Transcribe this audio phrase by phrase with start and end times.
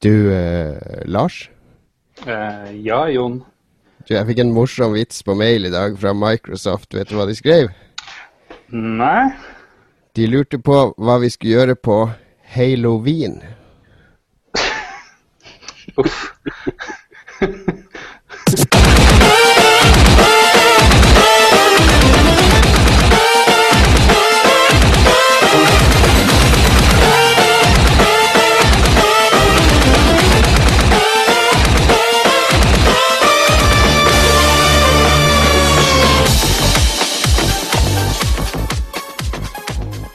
[0.00, 1.50] Du, eh, Lars?
[2.26, 3.40] Eh, ja, Jon.
[4.06, 6.94] Du, jeg fikk en morsom vits på mail i dag fra Microsoft.
[6.94, 7.72] Vet du hva de skrev?
[8.70, 9.32] Nei.
[10.14, 11.98] De lurte på hva vi skulle gjøre på
[12.54, 13.40] Halloween.
[15.98, 16.28] Uff.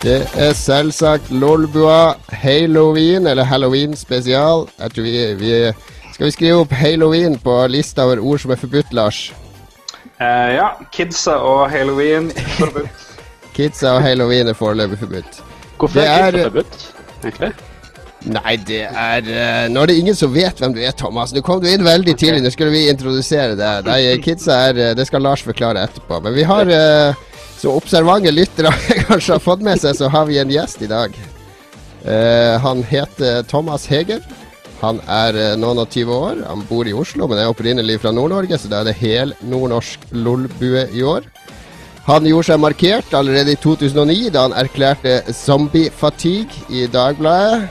[0.04, 4.68] Det er selvsagt Lolbua Halloween, eller Halloween spesial.
[4.80, 5.72] Jeg tror vi, vi
[6.14, 9.34] Skal vi skrive opp Halloween på lista over ord som er forbudt, Lars?
[10.20, 13.08] Uh, ja, kidsa og halloween forbudt.
[13.56, 15.42] Kidsa og Halloween er foreløpig forbudt.
[15.80, 17.54] Hvorfor Det er kidsa forbudt, egentlig?
[18.26, 21.34] Nei, det er uh, Nå er det ingen som vet hvem du er, Thomas.
[21.34, 22.44] Nå kom du inn veldig tidlig.
[22.44, 23.88] Nå skulle vi introdusere deg.
[23.88, 26.20] Nei, kidsa er uh, Det skal Lars forklare etterpå.
[26.28, 27.24] Men vi har eh,
[27.64, 28.72] så observante lyttere
[29.08, 31.14] kanskje har fått med seg, så har vi en gjest i dag.
[32.04, 34.20] Eh, han heter Thomas Heger.
[34.82, 36.42] Han er eh, noen og 20 år.
[36.50, 40.10] Han bor i Oslo, men er opprinnelig fra Nord-Norge, så da er det hel nordnorsk
[40.12, 41.30] lolbue i år.
[42.04, 47.70] Han gjorde seg markert allerede i 2009, da han erklærte zombie-fatigue i Dagbladet.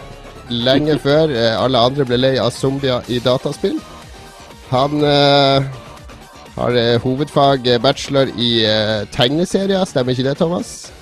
[0.52, 3.76] Lenge før eh, alle andre ble lei av zombier i dataspill.
[4.72, 5.68] Han eh,
[6.62, 10.92] har eh, hovedfag eh, bachelor i eh, tegneserier, stemmer ikke det, Thomas?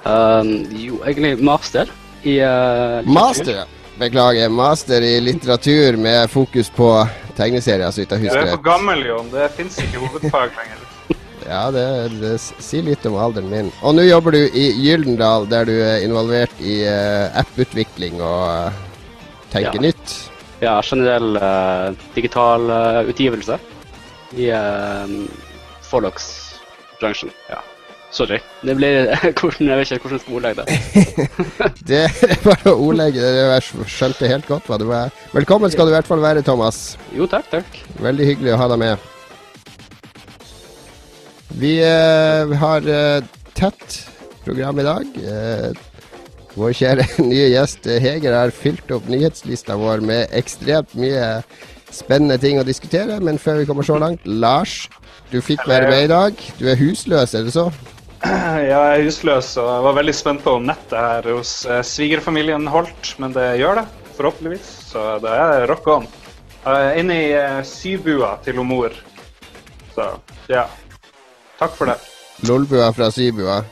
[0.00, 1.90] Um, jo, egentlig master
[2.24, 3.04] i uh.
[3.04, 3.66] Master, ja.
[4.00, 4.48] Beklager.
[4.48, 6.88] Master i litteratur med fokus på
[7.36, 9.28] tegneserier, så vidt jeg Du er for gammel, Jon.
[9.32, 10.86] Det fins ikke hovedfag lenger.
[11.50, 11.82] Ja, det,
[12.20, 13.70] det sier litt om alderen min.
[13.82, 18.76] Og nå jobber du i Gyldendal, der du er involvert i uh, apputvikling og uh,
[19.50, 19.86] tenker Ja.
[19.88, 20.14] nytt.
[20.60, 23.56] Ja, generell uh, digital uh, utgivelse
[24.36, 25.10] i uh,
[25.90, 27.32] forlagsbransjen.
[27.50, 27.60] Ja.
[28.10, 28.40] Sorry.
[28.66, 29.06] Det blir
[29.38, 30.66] hvordan, Jeg vet ikke hvordan jeg skal ordlegge det.
[31.90, 33.44] Det er bare å ordlegge det.
[33.54, 35.14] Jeg skjønte helt godt hva det var.
[35.34, 36.98] Velkommen skal du i hvert fall være, Thomas.
[37.14, 37.80] Jo, takk, takk.
[38.02, 39.06] Veldig hyggelig å ha deg med.
[41.60, 43.96] Vi eh, har eh, tett
[44.44, 45.16] program i dag.
[45.30, 45.70] Eh,
[46.58, 51.42] vår kjære nye gjest eh, Heger har fylt opp nyhetslista vår med ekstremt mye
[51.94, 53.18] spennende ting å diskutere.
[53.24, 54.88] Men før vi kommer så langt, Lars,
[55.30, 56.44] du fikk være med i dag.
[56.58, 57.70] Du er husløs, er det så?
[58.70, 62.66] Jeg er husløs og jeg var veldig spent på om nettet her hos eh, svigerfamilien
[62.68, 63.84] holdt, men det gjør det,
[64.18, 64.66] forhåpentligvis.
[64.90, 66.04] Så det er rock on.
[66.66, 68.92] Jeg er inne i eh, sybua til mor.
[69.94, 70.10] Så
[70.52, 70.66] ja.
[71.60, 71.96] Takk for det.
[72.48, 73.62] Lolbua fra Sybua.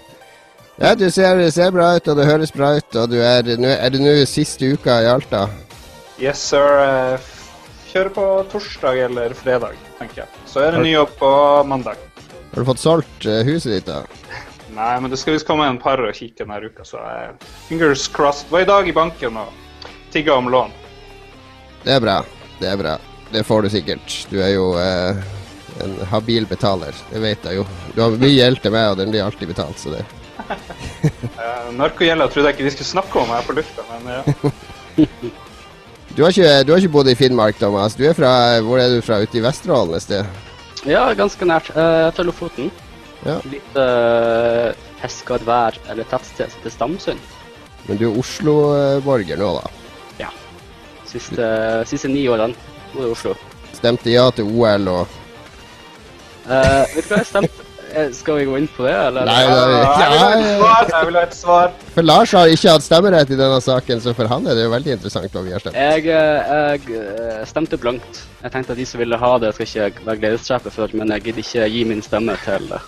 [0.80, 2.96] Ja, du ser, ser bra ut, og det høres bra ut.
[2.96, 5.48] Og du er, er du nå siste uka i Alta?
[6.20, 7.18] Yes, sir.
[7.88, 10.28] Eh, Kjører på torsdag eller fredag, tenker jeg.
[10.46, 11.30] Så er det ny jobb på
[11.64, 11.96] mandag.
[12.52, 14.02] Har du fått solgt eh, huset ditt, da?
[14.78, 17.32] Nei, men det skal visst komme en par og kikke denne uka, så jeg,
[17.68, 18.50] fingers crossed.
[18.50, 19.48] Var i dag i banken og
[20.12, 20.70] tigga om lån.
[21.84, 22.20] Det er bra.
[22.60, 22.98] Det er bra.
[23.32, 24.20] Det får du sikkert.
[24.30, 25.24] Du er jo eh,
[25.84, 26.96] en habil betaler.
[27.10, 27.66] Det vet jeg jo.
[27.94, 30.06] Du har mye gjeld til meg, og den blir alltid betalt, så det
[30.48, 30.54] Uh,
[31.76, 35.02] Narkogjelda trodde jeg ikke vi skulle snakke om her på lufta, men ja.
[36.18, 37.94] du har, ikke, du har ikke bodd i Finnmark, Thomas.
[37.94, 39.20] Du er fra Hvor er du fra?
[39.22, 40.26] Ute i Vesterålen et sted?
[40.82, 41.70] Ja, ganske nært.
[41.76, 42.72] Uh, fra Lofoten.
[43.22, 43.36] Ja.
[43.46, 47.22] Litt uh, Heskadvær, eller tettsted som heter Stamsund.
[47.86, 49.94] Men du er Oslo-borger nå, da.
[50.24, 50.32] Ja.
[51.06, 51.46] Siste,
[51.86, 52.58] siste ni årene
[52.96, 53.36] bor i Oslo.
[53.78, 55.16] Stemte ja til OL og
[56.48, 57.67] Uh, vet du hva jeg stemte?
[57.94, 59.24] Eh, Skal vi gå inn på det, eller?
[59.24, 60.90] Nei, nei, nei, jeg vil ha et svar!
[60.92, 61.72] Jeg vil ha et svar.
[61.94, 64.72] For Lars har ikke hatt stemmerett i denne saken, så for han er det jo
[64.74, 65.78] veldig interessant hva vi har stemt.
[65.78, 68.22] Jeg, eh, jeg eh, stemte blankt.
[68.42, 71.26] Jeg tenkte at de som ville ha det, skal ikke være gledessjefer for, men jeg
[71.28, 72.82] gidder ikke gi min stemme til det.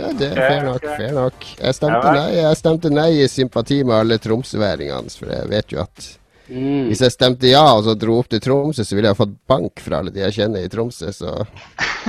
[0.00, 0.76] Ja, det er Ok, fair nok.
[0.80, 0.86] ok.
[0.96, 1.44] fair nok.
[1.60, 5.82] Jeg stemte nei, jeg stemte nei i sympati med alle tromsøværingene, for jeg vet jo
[5.84, 6.08] at
[6.50, 6.88] Mm.
[6.90, 9.78] Hvis jeg stemte ja og så dro opp til Tromsø, så ville jeg fått bank
[9.84, 11.44] fra alle de jeg kjenner i Tromsø, så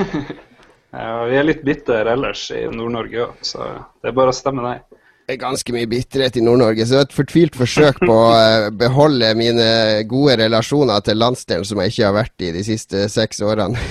[0.92, 3.68] vi er litt bitter ellers i Nord-Norge òg, så
[4.02, 4.76] det er bare å stemme nei.
[5.24, 6.84] det er ganske mye bitterhet i Nord-Norge.
[6.84, 9.68] Så det er et fortvilt forsøk på å eh, beholde mine
[10.10, 13.80] gode relasjoner til landsdelen som jeg ikke har vært i de siste seks årene.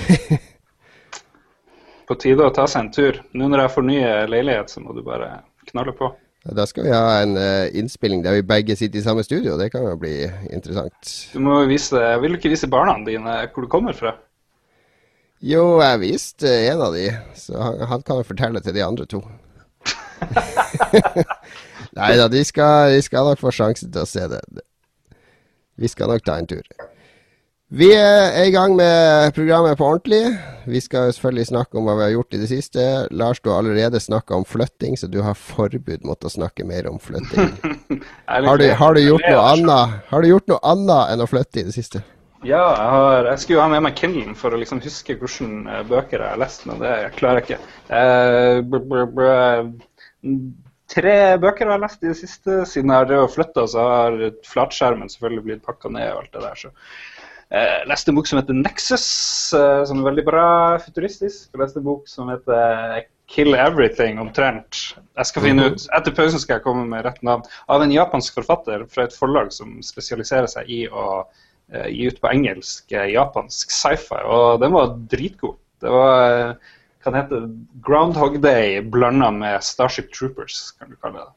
[2.08, 3.22] På tide å ta seg en tur.
[3.34, 3.98] Nå når jeg får ny
[4.30, 5.40] leilighet, så må du bare
[5.70, 6.10] knalle på.
[6.42, 9.54] Da skal vi ha en uh, innspilling der vi begge sitter i samme studio.
[9.60, 11.12] Det kan jo bli interessant.
[11.30, 14.16] Du må vise, Vil du ikke vise barna dine hvor du kommer fra?
[15.42, 19.08] Jo, jeg viste en av de, så han, han kan jo fortelle til de andre
[19.10, 19.18] to.
[21.98, 24.38] Nei da, de skal, de skal nok få sjansen til å se det.
[25.82, 26.62] Vi skal nok ta en tur.
[27.72, 30.36] Vi er i gang med programmet på ordentlig.
[30.68, 32.86] Vi skal selvfølgelig snakke om hva vi har gjort i det siste.
[33.10, 36.86] Lars, du har allerede snakka om flytting, så du har forbud mot å snakke mer
[36.90, 37.50] om flytting.
[38.28, 41.64] har, du, har, du, gjort noe annet Har du gjort noe annet enn å flytte
[41.64, 42.04] i det siste?
[42.42, 45.78] Ja, jeg, har, jeg skulle jo ha med meg Kindlen for å liksom huske hvilke
[45.86, 47.72] bøker jeg har lest, men det klarer jeg ikke.
[47.94, 49.68] Eh, br br br
[50.92, 52.62] tre bøker jeg har lest i det siste.
[52.68, 54.18] Siden jeg har flytta, så har
[54.48, 56.62] flatskjermen selvfølgelig blitt pakka ned og alt det der.
[56.64, 56.72] så
[57.52, 59.06] jeg eh, leste en bok som heter Nexus,
[59.52, 60.44] eh, som er veldig bra
[60.80, 61.50] futuristisk.
[61.52, 64.78] Jeg leste en bok som heter Kill Everything, omtrent.
[65.20, 67.44] Jeg skal finne ut, Etter pausen skal jeg komme med rett navn.
[67.68, 71.04] Av en japansk forfatter fra et forlag som spesialiserer seg i å
[71.88, 74.22] gi ut på engelsk uh, japansk sci-fi.
[74.28, 75.58] Og den var dritgod.
[75.82, 76.56] Det var
[77.02, 77.38] hva kan hete
[77.82, 81.32] Groundhog Day blanda med Starship Troopers, kan du kalle det.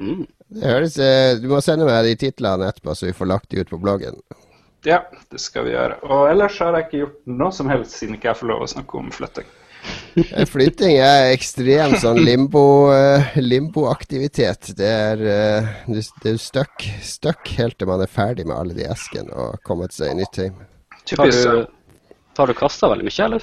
[0.00, 0.22] Mm.
[0.48, 0.94] det høres,
[1.42, 4.16] du må sende meg de titlene etterpå, så vi får lagt de ut på bloggen.
[4.88, 5.98] Ja, det skal vi gjøre.
[6.08, 8.70] Og ellers har jeg ikke gjort noe som helst siden ikke jeg får lov å
[8.72, 9.50] snakke om flytting.
[10.12, 14.60] Eh, flytting er ekstrem sånn limbo-aktivitet.
[14.60, 15.16] Uh, limbo det er,
[15.86, 19.56] Du, det er stuck, stuck helt til man er ferdig med alle de eskene og
[19.66, 20.56] kommet seg i nytt hjem.
[21.18, 21.66] Har du,
[22.38, 23.42] har du kasta veldig mye, eller?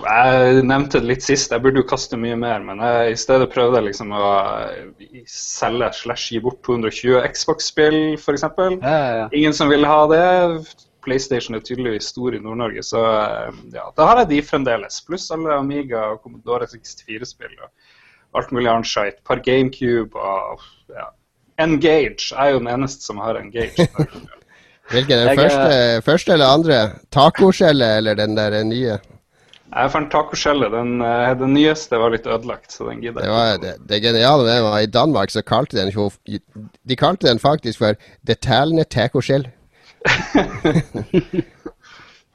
[0.00, 3.50] Jeg nevnte det litt sist, jeg burde jo kaste mye mer, men jeg, i stedet
[3.52, 4.30] prøvde jeg liksom å
[5.28, 8.46] selge slash gi bort 220 Xbox-spill, f.eks.
[8.46, 9.26] Ja, ja, ja.
[9.36, 10.24] Ingen som ville ha det.
[11.04, 13.04] PlayStation er tydeligvis stor i Nord-Norge, så
[13.72, 15.00] ja, da har jeg de fremdeles.
[15.06, 19.22] Pluss alle Amiga og Commodore 64-spill og alt mulig annet skit.
[19.26, 20.62] Par GameCube og
[20.94, 21.10] ja.
[21.60, 23.88] Engage er jo den eneste som har Engage.
[24.90, 25.18] Hvilken?
[25.18, 26.78] Den første, første eller andre?
[27.12, 28.98] Tacoskjellet eller den der nye?
[29.70, 30.72] Jeg fant tacoskjellet.
[30.72, 33.66] Den, eh, den, nyeste var litt ødelagt, så den gidder jeg ikke.
[33.66, 35.92] Det, det geniale med den var i Danmark så kalte den
[36.88, 37.94] De kalte den faktisk for
[38.26, 39.46] 'detaljene tacoskjell'.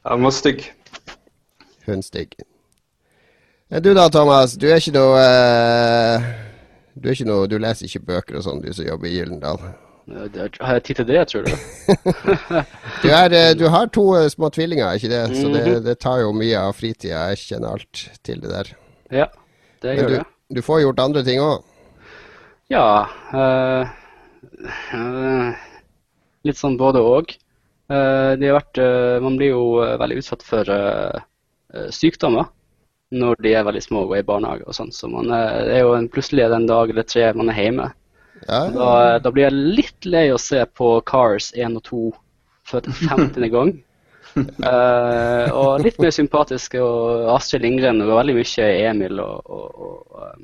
[0.06, 0.74] Den var stygg.
[1.86, 2.36] Hun stygg.
[3.70, 4.54] Du da, Thomas.
[4.54, 6.22] Du er ikke noe uh,
[6.94, 9.58] Du er ikke noe Du leser ikke bøker og sånn, du som jobber i Gyllendal?
[10.06, 11.54] Har jeg tid til det, tror du?
[13.04, 15.24] du, er, eh, du, har to eh, små tvillinger, ikke det?
[15.34, 15.80] Så det, mhm.
[15.88, 17.24] det tar jo mye av fritida.
[17.32, 18.70] Jeg kjenner alt til det der.
[19.10, 19.26] Ja,
[19.82, 20.20] det gjør det.
[20.54, 21.66] Du får gjort andre ting òg?
[22.70, 22.86] Ja.
[23.34, 23.90] Uh,
[24.94, 25.66] uh,
[26.46, 27.34] litt sånn både og.
[27.86, 28.80] Uh, vært,
[29.22, 29.66] man blir jo
[30.02, 30.70] veldig utsatt for
[31.94, 32.48] sykdommer
[33.14, 34.92] når de er veldig små og er i barnehage og sånn.
[34.96, 37.90] Så man, det er jo en, plutselig en dag eller tre man er hjemme.
[38.44, 38.88] Ja, da,
[39.24, 42.02] da, blir jeg litt lei å se på Cars 1 og 2
[42.68, 43.48] for 50.
[43.54, 43.72] gang.
[44.36, 50.44] uh, og litt mer sympatisk og Astrid Lindgren og veldig mye Emil og, og, og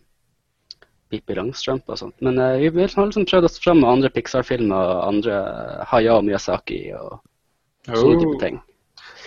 [1.12, 2.16] Pippi Langstrømpe og sånt.
[2.24, 5.42] Men uh, vi har liksom prøvd oss fram med andre Pixar-filmer, andre
[5.92, 7.20] Hayao Miyazaki og
[7.98, 8.24] sånne oh.
[8.26, 8.60] type ting.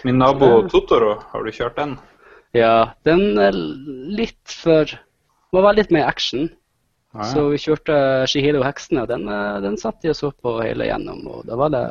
[0.04, 1.96] Min nabo Totoro, har du kjørt den?
[2.54, 4.90] Ja, den er litt for
[5.54, 6.48] Må være litt mer action.
[7.14, 7.96] Ah, Så vi kjørte
[8.26, 11.20] Shihiro Heksene, og den, eh, den satt de og så på hele gjennom.
[11.30, 11.82] Og da var det,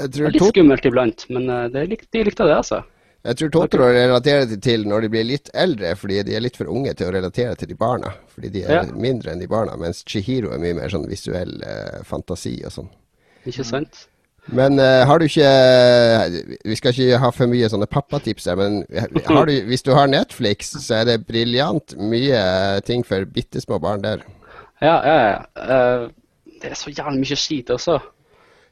[0.00, 2.80] det litt skummelt iblant, men eh, det, de likte det, altså.
[3.26, 6.56] Jeg tror Totoro relaterer det til når de blir litt eldre, fordi de er litt
[6.56, 8.14] for unge til å relatere til de barna.
[8.32, 8.84] Fordi de er ja.
[8.94, 12.92] mindre enn de barna, mens Chihiro er mye mer sånn visuell eh, fantasi og sånn.
[13.44, 14.06] Ikke sant?
[14.54, 15.48] Men uh, har du ikke
[16.64, 20.70] Vi skal ikke ha for mye sånne pappatips her, men du, hvis du har Netflix,
[20.84, 22.42] så er det briljant mye
[22.86, 24.22] ting for bitte små barn der.
[24.84, 25.40] Ja, ja, ja.
[25.56, 27.98] Uh, det er så jævlig mye skit også.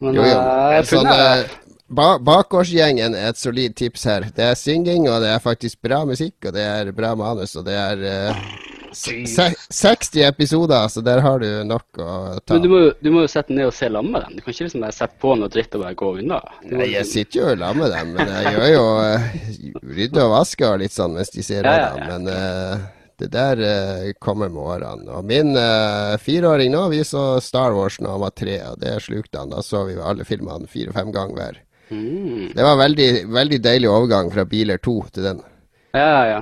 [0.04, 0.38] Men jo, jo.
[0.38, 4.28] Uh, sånn, uh, ba Bakgårdsgjengen er et solid tips her.
[4.36, 7.66] Det er synging, og det er faktisk bra musikk, og det er bra manus, og
[7.66, 8.06] det er
[8.94, 12.54] uh, 60 episoder, så der har du nok å ta.
[12.54, 14.38] Men du må, du må jo sette ned og se lam med dem.
[14.38, 16.40] Du kan ikke liksom bare sette på noe dritt og bare gå unna.
[16.70, 19.30] Nei, jeg sitter jo lam med dem, men jeg gjør jo uh,
[20.00, 22.06] rydder og vasker litt sånn mens de ser ja, ja, ja.
[22.12, 22.86] Men uh,
[23.22, 25.10] det der uh, kommer med årene.
[25.18, 28.96] Og min uh, fireåring nå, vi så Star Wars da han var tre, og det
[29.04, 29.52] slukte han.
[29.54, 31.60] Da så vi alle filmene fire-fem ganger hver.
[31.90, 32.54] Mm.
[32.56, 35.42] Det var veldig, veldig deilig overgang fra Biler 2 til den.
[35.94, 36.40] Ja, ja.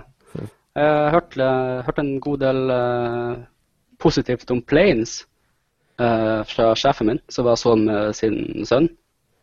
[0.79, 2.73] Jeg har hørt, uh, hørt en god del
[4.01, 5.23] positivt om Planes
[6.03, 8.89] fra sjefen min, som var sånn med sin sønn.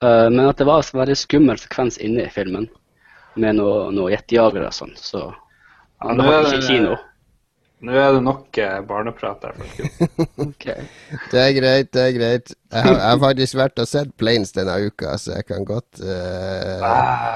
[0.02, 2.66] men at det var en veldig skummel sekvens inne i filmen
[3.40, 4.92] med noen noe jetjagere og sånn.
[4.98, 5.22] Så
[6.04, 6.98] han ja, var ikke kino.
[7.80, 10.00] Nå er det nok eh, barneprat her, folkens.
[10.50, 10.88] okay.
[11.32, 12.52] Det er greit, det er greit.
[12.74, 16.02] Jeg har, jeg har, faktisk vært og sett Planes denne uka, så jeg kan godt,
[16.04, 16.84] uh,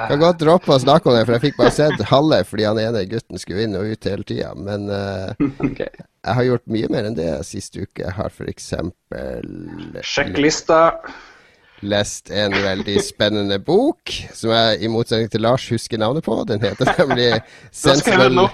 [0.10, 1.22] kan godt droppe å snakke om det.
[1.24, 4.28] For jeg fikk bare sett halve fordi han ene gutten skulle inn og ut hele
[4.28, 4.52] tida.
[4.60, 5.32] Men uh,
[5.70, 5.88] okay.
[5.96, 8.04] jeg har gjort mye mer enn det sist uke.
[8.04, 8.74] Jeg har f.eks.
[10.04, 10.82] Sjekk lista.
[11.84, 16.36] lest en veldig spennende bok, som jeg i motsetning til Lars husker navnet på.
[16.52, 17.32] Den heter nemlig
[17.72, 18.52] Sensible,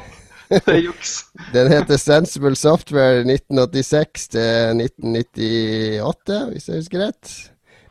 [0.86, 1.25] Juks.
[1.53, 7.34] den heter Sensible Software 1986 til 1998, hvis jeg husker rett.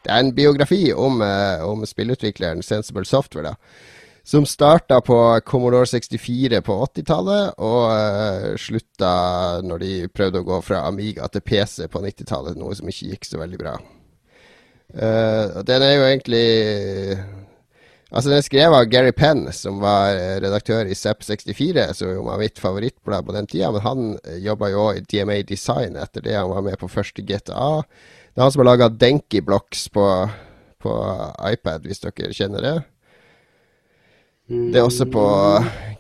[0.03, 3.55] Det er en biografi om, eh, om spillutvikleren Sensible Software, da.
[4.25, 9.13] Som starta på Commodore 64 på 80-tallet, og uh, slutta
[9.65, 13.25] når de prøvde å gå fra Amiga til PC på 90-tallet, noe som ikke gikk
[13.25, 13.73] så veldig bra.
[14.93, 16.45] Uh, den er jo egentlig
[18.09, 22.23] Altså, den er skrevet av Gary Penn, som var eh, redaktør i ZEP64, som jo
[22.25, 23.69] var mitt favorittblad på den tida.
[23.75, 26.39] Men han uh, jobba jo òg i DMA Design etter det.
[26.39, 27.83] Han var med på første GTA.
[28.33, 30.07] Det er han som har laga Denki Blocks på,
[30.81, 30.95] på
[31.51, 32.77] iPad, hvis dere kjenner det.
[34.49, 35.23] Det er også på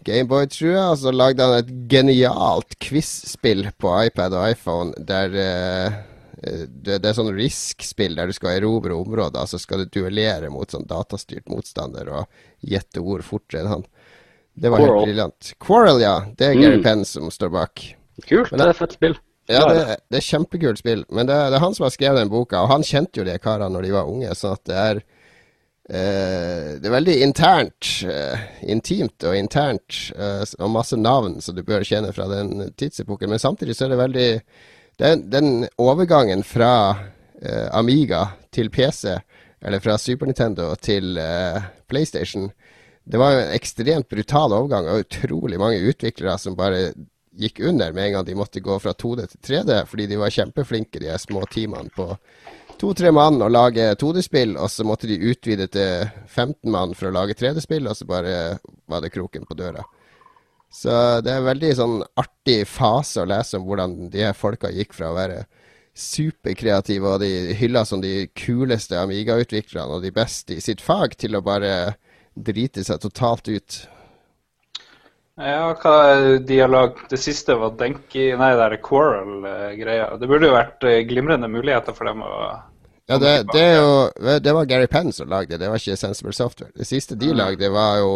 [0.08, 0.84] Gameboy, tror jeg.
[0.86, 5.98] Og så lagde han et genialt quiz-spill på iPad og iPhone der eh,
[6.42, 10.70] det, det er sånn Risk-spill der du skal erobre områder, så skal du duellere mot
[10.70, 12.26] sånn datastyrt motstander og
[12.62, 13.86] gjette ord fortere enn han.
[14.58, 15.06] Det var helt Quarrel.
[15.06, 15.52] briljant.
[15.62, 16.14] Quarrel, ja.
[16.36, 16.84] Det er Gary Mm.
[16.84, 17.82] Penn som står bak.
[18.26, 18.50] Kult.
[18.50, 19.18] Det, Det er fett spill.
[19.48, 21.04] Ja, det, det er kjempekult spill.
[21.08, 23.38] Men det, det er han som har skrevet den boka, og han kjente jo de
[23.38, 24.98] karene når de var unge, sånn at det er
[25.88, 31.62] eh, Det er veldig internt, eh, intimt og internt, eh, og masse navn som du
[31.62, 33.30] bør kjenne fra den tidsepoken.
[33.30, 34.28] Men samtidig så er det veldig
[34.98, 36.90] Den, den overgangen fra
[37.42, 39.12] eh, Amiga til PC,
[39.62, 42.48] eller fra Super Nintendo til eh, PlayStation,
[43.06, 46.90] det var en ekstremt brutal overgang, og utrolig mange utviklere som bare
[47.38, 50.34] gikk under med en gang de måtte gå fra 2D til 3D, fordi de var
[50.34, 52.08] kjempeflinke, de små teamene på
[52.82, 57.14] to-tre mann og lage 2D-spill, og så måtte de utvide til 15 mann for å
[57.14, 58.34] lage 3D-spill, og så bare
[58.90, 59.86] var det kroken på døra.
[60.70, 60.92] Så
[61.24, 64.92] det er en veldig sånn artig fase å lese om hvordan de her folka gikk
[64.96, 65.42] fra å være
[65.98, 71.34] superkreative og de hylla som de kuleste Amiga-utviklerne og de beste i sitt fag, til
[71.34, 71.96] å bare
[72.38, 73.78] drite seg totalt ut.
[75.38, 76.98] Ja, hva er dialog?
[77.10, 80.08] Det siste var Denki Nei, det er Quarrel-greia.
[80.18, 82.32] Det burde jo vært eh, glimrende muligheter for dem å
[83.08, 85.96] Ja, det, det, er jo, det var Gary Penn som lagde det, det var ikke
[85.96, 86.74] Sensible Software.
[86.76, 88.10] Det siste de lagde, var jo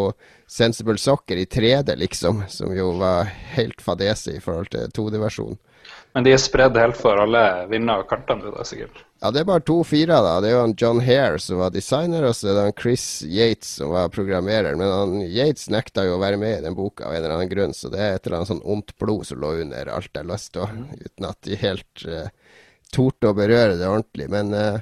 [0.45, 5.57] Sensible Soccer i 3D, liksom, som jo var helt fadese i forhold til 2D-versjonen.
[6.13, 9.01] Men de er spredd helt for alle vinder og kantene, da, sikkert.
[9.23, 10.35] Ja, det er bare to-fire, da.
[10.45, 13.73] Det er jo John Hare som var designer, og så er det han Chris Yates
[13.79, 14.77] som var programmerer.
[14.77, 17.53] Men han Yates nekta jo å være med i den boka av en eller annen
[17.55, 20.29] grunn, så det er et eller annet sånn ondt blod som lå under alt jeg
[20.29, 22.29] leste, og, uten at de helt uh,
[22.93, 24.29] torde å berøre det ordentlig.
[24.33, 24.81] Men eh,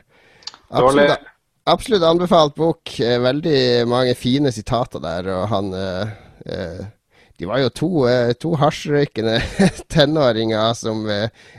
[0.69, 1.29] absolutt,
[1.71, 2.95] absolutt anbefalt bok.
[3.01, 6.89] Eh, veldig mange fine sitater der, og han eh,
[7.41, 7.89] De var jo to,
[8.37, 9.39] to hasjrøykende
[9.95, 11.07] tenåringer som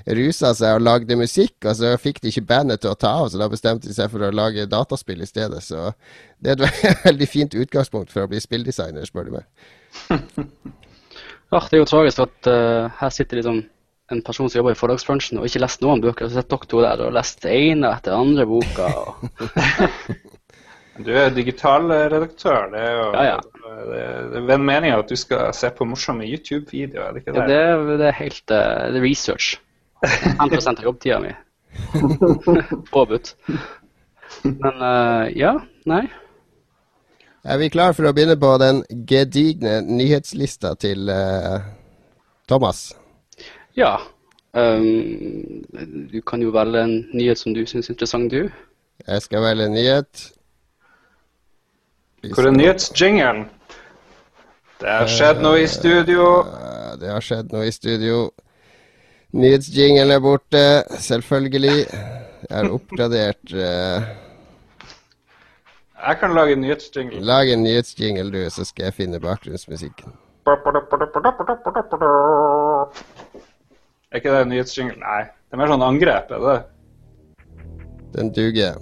[0.05, 3.31] rusa seg og lagde musikk, og så fikk de ikke bandet til å ta av,
[3.33, 5.63] så da bestemte de seg for å lage dataspill i stedet.
[5.65, 5.89] Så
[6.37, 9.49] det er et veldig fint utgangspunkt for å bli spilldesigner, spør du meg.
[11.51, 13.57] Ah, det er jo tragisk at uh, her sitter liksom
[14.11, 16.27] en person som jobber i forlagsbransjen og ikke lest noen bøker.
[16.29, 18.91] Så sitter dere to der og lest det ene etter andre boka.
[19.01, 19.25] Og...
[21.01, 22.65] Du er digitalredaktør.
[22.73, 23.37] Det er jo Ja, ja.
[23.71, 24.01] Det,
[24.33, 27.45] det er vel meninga at du skal se på morsomme YouTube-videoer, er det ikke Ja,
[27.47, 27.47] det?
[27.47, 28.57] det, er- det er helt uh,
[28.91, 29.47] det er research.
[30.03, 31.31] 5% av jobbtida mi.
[32.93, 33.31] Påbudt.
[34.43, 35.55] Men uh, ja,
[35.89, 36.03] nei.
[37.47, 41.63] Er vi klar for å begynne på den gedigne nyhetslista til uh,
[42.51, 42.91] Thomas?
[43.77, 43.97] Ja.
[44.53, 45.63] Um,
[46.11, 48.49] du kan jo velge en nyhet som du syns er interessant, du.
[49.07, 50.31] Jeg skal velge en nyhet.
[52.21, 53.45] Vi Hvor er nyhetsjingelen?
[54.81, 56.25] Det har skjedd noe i studio.
[56.41, 58.31] Eh, Det har skjedd noe i studio.
[59.33, 61.85] Nyhetsjingelen er borte, selvfølgelig.
[62.49, 64.09] Jeg har oppgradert eh,
[66.07, 67.21] Jeg kan lage en nyhetsjingle.
[67.21, 70.13] Lag en nyhetsjingle, du, så skal jeg finne bakgrunnsmusikken.
[74.11, 74.97] Er ikke det nyhetsjingle?
[74.99, 75.21] Nei.
[75.47, 76.63] Det er mer sånn angrep, er det det?
[78.11, 78.73] Den duger.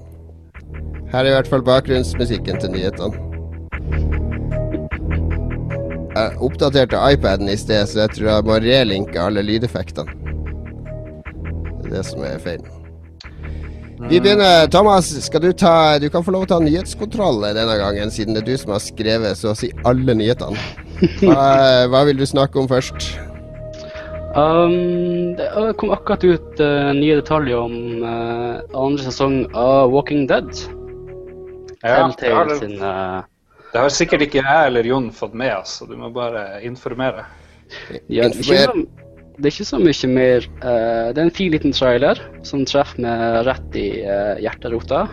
[1.12, 3.28] Her er i hvert fall bakgrunnsmusikken til nyhetene.
[6.16, 10.18] Jeg oppdaterte iPaden i sted, så jeg tror jeg må relinke alle lydeffektene.
[11.78, 12.66] Det er det som er feil.
[14.10, 14.66] Vi begynner.
[14.74, 18.48] Thomas, skal du ta Du kan få lov å ta nyhetskontroll denne gangen, siden det
[18.48, 20.58] er du som har skrevet så å si alle nyhetene.
[21.22, 23.29] Hva, hva vil du snakke om først?
[24.36, 30.52] Um, det kom akkurat ut uh, nye detaljer om uh, andre sesong av Walking Dead.
[31.82, 33.24] Ja, det har, sin uh,
[33.74, 37.26] det har sikkert ikke jeg eller Jon fått med oss, så du må bare informere.
[38.06, 38.84] ja, det, er ikke så,
[39.38, 43.44] det er ikke så mye mer Det er en fin liten trailer som treffer meg
[43.50, 43.88] rett i
[44.42, 45.04] hjerterota.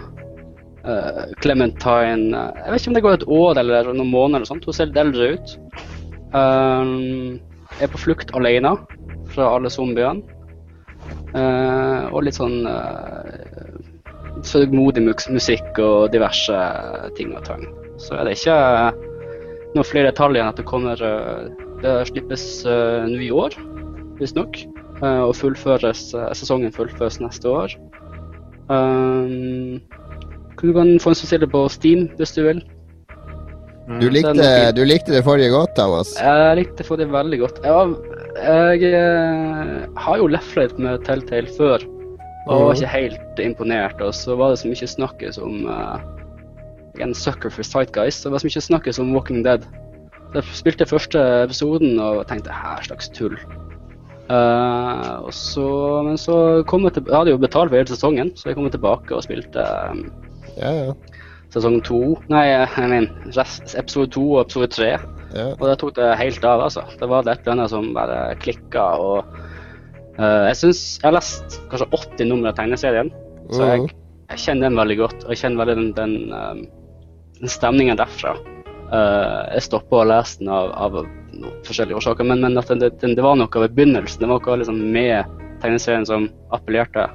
[1.45, 4.65] Clementine Jeg vet ikke om det går et år eller noen måneder, eller sånt.
[4.65, 5.57] hun ser litt eldre ut.
[6.33, 7.37] Um,
[7.81, 8.73] er på flukt alene
[9.37, 10.25] fra alle zombiene.
[11.37, 13.77] Uh, og litt sånn uh,
[14.47, 16.57] sørgmodig musikk og diverse
[17.19, 17.67] ting og tang.
[18.01, 18.57] Så er det ikke
[19.77, 21.01] noen flere detaljer enn at det kommer
[21.83, 23.53] Det slippes nå i år,
[24.21, 24.57] visstnok.
[25.03, 27.75] og fullføres, sesongen fullføres neste år.
[28.69, 29.81] Um,
[30.61, 32.63] du kan få en spesiell på Steam hvis du vil.
[34.01, 36.17] Du likte, du likte, det forrige godt, Thomas?
[36.19, 37.61] Jeg likte det forrige veldig godt.
[37.63, 41.85] Jeg, jeg eh, har jo leflet med Telltale før,
[42.47, 44.01] og var ikke helt imponert.
[44.01, 45.99] Og så var det så mye snakkes om uh,
[47.01, 49.67] er en sucker for Sightguys, det var så mye snakkes om Walking Dead.
[50.33, 53.37] Så jeg spilte første episoden og tenkte her slags tull.
[54.27, 55.67] Uh, så,
[56.03, 58.67] men så kom jeg til Jeg hadde jo betalt for hele sesongen, så jeg kom
[58.71, 59.63] tilbake og spilte
[59.93, 60.01] um,
[60.57, 60.95] ja, ja.
[61.55, 63.07] Sesong to Nei, jeg mener
[63.79, 64.97] episode to og episode tre.
[65.37, 65.51] Ja.
[65.53, 66.87] Og det tok det helt av, altså.
[66.97, 68.87] Det var et eller annet som bare klikka.
[69.03, 69.39] Og
[70.19, 73.13] uh, jeg syns Jeg har lest kanskje 80 nummer av tegneserien,
[73.53, 73.95] så jeg, mm.
[74.33, 75.19] jeg, kjenner den veldig godt.
[75.25, 76.65] Og jeg kjenner veldig den, den, um,
[77.43, 78.35] den stemningen derfra.
[78.87, 81.01] Uh, jeg stoppa å lese den av, av
[81.67, 84.23] forskjellige årsaker, men, men den, den, det var noe ved begynnelsen.
[84.23, 87.09] Det var noe liksom med tegneserien som appellerte.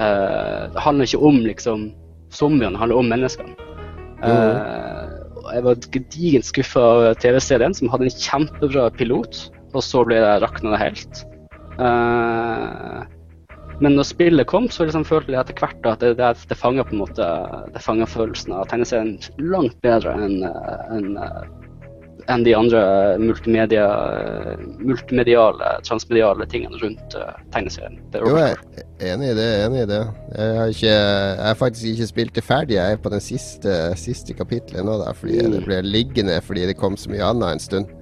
[0.00, 1.90] Uh, det handler ikke om liksom
[2.32, 3.68] zombiene handler om menneskene.
[4.20, 10.20] Uh, jeg var gedigent skuffa av TV-serien, som hadde en kjempebra pilot, og så ble
[10.22, 11.22] det rakna det helt.
[11.80, 13.06] Uh,
[13.80, 18.10] men når spillet kom, så liksom følte jeg etter hvert at det, det, det fanger
[18.12, 21.08] følelsen av tegneserien langt bedre enn en,
[22.30, 22.80] enn de andre
[23.20, 23.86] multimedia,
[24.78, 27.98] multimediale, transmediale tingene rundt uh, tegneserien.
[28.14, 28.56] Jo, jeg
[29.00, 29.48] er enig i det.
[29.64, 30.00] enig i det.
[30.36, 32.78] Jeg har, ikke, jeg har faktisk ikke spilt det ferdig.
[32.78, 35.56] Jeg er på den siste, siste kapitlet nå, da, fordi mm.
[35.56, 37.96] det ble liggende fordi det kom så mye annet en stund.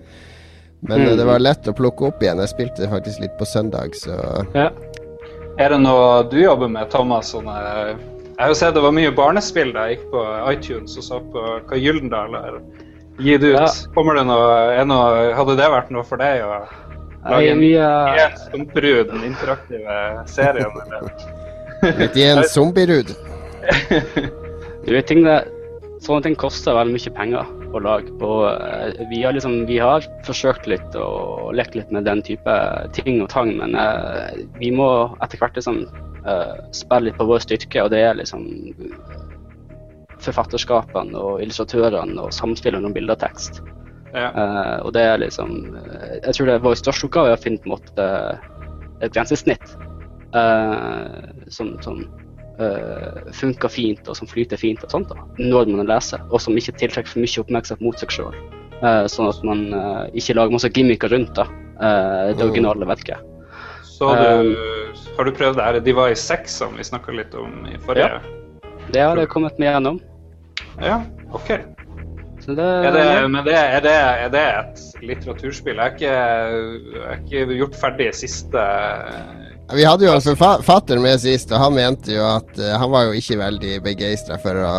[0.80, 1.16] Men mm.
[1.18, 2.42] det var lett å plukke opp igjen.
[2.44, 4.14] Jeg spilte det faktisk litt på søndag, så
[4.54, 4.70] ja.
[5.58, 7.32] Er det noe du jobber med, Thomas?
[7.34, 11.06] Sånne, jeg har jo sett det var mye barnespill da jeg gikk på iTunes og
[11.08, 12.36] så på hva Gyldendal
[13.18, 13.60] har det ut.
[13.60, 13.68] Ja.
[13.94, 16.62] Kommer det noe, noe, Hadde det vært noe for deg å
[17.28, 18.38] lage en uh...
[18.48, 20.00] zombierud, den interaktive
[20.30, 20.74] serien?
[21.98, 23.14] Litt i en zombierud?
[24.86, 25.40] du vet ting det,
[25.98, 28.12] Sånne ting koster veldig mye penger å lage.
[28.22, 32.54] Og uh, vi, har liksom, vi har forsøkt litt å leke litt med den type
[32.94, 34.30] ting og tang, men uh,
[34.62, 35.86] vi må etter hvert liksom
[36.76, 38.42] spille litt på vår styrke, og det er liksom
[40.24, 43.62] forfatterskapene og illustratørene og samspillet mellom bilde og tekst.
[44.14, 44.30] Ja.
[44.32, 47.68] Uh, og det er liksom eh, Jeg tror det vår største oppgave å finne på
[47.68, 48.06] en måte
[49.04, 49.74] et grensesnitt
[50.32, 52.00] uh, som, som
[52.56, 56.56] uh, funker fint og som flyter fint og sånt da, når man leser, og som
[56.56, 58.40] ikke tiltrekker for mye oppmerksomhet mot seg sjøl.
[59.10, 59.64] Sånn at man
[60.14, 61.48] ikke lager masse gimmicker rundt da,
[62.30, 63.18] det originale verket.
[63.82, 64.52] Så du,
[65.16, 68.20] har du prøvd det her Device 6 som vi snakka litt om i forrige?
[68.22, 68.68] Ja.
[68.94, 69.98] Det har jeg kommet meg gjennom.
[70.80, 71.48] Ja, OK.
[72.46, 75.76] Det, er, det, men det, er, det, er, det, et litteraturspill?
[75.76, 78.62] Jeg har ikke, ikke gjort ferdig siste
[79.74, 83.10] Vi hadde jo en forfatter med sist, og han mente jo at uh, han var
[83.10, 84.70] jo ikke veldig begeistra for å,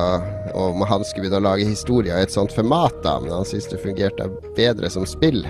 [0.57, 3.69] om han skulle begynne å lage historier i et sånt format, da, men han syntes
[3.69, 5.43] det fungerte bedre som spill.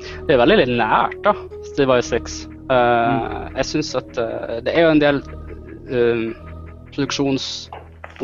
[0.00, 1.34] Det er veldig litt nært, da.
[1.74, 2.38] Steve 6.
[2.70, 3.58] Uh, mm.
[3.58, 5.22] Jeg syns at uh, det er jo en del
[6.94, 7.68] produksjons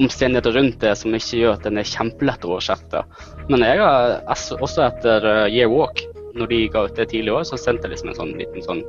[0.01, 3.03] omstendigheter rundt det som ikke gjør at den er kjempelett å oversette.
[3.51, 4.19] Men jeg har
[4.61, 6.03] også etter uh, Year Walk,
[6.37, 8.65] når de ga ut det tidlig i år, så sendte jeg liksom en sånn liten
[8.65, 8.83] sånn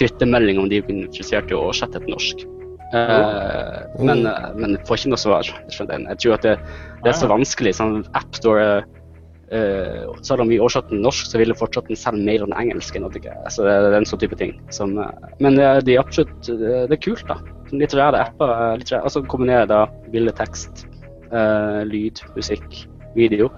[0.00, 2.44] twittermelding om de kunne interessert i å oversette til norsk.
[2.94, 4.04] Uh, mm.
[4.06, 5.48] men, uh, men får ikke noe svar.
[5.66, 6.54] Jeg tror at det,
[7.02, 7.74] det er så vanskelig.
[7.80, 8.68] Sånn AppStore
[9.50, 13.00] uh, Selv om vi oversatte den norsk, så ville fortsatt den selge mer enn engelsk.
[13.02, 14.54] Altså, det er en sånn type ting.
[14.74, 15.10] Som, uh,
[15.42, 17.40] men det, er absolutt, det, det er kult, da
[17.72, 18.52] litterære apper.
[18.52, 20.86] Eh, litterære, altså kombinere da bilde, tekst,
[21.32, 22.84] uh, lyd, musikk,
[23.16, 23.50] video.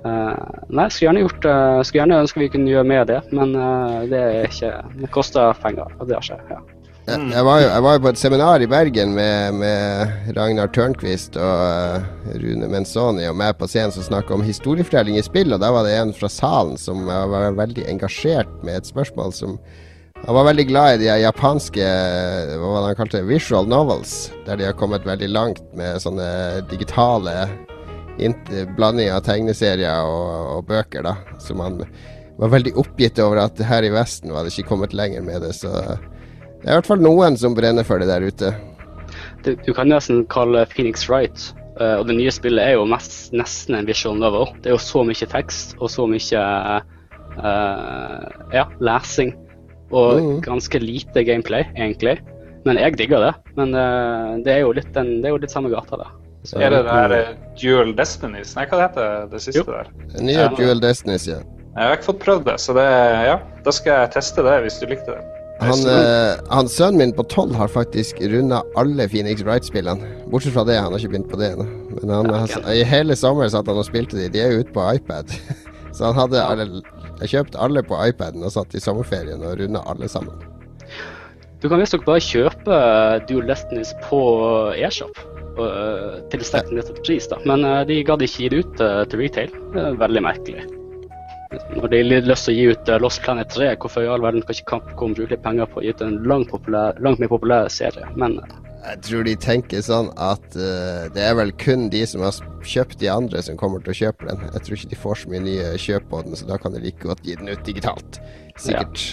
[0.00, 0.32] Uh,
[0.72, 3.50] nei, skulle gjerne gjort uh, Skulle gjerne ønske vi kunne gjøre mer av det, men
[3.52, 6.46] uh, det er ikke Det koster penger, og det har skjedd.
[6.48, 6.60] Ja.
[7.10, 10.70] Jeg, jeg, var jo, jeg, var jo, på et seminar i Bergen med, med Ragnar
[10.72, 15.62] Tørnquist og Rune Menzoni og meg på scenen som snakka om historiefortelling i spill, og
[15.64, 19.56] da var det en fra salen som var veldig engasjert med et spørsmål som
[20.26, 21.88] han var veldig glad i de japanske
[22.60, 26.28] hva han kalte visual novels, der de har kommet veldig langt med sånne
[26.70, 27.48] digitale
[28.76, 31.06] blandinger av tegneserier og, og, bøker.
[31.06, 31.78] da, Som han
[32.40, 35.54] var veldig oppgitt over at her i Vesten var det ikke kommet lenger med det.
[35.56, 38.52] Så det er i hvert fall noen som brenner for det der ute.
[39.40, 41.48] Du, du kan nesten kalle Phoenix Wright
[41.80, 44.50] Eh, og det nye spillet er jo mest, nesten en visual novel.
[44.60, 46.42] Det er jo så mye tekst og så mye
[47.40, 49.32] uh, ja, lesing.
[49.90, 50.40] Og Mhm.
[50.42, 52.18] ganske lite gameplay, egentlig.
[52.64, 53.34] Men jeg digger det.
[53.56, 56.08] Men uh, det, er jo litt den, det er jo litt samme gata, da.
[56.44, 58.54] Så, Er det der eh, Dual Destinies?
[58.56, 59.64] Nei, hva det heter det siste Jo.
[59.72, 59.90] der?
[60.22, 60.48] Nye Ja.
[60.56, 61.40] Dual Destinies, ja.
[61.76, 62.86] Jeg har ikke fått prøvd det, så det,
[63.26, 65.20] ja, da skal jeg teste det hvis du likte det.
[65.60, 70.00] Han, eh, han Sønnen min på tolv har faktisk runda alle Phoenix Wright-spillene.
[70.32, 71.66] Bortsett fra det, han har ikke begynt på det ennå.
[72.00, 72.62] Men han, okay.
[72.62, 74.28] har- i hele sommer satt han og spilte de.
[74.32, 75.28] De er jo ute på iPad.
[75.92, 76.80] Så han hadde alle
[77.20, 80.40] Jeg kjøpte alle på iPaden og satt i sommerferien og runda alle sammen.
[81.60, 82.76] Du kan visstnok bare kjøpe
[83.28, 84.20] Dual Destinies på
[84.80, 85.18] eShop
[85.60, 87.36] uh, til sterkt nedsatt pris, da.
[87.44, 89.56] Men eh, de gadd ikke gi det ut eh, til retail.
[89.74, 90.64] Det er veldig merkelig.
[91.50, 94.22] Når de har lyst til å gi ut eh, Lost Planet 3, hvorfor i all
[94.22, 97.32] verden kan ikke Capcom bruke penger på å gi ut en langt, populær, langt mer
[97.32, 98.06] populær serie?
[98.14, 102.22] Men eh, Jeg tror de tenker sånn at uh, det er vel kun de som
[102.24, 104.40] har kjøpt de andre, som kommer til å kjøpe den.
[104.54, 106.80] Jeg tror ikke de får så mye nye kjøp på den, så da kan de
[106.84, 108.20] like godt gi den ut digitalt.
[108.56, 109.04] Sikkert.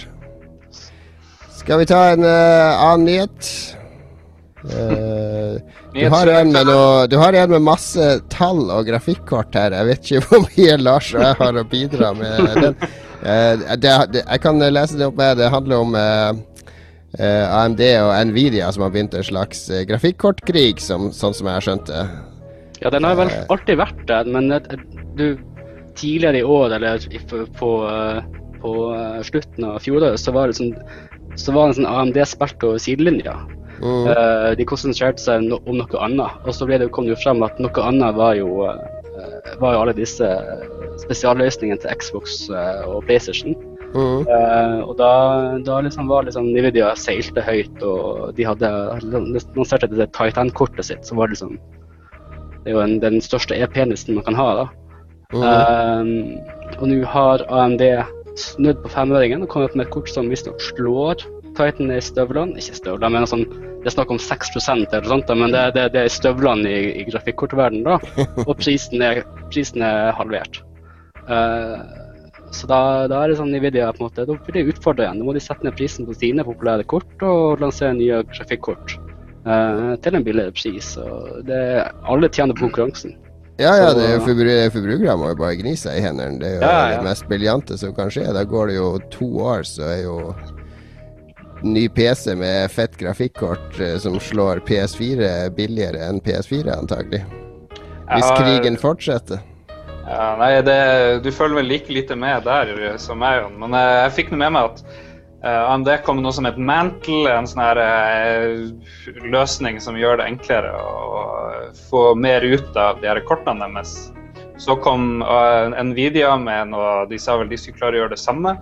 [1.57, 3.51] Skal vi ta en uh, annen nyhet?
[4.63, 5.59] Uh,
[5.97, 9.75] du, har noe, du har en med masse tall og grafikkort her.
[9.75, 12.79] Jeg vet ikke hvor mye Lars og jeg har å bidra med den.
[13.27, 15.39] Det, det, jeg kan lese det opp med.
[15.39, 15.95] Det handler om
[17.15, 21.65] AMD og Nvidia som har begynt en slags eh, grafikkortkrig, som, sånn som jeg har
[21.65, 22.05] skjønt det.
[22.81, 24.27] ja, den har vel alltid vært der.
[24.27, 24.81] Men eh,
[25.17, 25.27] du,
[25.97, 28.19] tidligere i år, eller på, på, eh,
[28.71, 30.75] eh, slutten av fjoråret, så var det sånn
[31.37, 33.35] så var det en sånn AMD spilt over sidelinja.
[33.77, 34.07] Mm.
[34.09, 36.39] Uh, de konsentrerte seg no om noe annet.
[36.49, 39.83] Og så det, kom det jo frem at noe annet var jo, uh, var jo
[39.83, 40.31] alle disse
[41.03, 43.53] spesialløsningene til Xbox uh, og PlayStation.
[43.97, 44.27] Mm.
[44.29, 45.11] Eh, og da,
[45.65, 48.69] da liksom var liksom Nvidia seilte høyt, og de hadde
[49.09, 51.57] lansert det Titan-kortet sitt, som var liksom
[52.61, 54.67] Det er jo en, den største e-penisen man kan ha, da.
[55.33, 55.41] Mm.
[55.43, 57.81] Uh, og nå har AMD
[58.37, 61.23] snudd på femøringen og kommet med et kort som visstnok slår
[61.57, 62.59] Titan i støvlene.
[62.59, 63.45] Ikke støvlene, men sånn,
[63.81, 67.05] det er snakk om 6% eller sånt, men det, det, det er støvlene i, i
[67.07, 68.25] grafikkortverdenen, da.
[68.47, 70.61] Og prisen er, prisen er halvert.
[71.27, 72.03] Eh,
[72.55, 72.79] så da,
[73.11, 75.21] da er det sånn Nvidia på en måte, da blir det utfordra igjen.
[75.21, 78.97] Da må de sette ned prisen på sine populære kort og lansere nye grafikkort
[79.47, 80.93] uh, til en billigere pris.
[81.01, 81.61] Og det,
[82.07, 83.17] alle tjener på konkurransen.
[83.57, 86.37] Ja, ja, det er forbru forbrukere må jo bare gni seg i hendene.
[86.37, 86.99] Det er jo Ja, ja.
[86.99, 88.27] det mest briljante som kan skje.
[88.35, 90.17] Da går det jo to år, så er jo
[91.65, 97.23] ny PC med fett grafikkort eh, som slår PS4 billigere enn PS4, antagelig.
[98.07, 99.41] Hvis krigen fortsetter.
[100.07, 100.77] Ja, nei, det,
[101.25, 103.57] du følger vel like lite med der som meg, Jon.
[103.59, 104.83] Men jeg, jeg fikk nå med meg at
[105.43, 110.21] uh, AMD kom med noe som het Mantle, en sånn her uh, løsning som gjør
[110.21, 111.25] det enklere å
[111.89, 113.97] få mer ut av de her kortene deres.
[114.63, 118.23] Så kom uh, Nvidia med noe De sa vel de skulle klare å gjøre det
[118.23, 118.55] samme.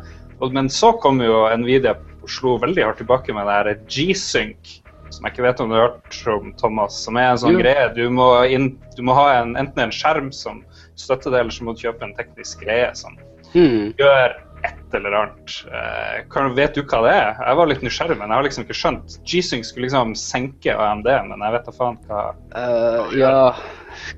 [0.52, 1.94] Men så kom jo Nvidia
[2.26, 4.80] og slo veldig hardt tilbake med det her G-Sync.
[5.14, 6.98] Som jeg ikke vet om du har hørt om, Thomas.
[7.06, 7.62] Som er en sånn Jo.
[7.62, 7.86] greie.
[7.94, 10.66] Du må, inn, du må ha en, enten en skjerm som
[11.00, 13.16] støtter det, eller så må du kjøpe en teknisk greie som
[13.54, 13.96] mm.
[14.00, 15.56] gjør et eller annet.
[15.70, 17.32] Eh, kan, vet du hva det er?
[17.42, 19.18] Jeg var litt nysgjerrig, men jeg har liksom ikke skjønt.
[19.28, 22.22] G-Sync skulle liksom senke AMD, men jeg vet da faen hva
[22.56, 23.52] uh, ja,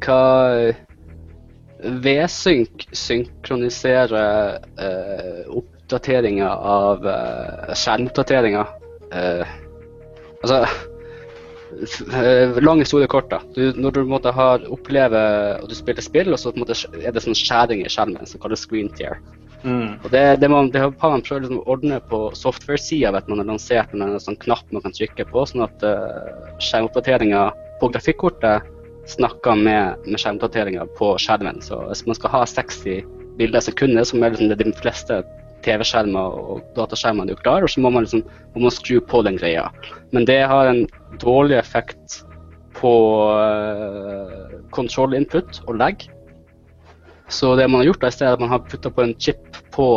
[0.05, 0.21] hva
[2.05, 8.71] V-Sync synkroniserer uh, oppdateringer av uh, skjermoppdateringer.
[9.13, 9.57] Eh,
[10.43, 10.65] altså
[11.84, 13.41] f- store kort, da.
[13.56, 17.23] Du, når du måtte ha, opplever og du spiller spill, og så måte er det
[17.23, 19.19] sånn skjæring i skjermen som kalles screen tear.
[19.63, 20.03] mm.
[20.06, 23.51] Og det, det, man, det har man prøvd liksom å ordne på software-sida man har
[23.51, 27.47] lansert en sånn knapp man kan trykke på, sånn at uh, skjermoppdateringa
[27.82, 28.73] på grafikkortet
[29.08, 31.62] snakker med, med skjermoppdateringa på skjermen.
[31.63, 33.06] Så hvis man skal ha 60
[33.38, 35.21] bilder i sekundet, som er liksom det de fleste
[35.67, 38.23] TV-skjermer og dataskjermer du klarer, så må man, liksom,
[38.56, 39.67] må man skru på den greia.
[40.15, 40.86] Men det har en
[41.21, 42.21] dårlig effekt
[42.77, 42.91] på
[43.34, 46.03] uh, control input og lag.
[47.27, 49.15] Så det man har gjort da, i stedet er at man har putta på en
[49.19, 49.88] chip på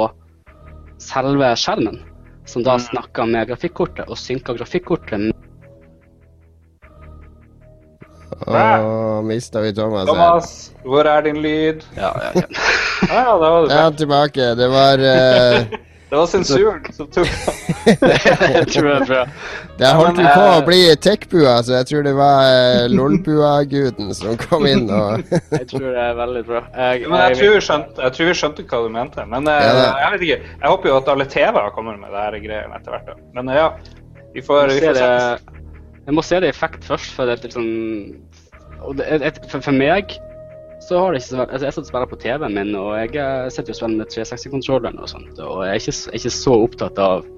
[1.00, 2.00] selve skjermen,
[2.48, 2.86] som da Mm.
[2.88, 5.30] snakker med grafikkortet og synker grafikkortet.
[8.46, 10.14] Å, mista vi Thomas her.
[10.14, 11.84] Thomas, hvor er din lyd?
[11.98, 12.48] Ja, ja, ja.
[13.08, 14.50] Ja, ja, da var det Ja, tilbake.
[14.56, 15.78] Det var uh...
[16.10, 17.28] Det var sensuren som tok
[17.86, 18.96] Det tror jeg.
[18.96, 19.20] er bra.
[19.78, 24.10] Det holdt men, på å eh, bli tech-bua, så jeg tror det var eh, Lolbua-guden
[24.18, 26.64] som kom inn og Jeg tror det er veldig bra.
[26.74, 29.28] Jeg, Men jeg tror, vi skjønte, jeg tror vi skjønte hva du mente.
[29.30, 30.40] Men Ja, jeg vet ikke.
[30.50, 33.24] Jeg håper jo at alle TV-er kommer med det her greiene etter hvert.
[33.38, 33.70] Men ja,
[34.34, 35.59] vi får, vi får se det,
[36.10, 37.66] jeg må se det i effekt først, for det er liksom
[38.80, 40.16] og det, et, for, for meg
[40.80, 42.94] så har det ikke så veldig altså Jeg sitter og spiller på TV-en min, og
[42.96, 45.42] jeg eh, sitter jo og spiller med 360-kontrolleren og sånt.
[45.44, 47.28] Og jeg er ikke, er ikke så opptatt av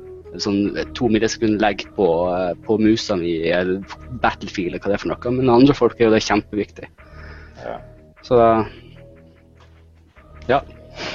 [0.40, 3.82] sånn to millisekunder legg på, eh, på musa mi eller
[4.22, 6.88] Battlefield eller hva det er for noe, men andre folk er jo det kjempeviktig.
[7.64, 7.76] Ja.
[8.24, 8.48] Så da
[10.48, 10.62] Ja.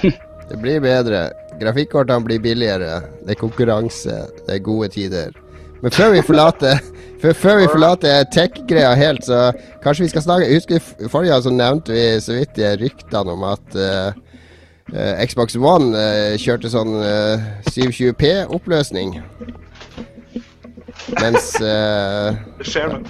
[0.47, 1.25] Det blir bedre.
[1.59, 3.01] Grafikkortene blir billigere.
[3.25, 4.13] Det er konkurranse.
[4.45, 5.33] Det er gode tider.
[5.81, 6.79] Men før vi forlater
[7.21, 9.51] før, før vi forlater tech-greia helt, så
[9.83, 13.45] kanskje vi skal snakke husker forrige gang så nevnte vi så vidt de ryktene om
[13.47, 14.11] at uh,
[14.93, 16.93] eh, Xbox One uh, kjørte sånn
[17.69, 19.19] 720P-oppløsning.
[21.21, 23.07] Mens Det skjer men.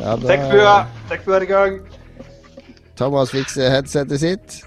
[0.00, 0.76] ja, da- Tekbua!
[1.10, 1.80] Er i gang.
[2.96, 4.60] Thomas fikser headsetet sitt.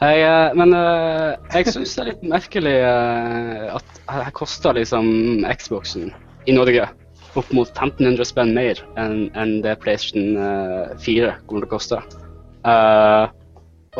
[0.00, 0.16] Hei,
[0.56, 2.76] men eh, jeg syns det er litt merkelig
[3.76, 6.10] at her koster liksom Xboxen
[6.46, 6.88] i Norge
[7.38, 12.00] opp mot 1500 spenn mer enn en det PlayStation eh, 4 kommer til å koste.
[12.66, 13.30] Uh,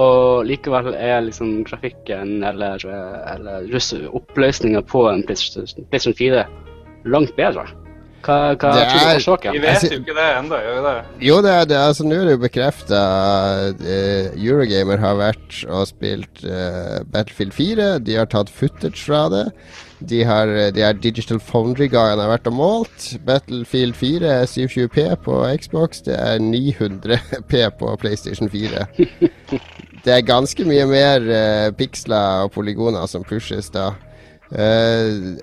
[0.00, 6.44] og likevel er liksom grafikken eller, eh, eller oppløsninga på en PlayStation, PlayStation 4
[7.10, 7.66] langt bedre.
[8.20, 11.04] Hva, hva Det er- er Vi vet jo ikke det ennå, gjør vi det?
[11.26, 11.76] Jo, det er det.
[11.76, 13.00] Altså, nå er det jo bekrefta.
[14.36, 17.98] Eurogamer har vært og spilt uh, Battlefield 4.
[18.04, 19.46] De har tatt footage fra det.
[20.08, 23.06] De har, de her Digital Foundry-guyene har vært og målt.
[23.26, 26.00] Battlefield 4 er 720P på Xbox.
[26.06, 28.86] Det er 900P på PlayStation 4.
[30.04, 33.90] Det er ganske mye mer uh, piksler og polygoner som pushes da.
[34.50, 35.36] Uh,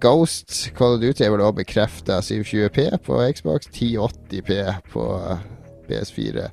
[0.00, 4.56] Ghost Call of Duty er vel også bekrefta 720P på Xbox, 1080P
[4.94, 5.44] på eh,
[5.90, 6.48] PS4.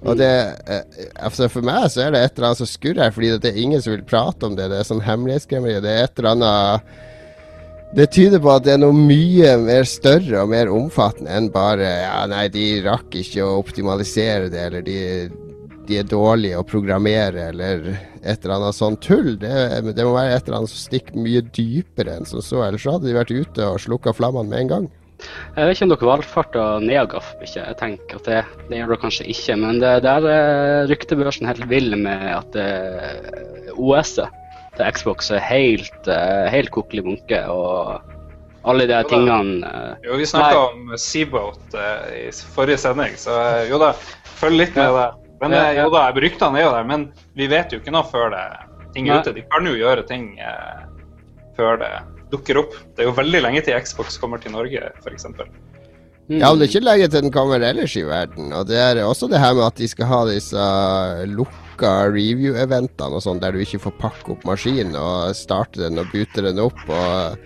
[0.00, 0.30] Og det
[0.72, 3.62] eh, altså For meg så er det et eller annet som skurrer fordi det er
[3.62, 4.70] ingen som vil prate om det.
[4.72, 5.82] Det er sånn hemmelighetskremmeri.
[5.84, 6.98] Det er et eller annet
[7.90, 11.88] det tyder på at det er noe mye mer større og mer omfattende enn bare
[11.88, 15.00] Ja, nei, de rakk ikke å optimalisere det, eller de,
[15.88, 19.32] de er dårlige å programmere, eller et eller annet sånt tull.
[19.42, 19.50] Det,
[19.90, 22.62] det må være et eller annet som stikker mye dypere enn som så.
[22.62, 24.88] Ellers hadde de vært ute og slukka flammene med en gang.
[25.56, 27.32] Jeg vet ikke om dere valgfarter Neagaf.
[27.40, 27.62] Ikke?
[27.62, 29.58] Jeg tenker at det, det gjør dere kanskje ikke.
[29.60, 34.38] Men det, der er ryktebørsen helt vill med at eh, OS-et
[34.76, 37.40] til Xbox er helt, uh, helt kokkelig bunke.
[37.50, 37.98] Og
[38.62, 43.62] alle de tingene eh, Jo, vi snakka om Seaboat eh, i forrige sending, så eh,
[43.70, 43.94] jo da,
[44.40, 45.06] følg litt med det.
[45.40, 47.06] Men eh, jo da, ryktene er jo der, men
[47.38, 48.44] vi vet jo ikke noe før det
[48.94, 49.34] ting er ute.
[49.36, 50.82] De kan jo gjøre ting eh,
[51.56, 51.92] før det
[52.32, 52.76] dukker opp.
[52.94, 55.26] Det er jo veldig lenge til Xbox kommer til Norge, f.eks.
[55.30, 56.38] mm.
[56.38, 58.52] Ja, men det er ikke lenge til den kommer ellers i verden.
[58.54, 60.68] Og det er også det her med at de skal ha disse
[61.32, 66.12] lukka review-eventene og sånn, der du ikke får pakke opp maskinen og starte den og
[66.14, 66.78] bute den opp.
[66.86, 67.40] og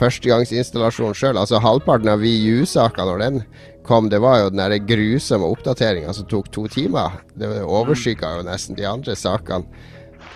[0.00, 1.36] Førstegangsinstallasjon sjøl.
[1.36, 3.42] Altså halvparten av VU-saka når den
[3.84, 7.18] kom, det var jo den grusomme oppdateringa som tok to timer.
[7.34, 9.66] Det overskygga jo nesten de andre sakene.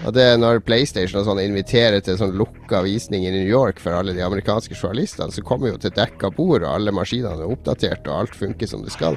[0.02, 3.78] Og det er når PlayStation og sånn inviterer til sånn lukka visning i New York
[3.80, 7.52] for alle de amerikanske journalistene, så kommer jo til dekka bord, og alle maskinene er
[7.54, 9.14] oppdatert, og alt funker som det skal.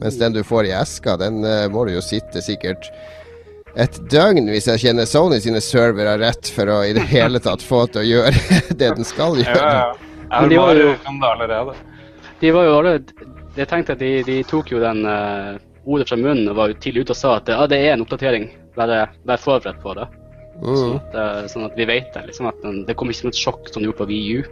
[0.00, 2.88] Mens den du får i eska, den uh, må du jo sitte sikkert
[3.76, 7.60] et døgn, hvis jeg kjenner Sony sine servere rett, for å i det hele tatt
[7.64, 8.32] få til å gjøre
[8.80, 9.70] det den skal Ja, gjøre.
[9.76, 10.12] ja.
[10.26, 11.74] Jeg Men har de var bare jo- om det allerede.
[12.40, 12.94] De var jo alle
[13.56, 16.78] Jeg tenkte at de, de tok jo den eh, ordet fra munnen og var jo
[16.82, 18.50] tidlig ute og sa at ja, det er en oppdatering.
[18.76, 20.06] Bare vær forberedt på det.
[20.60, 20.96] Mm.
[20.98, 22.26] At, eh, sånn at vi vet det.
[22.30, 24.44] liksom at den, Det kom ikke som et sjokk som det gjorde på VU.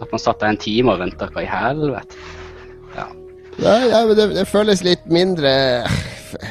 [0.00, 1.28] At man satt der en time og venta.
[1.32, 2.16] Hva i helvete?
[2.96, 3.06] Ja,
[3.60, 5.52] Nei, ja, men det, det føles litt mindre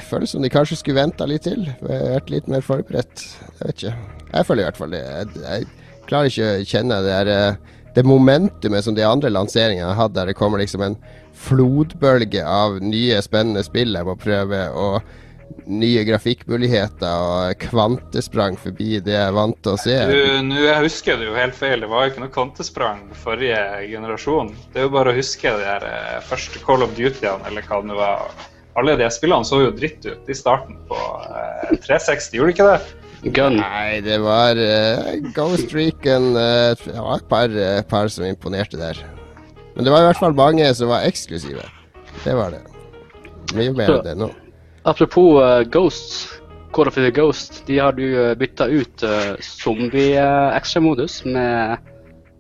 [0.10, 1.66] føles som de kanskje skulle venta litt til.
[1.82, 3.26] Vært litt mer forberedt.
[3.60, 3.94] Jeg vet ikke.
[4.30, 5.02] Jeg føler i hvert fall det.
[5.08, 9.90] Jeg, jeg klarer ikke å kjenne det der eh, det momentumet som de andre lanseringene
[9.92, 11.00] har hatt, der det kommer liksom en
[11.40, 15.02] flodbølge av nye, spennende spill jeg må prøve, og
[15.70, 19.96] nye grafikkmuligheter og kvantesprang forbi det jeg er vant til å se.
[20.10, 21.82] Du, nu, jeg husker det jo helt feil.
[21.84, 24.54] Det var jo ikke noe kvantesprang forrige generasjon.
[24.74, 27.82] Det er jo bare å huske de der eh, første Call of Duty-ene, eller hva
[27.86, 28.48] det var.
[28.80, 32.70] Alle de spillene så jo dritt ut i starten på eh, 360, gjorde de ikke
[32.70, 33.09] det?
[33.24, 33.60] Gun.
[33.60, 38.80] Nei, det var uh, Ghost Recon uh, Det var et par, uh, par som imponerte
[38.80, 39.02] der.
[39.76, 41.66] Men det var i hvert fall mange som var eksklusive.
[42.24, 42.62] Det var det.
[43.58, 44.30] Mye mer enn det nå.
[44.88, 46.40] Apropos uh, Ghosts.
[46.72, 47.64] Call of Duty Ghost.
[47.68, 51.78] De har du uh, bytta ut uh, zombie-ekstramodus med,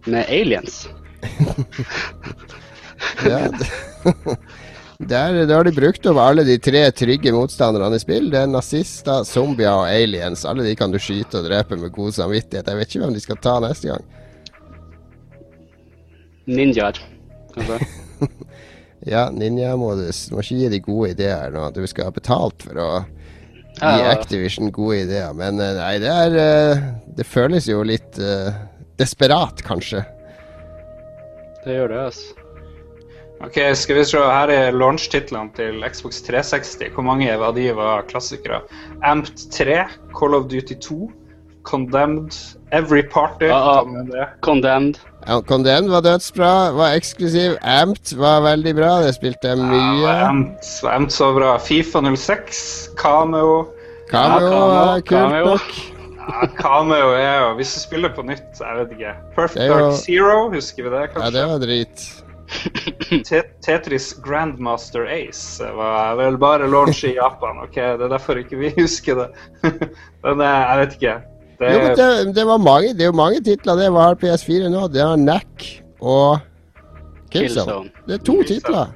[0.05, 0.87] med aliens.
[3.23, 3.67] Ja, det,
[4.99, 8.27] der, der, har de brukt opp alle de tre trygge motstanderne i spill.
[8.33, 10.43] Det er nazister, zombier og aliens.
[10.43, 12.67] Alle de kan du skyte og drepe med god samvittighet.
[12.67, 14.03] Jeg vet ikke hvem de skal ta neste gang.
[16.49, 16.99] Ninjaer.
[17.55, 17.79] kanskje.
[19.07, 20.25] Ja, ninja-modus.
[20.27, 21.69] Du må ikke gi de gode ideer nå.
[21.71, 22.89] Du skal ha betalt for å
[23.79, 25.31] gi Activision gode ideer.
[25.37, 26.83] Men eh, nei, det er eh,
[27.15, 28.51] Det føles jo litt uh,
[28.99, 30.03] desperat, kanskje.
[31.63, 32.38] Det gjør det, altså.
[33.45, 34.19] Ok, skal vi se.
[34.19, 36.89] Her er launch-titlene til Xbox 360.
[36.95, 38.61] Hvor mange av de var klassikere?
[39.07, 39.85] Amped 3,
[40.17, 40.97] Call of Duty 2,
[41.63, 42.35] Condemned,
[42.75, 43.83] Every Party Ja, ja.
[43.87, 44.25] med det.
[44.41, 44.99] Condemned.
[45.27, 46.51] Ja, Condemned var dødsbra.
[46.75, 47.55] Var eksklusiv.
[47.63, 48.91] Amped var veldig bra.
[49.05, 50.03] Det spilte jeg mye.
[50.03, 51.55] Ja, Amped, Amped så bra.
[51.63, 53.67] Fifa 06, Cameo.
[54.11, 55.75] Cameo Ja, var Cameo, kult nok.
[56.29, 59.13] Ja, Cameo er jo Hvis du spiller på nytt, jeg vet ikke.
[59.35, 61.25] Perfect er Dark Zero, husker vi det kanskje?
[61.25, 62.07] Ja, det var drit.
[63.25, 67.75] Te Tetris Grandmaster Ace var vel bare launch i Japan, ok?
[67.75, 69.27] Det er derfor ikke vi husker det.
[70.25, 71.15] Men eh, jeg vet ikke.
[71.59, 73.75] Det, Jo, det, det var mange Det er jo mange titler.
[73.81, 74.85] Det var PS4 nå.
[74.93, 75.67] Det har NAC
[75.99, 76.39] og
[77.29, 77.65] Killzone.
[77.65, 77.89] Killzone.
[78.07, 78.47] Det er to Killzone.
[78.53, 78.95] titler.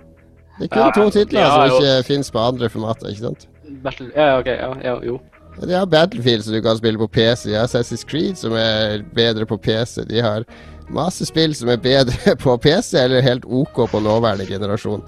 [0.60, 3.48] Det er kun Ja, to titler ja, som ikke fins på andre formater, ikke sant?
[3.84, 4.10] Battle...
[4.16, 4.50] Ja, ok.
[4.54, 5.20] Ja, ja, jo.
[5.62, 7.50] De har Battlefield som du kan spille på PC.
[7.52, 10.06] De har Assassin's Creed som er bedre på PC.
[10.10, 10.46] De har
[10.94, 15.04] masse spill som er bedre på PC, eller helt OK på nåværende generasjon.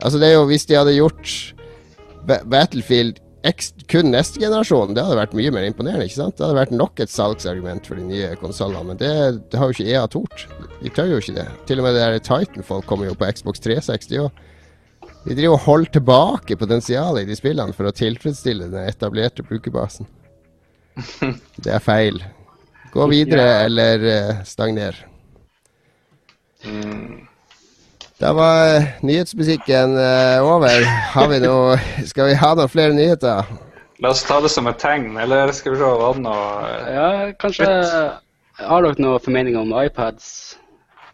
[0.00, 1.32] Altså det er jo Hvis de hadde gjort
[2.48, 6.04] Battlefield X kun neste generasjon, det hadde vært mye mer imponerende.
[6.04, 6.36] ikke sant?
[6.36, 9.12] Det hadde vært nok et salgsargument for de nye konsollene, men det,
[9.48, 10.44] det har jo ikke EA tort.
[10.82, 11.46] De tør jo ikke det.
[11.68, 14.42] Til og med det der Titanfall kommer jo på Xbox 360 òg.
[15.24, 20.08] De driver og holder tilbake potensialet i de spillene for å tilfredsstille den etablerte brukerbasen.
[21.64, 22.20] Det er feil.
[22.92, 23.64] Gå videre Ja.
[23.66, 24.96] eller eh, stagner.
[26.64, 27.26] mm,
[28.20, 30.84] Da var eh, nyhetsmusikken eh, over.
[31.14, 31.78] Har vi noe
[32.10, 33.44] Skal vi ha noen flere nyheter?
[34.00, 36.34] la oss ta det som et tegn, eller skal vi se hva det nå
[36.88, 37.66] Ja, kanskje
[38.60, 40.56] Har dere noen formening om iPads?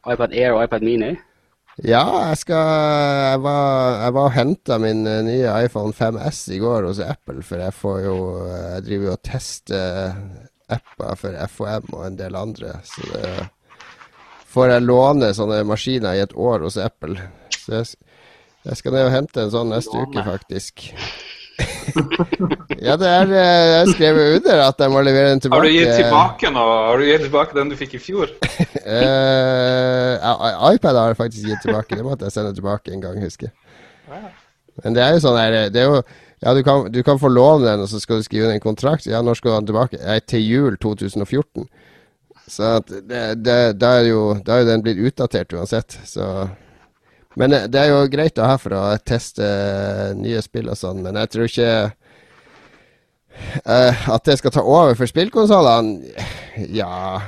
[0.06, 1.16] iPad Air og iPad Mini?
[1.82, 2.62] Ja, jeg skal
[3.32, 7.56] Jeg var, jeg var og henta min nye iPhone 5S i går hos Apple, for
[7.58, 8.16] jeg får jo
[8.54, 10.14] Jeg driver jo og tester
[10.72, 13.31] apper for FHM og en del andre, så det
[14.57, 17.20] får jeg låne sånne maskiner i et år hos Apple.
[17.55, 17.96] Så jeg,
[18.66, 20.88] jeg skal ned og hente en sånn neste uke, faktisk.
[22.87, 25.61] ja, det er eh, Jeg skrev under at jeg må levere den tilbake.
[25.61, 26.64] Har du gitt tilbake nå?
[26.88, 28.33] Har du gitt tilbake den du fikk i fjor?
[28.96, 30.12] uh,
[30.72, 31.96] iPad har jeg faktisk gitt tilbake.
[31.96, 33.57] Det måtte jeg sende tilbake en gang, husker jeg.
[34.85, 36.02] Men det er jo sånn her Det er jo
[36.44, 39.07] Ja, du kan, du kan få låne den, og så skal du skrive en kontrakt.
[39.09, 40.01] Ja, når skal du ha den tilbake?
[40.03, 41.64] Nei, til jul 2014.
[42.46, 46.49] Så da er jo Da er den blitt utdatert uansett, så
[47.35, 49.44] Men det, det er jo greit å ha for å teste
[50.16, 51.72] nye spill og sånn, men jeg tror ikke
[53.68, 56.14] uh, at det skal ta over for spillkonsollene.
[56.72, 57.20] Ja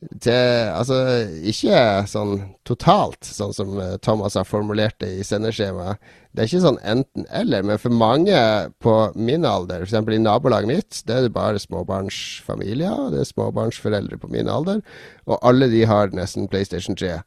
[0.00, 0.96] til, altså,
[1.44, 6.00] ikke sånn totalt, sånn som eh, Thomas har formulert det i sendeskjemaet.
[6.32, 8.38] Det er ikke sånn enten-eller, men for mange
[8.80, 9.98] på min alder, f.eks.
[10.14, 14.80] i nabolaget mitt, det er det bare småbarnsfamilier, det er småbarnsforeldre på min alder,
[15.28, 17.18] og alle de har nesten PlayStation 3.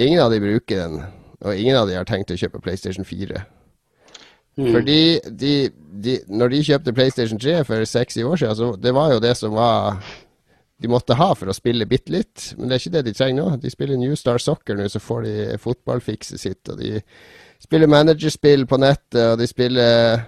[0.00, 1.02] Ingen av de bruker den,
[1.44, 3.44] og ingen av de har tenkt å kjøpe PlayStation 4.
[4.56, 4.72] Mm.
[4.72, 5.00] Fordi
[5.40, 5.54] de,
[6.04, 9.36] de, når de kjøpte PlayStation 3 for seks-syv år siden, så det var jo det
[9.36, 10.00] som var
[10.80, 12.50] de måtte ha for å spille bitte litt.
[12.56, 13.56] Men det er ikke det de trenger nå.
[13.60, 16.60] De spiller New Star Soccer nå, så får de fotballfikset sitt.
[16.72, 17.00] Og de
[17.60, 20.22] spiller managerspill på nettet, og de spiller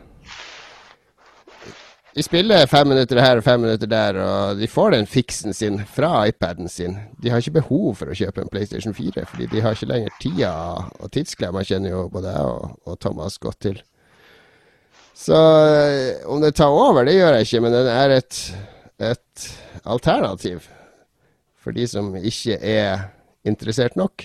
[2.13, 5.79] De spiller fem minutter her og fem minutter der, og de får den fiksen sin
[5.89, 6.99] fra iPaden sin.
[7.17, 10.19] De har ikke behov for å kjøpe en PlayStation 4, fordi de har ikke lenger
[10.21, 10.51] tida
[10.99, 13.81] og tidsklemma, kjenner jo både jeg og, og Thomas godt til.
[15.17, 15.41] Så
[15.73, 18.43] eh, om det tar over, det gjør jeg ikke, men den er et,
[19.03, 19.49] et
[19.85, 20.69] alternativ
[21.63, 23.09] for de som ikke er
[23.47, 24.25] interessert nok.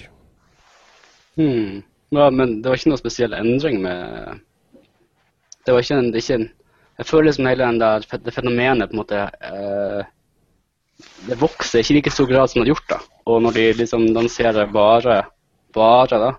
[1.37, 1.83] Hmm.
[2.09, 4.39] Ja, men det var ikke noe spesiell endring med
[5.65, 6.45] Det var ikke en, det ikke en
[6.97, 10.07] Jeg føler liksom hele den der, det fenomenet på en måte eh,
[11.27, 12.87] Det vokser ikke i like stor grad som det har gjort.
[12.89, 12.99] da.
[13.27, 15.17] Og når de liksom lanserer bare,
[15.75, 16.31] bare da,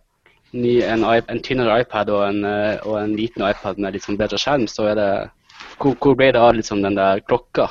[0.57, 4.19] ny, en, en tynnere iPad og en, eh, og en liten iPad med litt sånn
[4.19, 5.11] bedre skjerm, så er det
[5.79, 7.69] Hvor, hvor ble det av liksom den der klokka?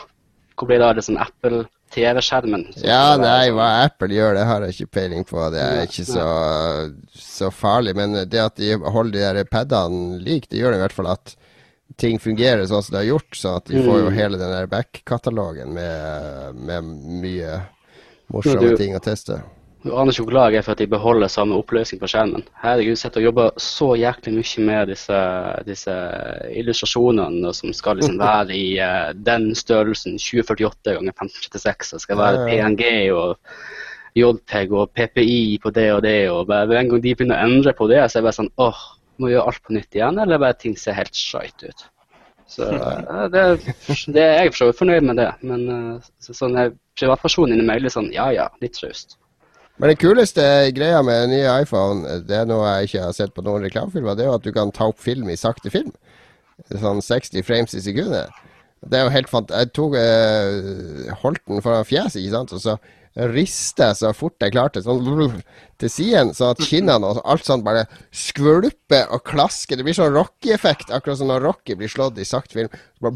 [0.58, 2.64] Hvor blir det av liksom Apple TV-skjermen?
[2.84, 5.44] Ja, nei, sånn- hva Apple gjør, det har jeg ikke peiling på.
[5.54, 6.28] Det er ikke så,
[7.14, 7.94] så farlig.
[7.96, 11.12] Men det at de holder de der padene lik, det gjør det i hvert fall
[11.14, 11.36] at
[11.98, 13.38] ting fungerer sånn som det har gjort.
[13.38, 14.18] Så at de får jo Mm.
[14.18, 16.84] hele den der back-katalogen med, med
[17.24, 17.62] mye
[18.34, 19.42] morsomme ting å teste.
[19.86, 22.46] Du aner ikke hvor glad jeg er for at de beholder samme oppløsning på skjermen.
[22.64, 25.18] Herregud, sitter og jobber så jæklig mye med disse,
[25.68, 25.98] disse
[26.58, 31.92] illustrasjonene som skal liksom være i uh, den størrelsen 2048 ganger 1536.
[31.94, 32.48] Det skal være.
[32.50, 33.38] PNG og
[34.18, 37.76] JPEG og PPI på det og det, og bare, en gang de begynner å endre
[37.78, 38.82] på det, så er det bare sånn åh,
[39.22, 41.86] må jeg gjøre alt på nytt igjen, eller bare ting ser helt shite ut.
[42.50, 43.46] Så uh, det,
[44.16, 46.74] det er jeg for så vidt fornøyd med det, men så, sånn er
[47.86, 49.20] litt sånn ja ja, litt traust.
[49.78, 53.34] Men det kuleste greia med den nye iPhone, det er noe jeg ikke har sett
[53.36, 55.92] på noen reklamefilmer, det er jo at du kan ta opp film i sakte film.
[56.74, 58.34] Sånn 60 frames i sekundet.
[58.82, 59.54] Det er jo helt fant...
[59.54, 62.78] Jeg tok, eh, holdt den foran fjeset, ikke sant, og så
[63.34, 65.02] rista jeg så fort jeg klarte, sånn
[65.82, 69.78] til siden, sånn at kinnene og alt sånt bare skvulper og klasker.
[69.78, 72.82] Det blir sånn Rocky-effekt, akkurat som når Rocky blir slått i sakte film.
[73.02, 73.14] Bare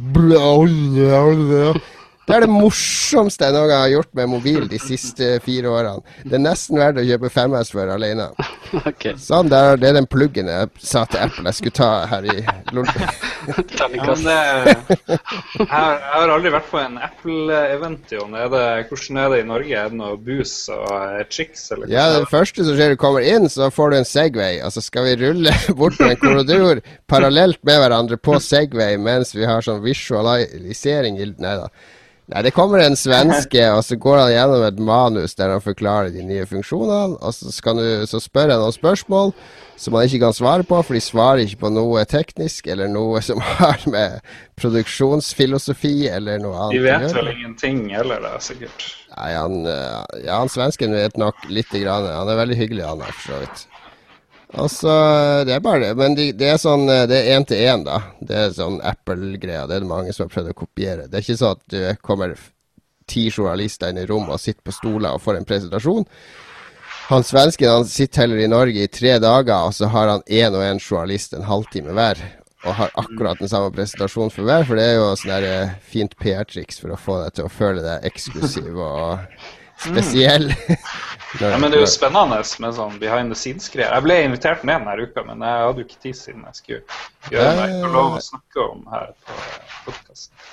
[2.31, 5.99] det er det morsomste jeg noen gang har gjort med mobil de siste fire årene.
[6.23, 8.31] Det er nesten verdt å kjøpe 5S for alene.
[8.71, 9.17] Okay.
[9.19, 12.23] Sånn, det er, det er den pluggen jeg sa til Apple jeg skulle ta her
[12.31, 12.37] i
[12.71, 12.87] LOL.
[13.81, 18.13] Ja, jeg, har, jeg har aldri vært på en Apple-event.
[18.15, 18.31] Jon.
[18.37, 19.75] Hvordan er det i Norge?
[19.75, 21.65] Er det noe bus og eh, chicks?
[21.75, 22.29] Eller Ja, det?
[22.31, 24.61] første som skjer, du kommer inn, så får du en Segway.
[24.63, 26.79] Og så skal vi rulle bort på en korridor
[27.11, 31.67] parallelt med hverandre på Segway mens vi har sånn visualisering i Nei da.
[32.31, 36.13] Nei, det kommer en svenske, og så går han gjennom et manus der han forklarer
[36.13, 37.17] de nye funksjonene.
[37.19, 39.33] Og så, skal du, så spør han noen spørsmål
[39.81, 43.23] som han ikke kan svare på, for de svarer ikke på noe teknisk eller noe
[43.25, 44.21] som har med
[44.61, 48.85] produksjonsfilosofi eller noe annet De vet vel ingenting heller, da, sikkert.
[49.15, 52.07] Nei, han, eh, ja, han svensken vet nok lite grann.
[52.07, 53.67] Han er veldig hyggelig, han er for så vidt.
[54.59, 54.91] Altså,
[55.47, 55.91] det er bare det.
[55.99, 58.01] Men de, det er sånn eh, Det er én til én, da.
[58.19, 59.67] Det er sånn Apple-greia.
[59.67, 61.07] Det er det mange som har prøvd å kopiere.
[61.07, 62.35] Det er ikke sånn at du kommer
[63.11, 66.05] ti journalister inn i rommet og sitter på stoler og får en presentasjon.
[67.11, 70.53] Han svensken han sitter heller i Norge i tre dager, og så har han én
[70.55, 72.21] og én journalist en halvtime hver.
[72.61, 76.13] Og har akkurat den samme presentasjonen for hver, for det er jo sånn eh, fint
[76.21, 79.41] PR-triks for å få deg til å føle deg eksklusiv og
[79.81, 80.51] spesiell.
[81.39, 83.93] Ja, men det er jo spennende med sånn behind the scenes-greier.
[83.95, 86.81] Jeg ble invitert med denne uka, men jeg hadde jo ikke tid siden jeg skulle
[87.31, 89.37] gjøre meg får lov å snakke om her på
[89.85, 90.49] podkasten.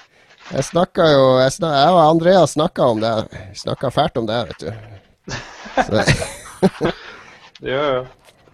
[0.48, 3.10] Jeg snakka jo Jeg, snak, jeg og Andrea snakka om det.
[3.58, 5.34] Snakka fælt om det, vet du.
[5.74, 6.06] Så,
[7.60, 8.06] Det gjør jo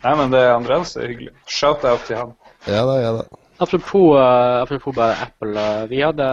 [0.04, 1.30] Nei, men det er Andreas er hyggelig.
[1.48, 2.34] Shout-out til han.
[2.68, 3.22] ja da, ja da.
[3.64, 5.54] Apropos, eh, apropos bare Apple.
[5.60, 6.26] eh, vi, hadde,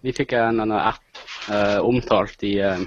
[0.00, 1.20] vi fikk en en app
[1.50, 2.78] uh, omtalt i, uh,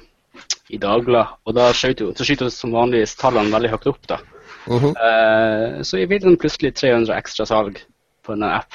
[0.72, 4.07] i Dagbladet, og da skjøt jo, så skyter jo som vanligvis tallene veldig høyt opp.
[4.07, 4.19] da.
[4.67, 4.93] Uh -huh.
[4.93, 7.82] uh, så jeg vil plutselig 300 ekstra salg
[8.24, 8.74] på en app.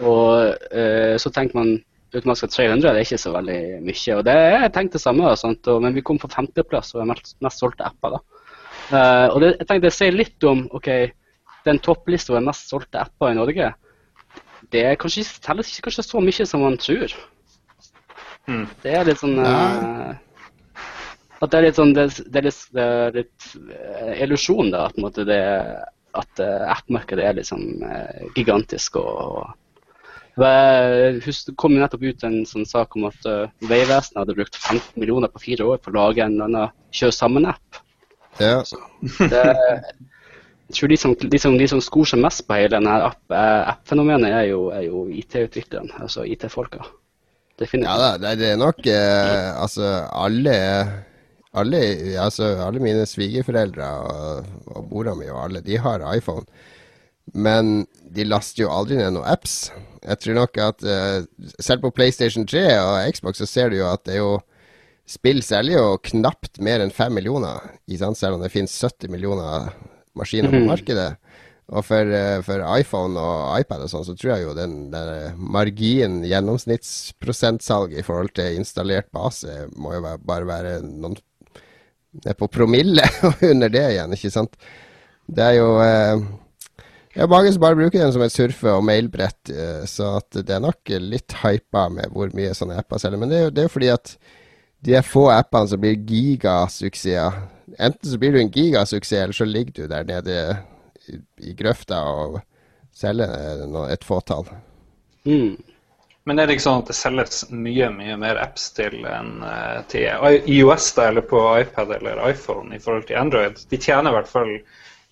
[0.00, 4.16] Og uh, så tenker man automatisk at 300 det er ikke så veldig mye.
[4.16, 7.02] Og det jeg tenkte det samme, og sånt, og, men vi kom på femteplass og
[7.02, 8.16] er mest, mest solgte apper.
[8.16, 8.18] da.
[8.90, 10.88] Eh, og det, jeg tenkte det sier litt om ok,
[11.66, 13.72] den topplista over mest solgte apper i Norge.
[14.70, 17.14] Det er kanskje, telles ikke kanskje så mye som man tror.
[18.48, 18.66] Mm.
[18.82, 20.10] Det er litt sånn eh,
[21.40, 24.86] At det er litt sånn Det, det er litt, det er litt uh, illusjon, da.
[24.90, 25.40] At, måte, det,
[26.18, 29.00] at uh, app-markedet er liksom uh, gigantisk.
[29.00, 29.56] og
[30.40, 34.36] jeg husker, Det kom jo nettopp ut en sånn sak om at uh, Vegvesenet hadde
[34.36, 37.82] brukt 15 millioner på fire år på å lage en eller annen kjør sammen-app.
[38.40, 38.60] Ja.
[40.70, 43.70] Jeg tror de som, de, som, de som skor seg mest på hele denne app-fenomenet,
[43.72, 46.84] app-fenomenet, er jo, er jo IT-utviklerne, altså IT-folka.
[47.60, 50.54] Ja det er nok eh, Altså, alle
[51.54, 51.80] alle,
[52.22, 56.46] altså, alle mine svigerforeldre og, og mora mi og alle, de har iPhone.
[57.34, 59.70] Men de laster jo aldri ned noen apps.
[60.02, 61.26] Jeg tror nok at uh,
[61.62, 64.38] selv på PlayStation 3 og Xbox så ser du jo at det er jo
[65.10, 67.64] Spill selger jo knapt mer enn 5 millioner,
[68.14, 69.72] selv om det finnes 70 millioner
[70.14, 70.68] maskiner på Mhm.
[70.70, 71.16] markedet.
[71.70, 75.34] Og for, eh, for iPhone og iPad og sånn, så tror jeg jo den der
[75.34, 81.16] marginen, gjennomsnittsprosentsalg i forhold til installert base, må jo bare være noen
[82.26, 84.56] er på promille og under det igjen, ikke sant?
[85.30, 86.24] Det er jo eh,
[87.14, 90.62] er mange som bare bruker den som et surfe- og mailbrett, eh, så det er
[90.62, 93.20] nok litt hypa med hvor mye sånne apper selger.
[93.20, 94.14] Men det er jo det er fordi at
[94.86, 97.40] de er få appene som blir gigasuksesser.
[97.78, 100.36] Enten så blir du en gigasuksess, eller så ligger du der nede
[101.10, 101.18] i,
[101.50, 102.40] i grøfta og
[102.96, 104.48] selger eh, et fåtall.
[105.28, 105.58] Mm.
[106.28, 109.80] Men er det ikke sånn at det selges mye mye mer apps til, enn, eh,
[109.90, 110.04] til
[110.52, 113.62] iOS da, eller på iPad eller iPhone i forhold til Android?
[113.70, 114.52] De tjener i hvert fall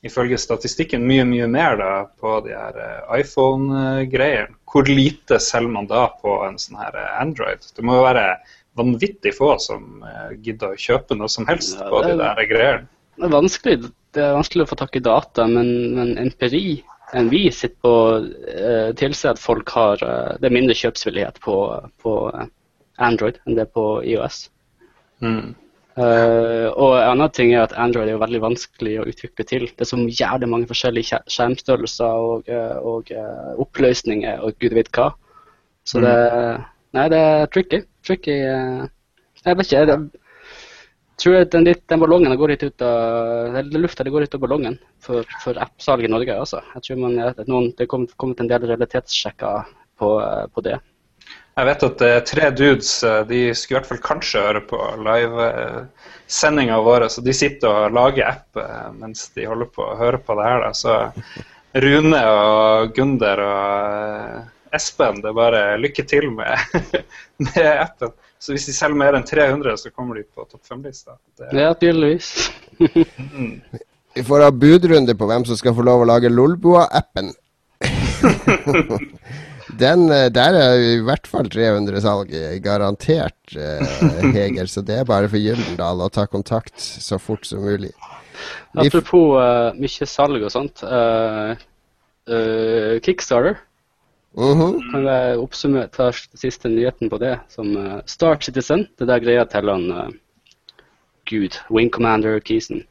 [0.06, 4.58] ifølge statistikken mye mye mer da på de her eh, iPhone-greiene.
[4.68, 7.64] Hvor lite selger man da på en sånn her eh, Android?
[7.72, 8.28] Det må jo være
[8.78, 10.04] vanvittig få som
[10.44, 12.86] gidder å kjøpe noe som helst Ja, på de der greiene.
[13.18, 16.84] Det er vanskelig, det er vanskelig å få tak i data, men, men empiri
[17.16, 17.94] enn vi sitter på,
[18.48, 21.56] eh, tilsier at folk har eh, Det er mindre kjøpsvillighet på,
[22.02, 22.50] på eh,
[22.98, 24.48] Android enn det er på IOS.
[25.24, 25.54] Mm.
[25.98, 29.64] Uh, og en annen ting er at Android er veldig vanskelig å utvikle til.
[29.66, 32.50] Det er så jævlig mange forskjellige skjermstørrelser og,
[32.86, 35.08] og uh, oppløsninger og gud vet hva.
[35.82, 36.14] Så det
[36.94, 37.82] Nei, det er tricky.
[38.06, 38.86] Tricky uh,
[39.42, 39.82] Jeg vet ikke.
[39.90, 40.22] Det,
[41.22, 45.26] tror den, den ballongen går litt ut av eller lufta går litt av ballongen for,
[45.42, 46.36] for app-salg i Norge.
[46.44, 46.62] Også.
[46.76, 50.12] Jeg tror man, noen, Det er kommet, kommet en del realitetssjekker på,
[50.54, 50.78] på det.
[51.58, 54.78] Jeg vet at uh, tre dudes uh, de skulle i hvert fall kanskje høre på
[55.02, 57.08] livesendinga uh, vår.
[57.10, 60.46] Så de sitter og lager app uh, mens de holder på å høre på det
[60.46, 60.62] her.
[60.62, 60.70] Da.
[60.78, 61.42] Så
[61.82, 66.78] Rune og Gunder og Espen, det er bare lykke til med,
[67.44, 68.14] med, appen.
[68.38, 71.18] Så hvis de selger mer enn 300, så kommer de på topp fem-lista.
[71.52, 72.50] Ja, tydeligvis.
[72.78, 73.54] mm.
[74.14, 77.32] Vi får ha budrunde på hvem som skal få lov å lage Lolbua-appen.
[79.78, 83.84] Den, eh, der er i hvert fall 300 salg eh, garantert, eh,
[84.34, 84.66] Heger.
[84.66, 87.92] Så det er bare for Gyldendal å ta kontakt så fort som mulig.
[88.78, 90.82] Apropos uh, mye salg og sånt.
[90.82, 91.54] Uh,
[92.30, 93.58] uh, Kickstarter.
[94.36, 94.90] Mm -huh.
[94.90, 97.38] Kan jeg oppsummere ta siste nyheten på det?
[97.48, 98.86] Som uh, Star Citizen.
[98.98, 100.08] Det der greia til han uh,
[101.30, 102.82] Gud, Wing Commander Keeson.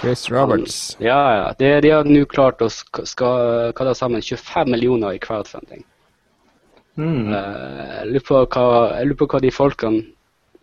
[0.00, 0.94] Chris Roberts.
[0.94, 1.52] Han, ja, ja.
[1.58, 2.68] De, de har nå klart å
[3.76, 5.84] kalle sammen 25 millioner i crowdfunding.
[6.96, 7.28] Mm.
[7.28, 10.04] Uh, jeg, lurer hva, jeg, lurer på hva, de folkene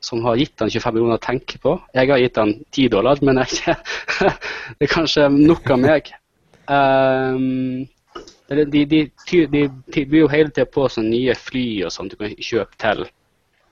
[0.02, 1.78] som har gitt han 25 millioner, tenker på.
[1.94, 3.76] Jeg har gitt han 10 dollar, men jeg,
[4.80, 6.14] det er kanskje nok av meg.
[6.68, 7.88] Um,
[8.58, 8.86] de, de,
[9.30, 9.64] de, de,
[9.96, 13.06] tilbyr jo hele tida på sånne nye fly og sånt du kan kjøpe til,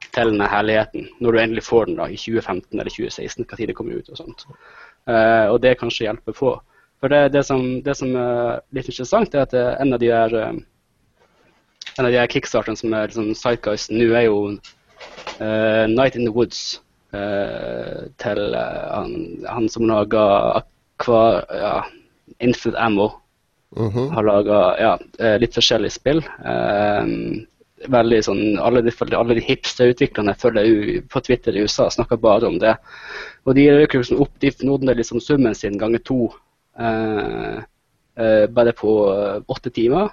[0.07, 1.09] til denne herligheten.
[1.19, 4.11] Når du endelig får den da, i 2015 eller 2016, hva tid det kommer ut
[4.13, 4.47] og sånt.
[5.09, 6.55] Uh, og det kanskje hjelper på.
[6.99, 10.35] For det, det som, det som er litt interessant, er at en av de der
[10.35, 10.59] uh,
[11.99, 16.33] en av de kickstarterne som er liksom Sightguys nå, er jo uh, Night in the
[16.35, 16.81] Woods.
[17.09, 19.13] Uh, til uh, han,
[19.49, 20.21] han, som laga
[20.59, 21.71] Aqua ja,
[22.37, 23.09] Infinite Ammo.
[23.77, 24.09] Mm -hmm.
[24.09, 26.23] Har laga ja, litt forskjellige spill.
[27.87, 32.47] veldig sånn, Alle de, alle de hipsterutviklerne jeg følger på Twitter i USA, snakker bare
[32.47, 32.75] om det.
[33.45, 36.31] Og de røker liksom opp de nådde liksom summen sin ganger to
[38.49, 38.89] bare på
[39.47, 40.09] åtte timer.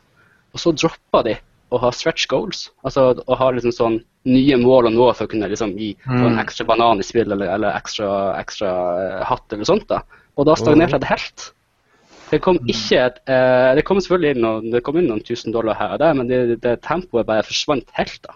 [0.53, 1.37] Og så dropper de
[1.75, 2.69] å ha stretch goals.
[2.87, 6.23] Altså å ha liksom sånn nye mål å nå for å kunne liksom gi mm.
[6.29, 8.09] en ekstra banan i spill eller, eller ekstra,
[8.41, 9.89] ekstra uh, hatt eller sånt.
[9.91, 10.03] da.
[10.37, 11.51] Og da stagnerte det helt.
[12.31, 12.73] Det kom mm.
[12.73, 15.95] ikke et, uh, det kom selvfølgelig inn noen, det kom inn noen tusen dollar her
[15.95, 18.19] og der, men det, det tempoet bare forsvant helt.
[18.27, 18.35] da.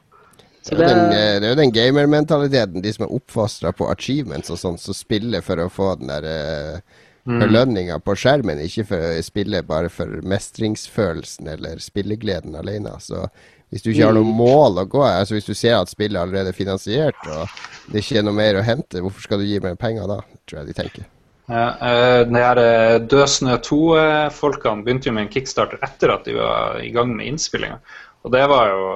[0.63, 3.87] Så det, er den, eh, det er jo den gamermentaliteten, de som er oppfostra på
[3.89, 7.39] achievements og sånn, som spiller for å få den der uh, mm.
[7.41, 12.93] belønninga på skjermen, ikke for å spille bare for mestringsfølelsen eller spillegleden alene.
[13.01, 13.25] Så
[13.71, 14.37] hvis du ikke har noe mm.
[14.37, 17.47] mål å gå altså hvis du ser at spillet er allerede finansiert og
[17.91, 20.61] det ikke er noe mer å hente, hvorfor skal du gi mer penger da, tror
[20.61, 21.09] jeg de tenker.
[21.51, 27.11] Uh, her uh, 2-folkene begynte jo med en kickstarter etter at de var i gang
[27.17, 27.81] med innspillinga.
[28.25, 28.87] Og det var jo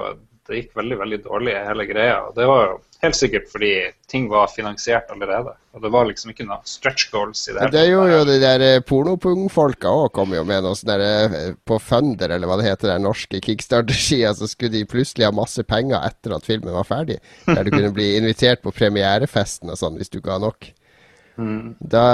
[0.45, 2.17] Det gikk veldig, veldig dårlig, hele greia.
[2.27, 2.73] Og det var jo
[3.05, 3.71] Helt sikkert fordi
[4.09, 5.53] ting var finansiert allerede.
[5.75, 7.59] Og det var liksom ikke noe stretch goals i det.
[7.59, 11.09] hele Det gjorde jo de der eh, pornopung-folka òg, kom jo med noe sånn derre
[11.25, 15.33] eh, på Funder, eller hva det heter, den norske kickstarter-skia, så skulle de plutselig ha
[15.35, 17.19] masse penger etter at filmen var ferdig.
[17.49, 20.71] Der du kunne bli invitert på premierefesten og sånn, hvis du ga nok.
[21.37, 21.75] Mm.
[21.79, 22.05] Da,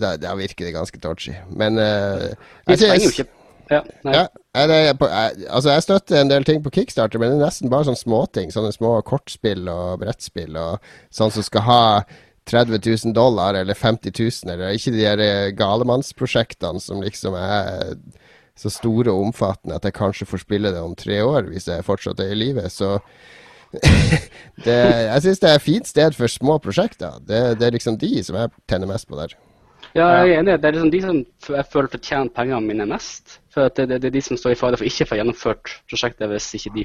[0.00, 1.34] da, da, virker det ganske torchy.
[1.50, 2.32] Men uh,
[2.70, 3.28] jeg, ikke
[3.70, 4.26] ja, ja
[4.68, 4.96] jeg,
[5.48, 8.52] altså jeg støtter en del ting på Kickstarter, men det er nesten bare sånne småting.
[8.52, 11.82] Sånne små kortspill og brettspill og sånn som skal ha
[12.50, 17.94] 30 000 dollar eller 50 000, eller ikke de der eh, galemannsprosjektene som liksom er
[18.58, 21.86] så store og omfattende at jeg kanskje får spille det om tre år, hvis jeg
[21.86, 22.66] fortsatt er i live.
[22.70, 22.96] Så
[24.66, 27.16] det, jeg syns det er et fint sted for små prosjekter.
[27.24, 29.34] Det, det er liksom de som jeg tenner mest på der.
[29.92, 30.56] Ja, jeg er enig.
[30.60, 33.38] Det er liksom de som jeg føler fortjener pengene mine mest.
[33.52, 35.72] For det, det, det, er de som står i fare for ikke å få gjennomført
[35.90, 36.84] prosjektet hvis ikke de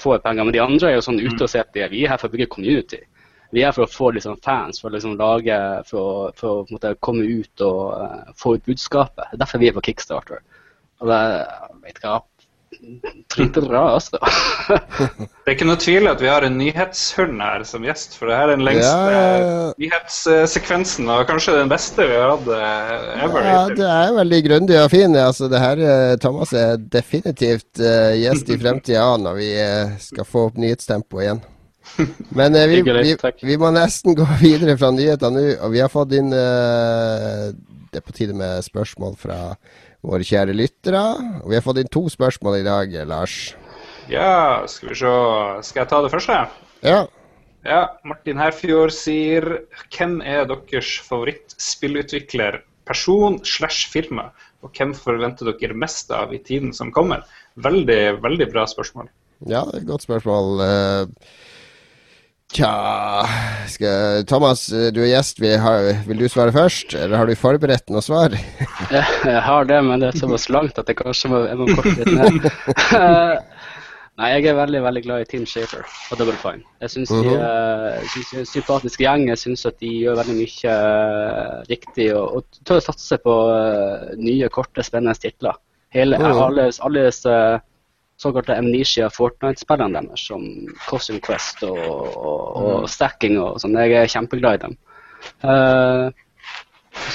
[0.00, 0.46] får penger.
[0.46, 2.34] Men de andre er jo sånn ute og ser at vi er her for å
[2.34, 3.02] bygge community.
[3.50, 5.58] Vi er her for å få liksom fans, for å liksom lage,
[5.90, 9.24] for å, for å måte, komme ut og uh, få ut budskapet.
[9.26, 10.44] Det er derfor vi er på Kickstarter.
[11.02, 11.20] Og det,
[11.84, 12.20] vet hva,
[13.30, 14.18] dritbra, altså.
[15.44, 18.38] det er ikke noe tvil at vi har en nyhetshund her som gjest, for det
[18.38, 19.68] her er den lengste ja, ja, ja.
[19.82, 23.48] nyhetssekvensen og kanskje den beste vi har hatt eh, ever.
[23.48, 25.16] Ja, det er veldig grundig og fin.
[25.18, 30.28] Altså, det her, eh, Thomas er definitivt uh, gjest i fremtida når vi uh, skal
[30.28, 31.44] få opp nyhetstempoet igjen.
[32.38, 35.90] Men eh, vi, vi, vi, må nesten gå videre fra nyhetene nå, og vi har
[35.90, 39.40] fått inn Det er på tide med spørsmål fra
[40.06, 41.02] våre kjære lyttere.
[41.42, 43.38] Og vi har fått inn to spørsmål i dag, Lars.
[44.10, 45.14] Ja, skal vi se
[45.68, 46.38] Skal jeg ta det første?
[46.82, 47.00] Ja.
[47.60, 49.44] Ja, Martin Herfjord sier
[49.92, 54.30] hvem er deres favorittspillutvikler, person slash firma?
[54.64, 57.26] Og hvem forventer dere mest av i tiden som kommer?
[57.60, 59.10] Veldig, veldig bra spørsmål.
[59.48, 60.60] Ja, det er et godt spørsmål.
[60.60, 61.30] Uh,
[62.50, 62.70] Tja
[63.70, 65.38] skal, Thomas, du er gjest.
[65.38, 65.54] Vil,
[66.08, 68.34] vil, du svare først, eller har du forberedt noe svar?
[68.90, 71.94] jeg har det, men det er såpass langt at jeg kanskje må, jeg må korte
[72.00, 72.50] litt ned.
[74.20, 76.66] Nei, jeg er veldig veldig glad i Team Shaper og Double Fine.
[76.82, 79.22] Jeg syns de, uh, de er en sympatisk gjeng.
[79.30, 83.36] Jeg syns at de gjør veldig mye uh, riktig og, og tør å satse på
[83.48, 85.56] uh, nye, korte, spennende titler.
[85.96, 86.42] Hele, uh -huh.
[86.50, 87.32] alles, alle disse
[88.20, 90.44] såkalte Amnesia Fortnite-spillene deres, som
[90.88, 92.90] Costume Quest og, og, og mm.
[92.92, 93.78] Stacking og sånn.
[93.80, 94.76] Jeg er kjempeglad i dem.
[95.44, 96.10] Uh,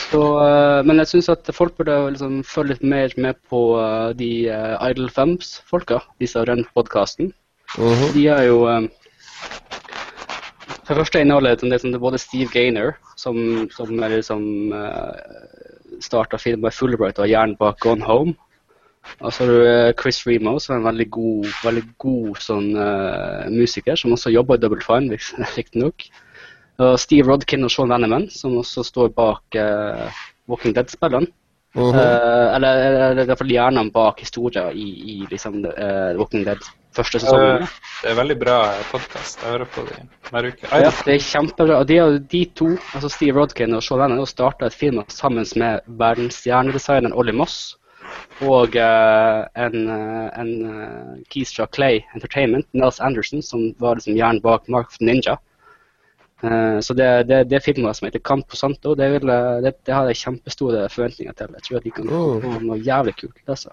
[0.07, 4.11] så, uh, men jeg syns at folk burde liksom følge litt mer med på uh,
[4.17, 7.33] de Idle Femps-folka, de som har rønt podkasten.
[7.75, 8.13] -huh.
[8.13, 8.59] De er jo
[10.85, 14.71] For det første inneholder det, det, det både Steve Gainer, som, som er liksom
[15.99, 18.35] starta filmen Fulbright og hjernen bak Gone Home.
[19.19, 22.69] Og så har du eh, Chris Remo, som er en veldig god, veldig god sånn,
[22.77, 25.19] uh, musiker, som også jobber i Double Fine,
[25.57, 26.07] riktignok.
[26.83, 31.31] Og Steve Rodkin og Sean Veneman, som også står bak uh, Walking Dead-spillene.
[31.75, 31.99] Uh -huh.
[31.99, 32.71] uh, eller,
[33.11, 35.65] eller i hvert fall hjernene bak historien i, i liksom,
[36.17, 36.59] Walking Dead
[36.95, 37.67] første sesongen.
[38.03, 38.57] det er veldig bra
[38.91, 39.43] podkast.
[39.43, 40.67] Jeg hører på dem hver uke.
[40.71, 41.83] Ja, det er kjempebra.
[41.83, 47.13] De, de to, altså Steve Rodkin og Sean Veneman, starta et firma sammen med verdensstjernedesigneren
[47.13, 47.75] Ollie Moss
[48.43, 54.17] og uh, en, uh, en uh, keys fra Clay Entertainment, Nels Anderson, som var liksom
[54.17, 55.37] hjernen bak Mark of Ninja.
[56.81, 59.29] så det, det, det filmet som heter Campo Santo, det, vil,
[59.63, 61.47] det, det, har jeg kjempestore forventninger til.
[61.55, 63.39] Jeg tror at de kan få noe jævlig kult.
[63.47, 63.71] Altså.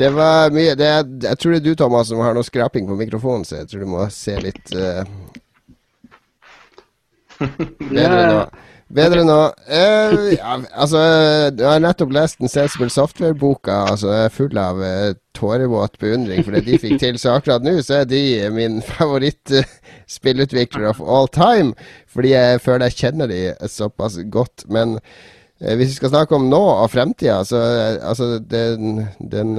[0.00, 0.88] Det var mye det
[1.28, 3.84] Jeg tror det er du, Thomas, som har noe skraping på mikrofonen, så jeg tror
[3.84, 4.72] du må se litt
[7.38, 8.42] bedre nå.
[8.88, 9.36] Bedre nå.
[9.68, 10.98] Uh, ja, altså,
[11.52, 13.74] du har nettopp lest den Sensible Software-boka.
[13.92, 17.18] Altså, jeg er full av uh, tårevåt beundring for det de fikk til.
[17.20, 18.22] Så akkurat nå så er de
[18.54, 21.74] min favorittspillutvikler of all time.
[22.08, 24.64] Fordi jeg føler jeg kjenner de såpass godt.
[24.72, 27.60] Men uh, hvis vi skal snakke om nå og fremtida, så
[28.00, 29.50] altså, den, den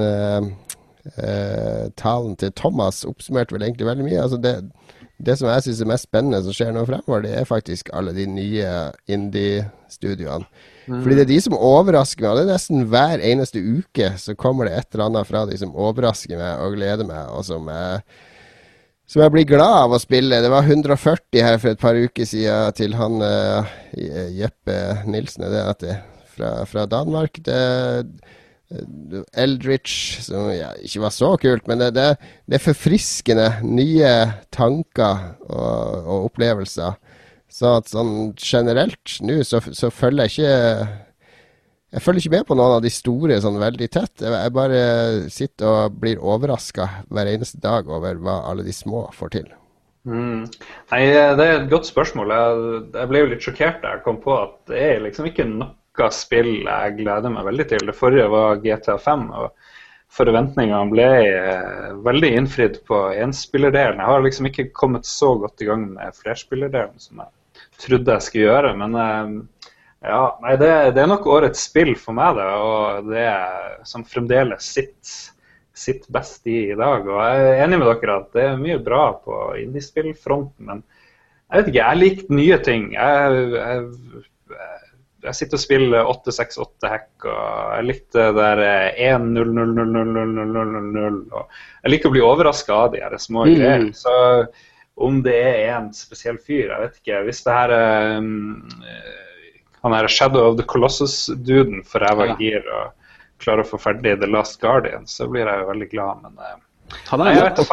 [1.97, 4.23] talen til Thomas oppsummerte vel egentlig veldig mye.
[4.25, 4.57] Altså, det
[5.19, 8.13] det som jeg syns er mest spennende som skjer nå fremover, det er faktisk alle
[8.15, 8.69] de nye
[9.11, 10.47] indie-studioene.
[10.87, 11.01] Mm.
[11.03, 12.31] Fordi det er de som overrasker meg.
[12.31, 15.59] og Det er nesten hver eneste uke så kommer det et eller annet fra de
[15.59, 17.99] som overrasker meg og gleder meg, og som jeg,
[19.11, 20.41] som jeg blir glad av å spille.
[20.41, 23.75] Det var 140 her for et par uker siden til han uh,
[24.39, 25.99] Jeppe Nilsen, er det
[26.31, 27.43] fra, fra Danmark.
[27.43, 27.59] Det
[29.33, 32.09] Eldritch, som ja, ikke var så kult, men det, det,
[32.45, 33.47] det er forfriskende.
[33.65, 34.11] Nye
[34.53, 36.99] tanker og, og opplevelser.
[37.49, 40.97] Så sånn generelt nå så, så, følger jeg ikke
[41.95, 44.13] Jeg følger ikke med på noen av de store sånn veldig tett.
[44.21, 44.83] Jeg, jeg bare
[45.33, 49.49] sitter og blir overraska hver eneste dag over hva alle de små får til.
[50.05, 50.45] Mm.
[50.91, 52.37] Nei, Det er et godt spørsmål.
[52.37, 55.49] Jeg, jeg ble jo litt sjokkert da jeg kom på at det er liksom ikke
[55.49, 57.85] nok noe spill jeg gleder meg veldig til.
[57.89, 59.27] Det forrige var GTA5.
[59.41, 59.75] og
[60.09, 64.01] Forventningene ble eh, veldig innfridd på enspillerdelen.
[64.01, 68.25] Jeg har liksom ikke kommet så godt i gang med flerspillerdelen som jeg trodde jeg
[68.25, 68.71] skulle gjøre.
[68.79, 69.67] Men eh,
[70.09, 72.47] ja, nei, det, det, er nok årets spill for meg, det.
[72.57, 73.27] Og det
[73.91, 75.35] som fremdeles sitter,
[75.79, 77.05] sitt best i i dag.
[77.07, 80.81] Og jeg er enig med dere at det er mye bra på indiespillfronten, men
[81.49, 82.89] jeg vet ikke, jeg liker nye ting.
[82.93, 83.85] Jeg, jeg
[85.23, 88.59] jeg sitter og spiller 868-hack, og jeg likte det der
[89.17, 91.17] 1-0-0-0-0-0-0-0.
[91.83, 93.55] Jeg liker å bli overraska av de her små mm.
[93.57, 93.93] greiene.
[93.97, 94.13] Så
[94.99, 97.23] om det er en spesiell fyr, jeg vet ikke.
[97.27, 98.61] Hvis det her er um,
[99.83, 102.37] han er Shadow of the Colossus-duden for ræva ja.
[102.39, 102.85] gir og
[103.43, 106.57] klarer å få ferdig The Last Guardian, så blir jeg jo veldig glad, men uh,
[107.11, 107.59] Han er jeg vet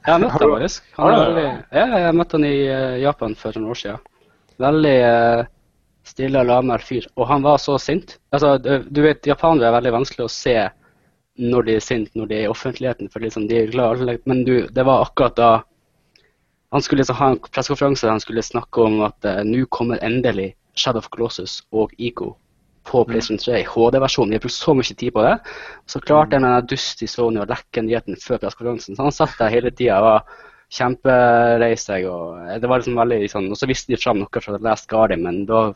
[0.00, 0.80] Jeg har møtt ham faktisk.
[0.96, 2.58] Han er veldig, ja, jeg møtte han i
[3.02, 4.00] Japan for noen år siden.
[4.64, 5.40] Veldig uh,
[6.06, 7.06] stille, lavmælt fyr.
[7.16, 8.18] Og han var så sint.
[8.32, 10.56] Altså, du vet, Japanere er veldig vanskelig å se
[11.40, 13.08] når de er sint, når de er i offentligheten.
[13.08, 15.62] for liksom, de er glad, Men du, det var akkurat da
[16.70, 19.98] han skulle liksom ha en pressekonferanse der han skulle snakke om at uh, nå kommer
[20.06, 22.36] endelig Shadow of Colossus og Ico
[22.86, 23.08] på mm.
[23.08, 24.30] PlayStation 3 HD-versjonen.
[24.30, 25.34] De har brukt så mye tid på det.
[25.86, 26.46] Så klarte mm.
[26.46, 28.96] en dust i Sony å lekke nyheten før pressekonferansen.
[28.96, 32.06] Så han satt der hele tida og var kjemperei seg.
[32.06, 34.88] Og, det var liksom veldig sånn, og så viste de fram noe fra The Last
[34.90, 35.70] Guardian, men da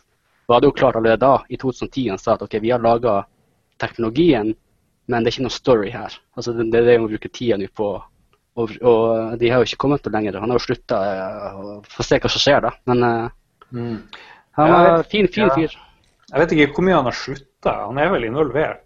[0.46, 3.22] var det jo klart allerede da, i 2010, han sa at ok, vi har laga
[3.80, 4.54] teknologien,
[5.08, 6.16] men det er ikke noe story her.
[6.36, 7.94] Altså Det, det er det å bruke tida nå på
[8.54, 10.36] og, og, de har jo ikke kommet noe lenger.
[10.38, 10.98] Han har jo slutta.
[11.90, 12.70] Får se hva som skjer, da.
[12.86, 13.30] Men
[13.74, 13.98] Mm.
[14.54, 15.54] han er var jeg fin, fin ja.
[15.54, 15.72] fyr.
[16.30, 17.72] Jeg vet ikke hvor mye han har slutta.
[17.88, 18.82] Han er vel involvert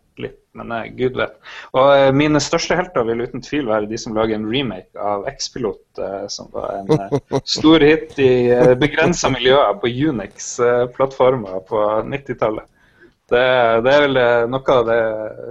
[0.59, 1.37] men uh, gud vet.
[1.77, 5.27] Og uh, mine største helter vil uten tvil være de som lager en remake av
[5.31, 7.21] X-Pilot, eh, som var en
[7.59, 12.69] stor hit i uh, begrensa miljøer på Unix-plattformer på 90-tallet.
[13.29, 13.47] Det,
[13.85, 15.01] det er vel noe av det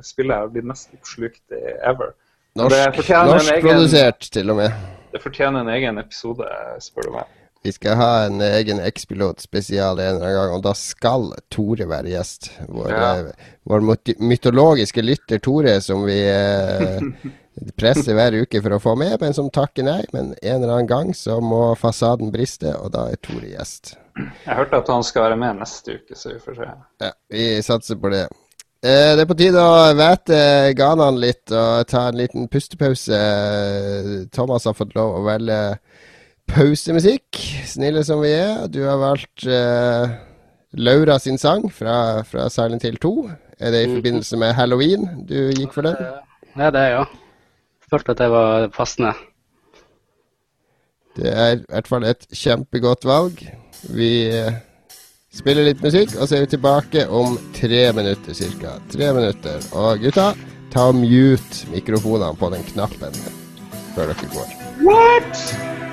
[0.06, 2.16] spillet jeg har blitt mest oppslukt i ever.
[2.58, 4.88] Norsk, Norsk, egen- produsert, til og med.
[5.14, 6.48] Det fortjener en egen episode,
[6.82, 7.36] spør du meg.
[7.68, 11.84] Vi skal ha en egen X-pilot spesial en eller annen gang, og da skal Tore
[11.90, 12.46] være gjest.
[12.72, 13.10] Vår, Ja.
[13.20, 13.84] eh, vår
[14.24, 17.02] mytologiske lytter Tore, som vi eh,
[17.82, 20.00] presser hver uke for å få med, men som takker nei.
[20.16, 23.98] Men en eller annen gang så må fasaden briste, og da er Tore gjest.
[24.16, 26.72] Jeg hørte at han skal være med neste uke, så vi får se.
[27.04, 28.24] Ja, vi satser på det.
[28.80, 30.40] Eh, det er på tide å væte
[30.80, 33.20] ganene litt og ta en liten pustepause.
[34.32, 35.60] Thomas har fått lov å velge
[36.48, 38.66] pausemusikk, snille som vi er.
[38.72, 40.16] Du har valgt uh,
[40.78, 43.14] Laura sin sang fra, fra Silent Hill 2.
[43.60, 45.98] Er det i forbindelse med halloween du gikk for den?
[46.58, 47.06] Ja, det er jeg, ja.
[47.90, 49.14] Følte at det var passende.
[51.18, 53.42] Det er i hvert fall et kjempegodt valg.
[53.96, 54.60] Vi eh,
[55.34, 58.78] spiller litt musikk, og så er vi tilbake om tre minutter ca.
[58.94, 59.66] Tre minutter.
[59.74, 60.30] Og gutta,
[60.74, 63.22] ta og mute mikrofonene på den knappen
[63.96, 64.58] før dere går.
[64.84, 65.87] Der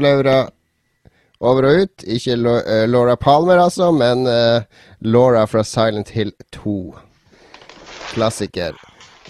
[0.00, 0.38] Laura
[1.40, 2.04] over og ut.
[2.04, 4.62] Ikke eh, Laura Palmer, altså, men eh,
[5.00, 6.76] Laura fra Silent Hill 2.
[8.14, 8.78] Klassiker.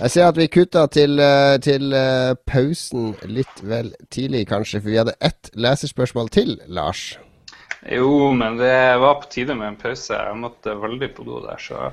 [0.01, 1.93] Jeg ser at vi kutta til, eh, til
[2.49, 7.19] pausen litt vel tidlig, kanskje, for vi hadde ett leserspørsmål til, Lars.
[7.89, 10.13] Jo, men det var på tide med en pause.
[10.13, 11.91] Jeg måtte veldig på do der, så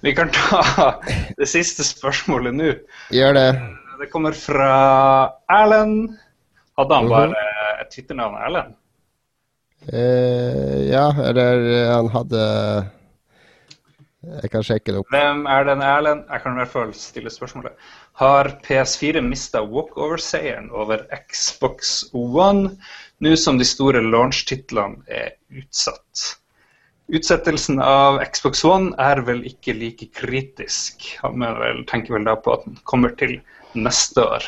[0.00, 0.62] vi kan ta
[1.40, 2.72] det siste spørsmålet nå.
[3.12, 3.48] Gjør det.
[4.00, 4.72] Det kommer fra
[5.52, 6.14] Erlend.
[6.78, 7.49] Hadde han bare
[7.90, 8.78] et Twitter-navn Erlend?
[9.88, 12.40] Eh, ja, eller han hadde
[14.20, 15.08] Jeg kan sjekke det opp.
[15.14, 16.26] Hvem er den Erlend?
[16.28, 17.72] Jeg kan i hvert fall stille spørsmålet.
[18.20, 22.76] Har PS4 mista walkover-seieren over Xbox One
[23.24, 26.36] nå som de store launch-titlene er utsatt?
[27.10, 31.08] Utsettelsen av Xbox One er vel ikke like kritisk.
[31.24, 31.42] Han
[31.90, 33.40] tenker vel da på at den kommer til
[33.74, 34.46] neste år.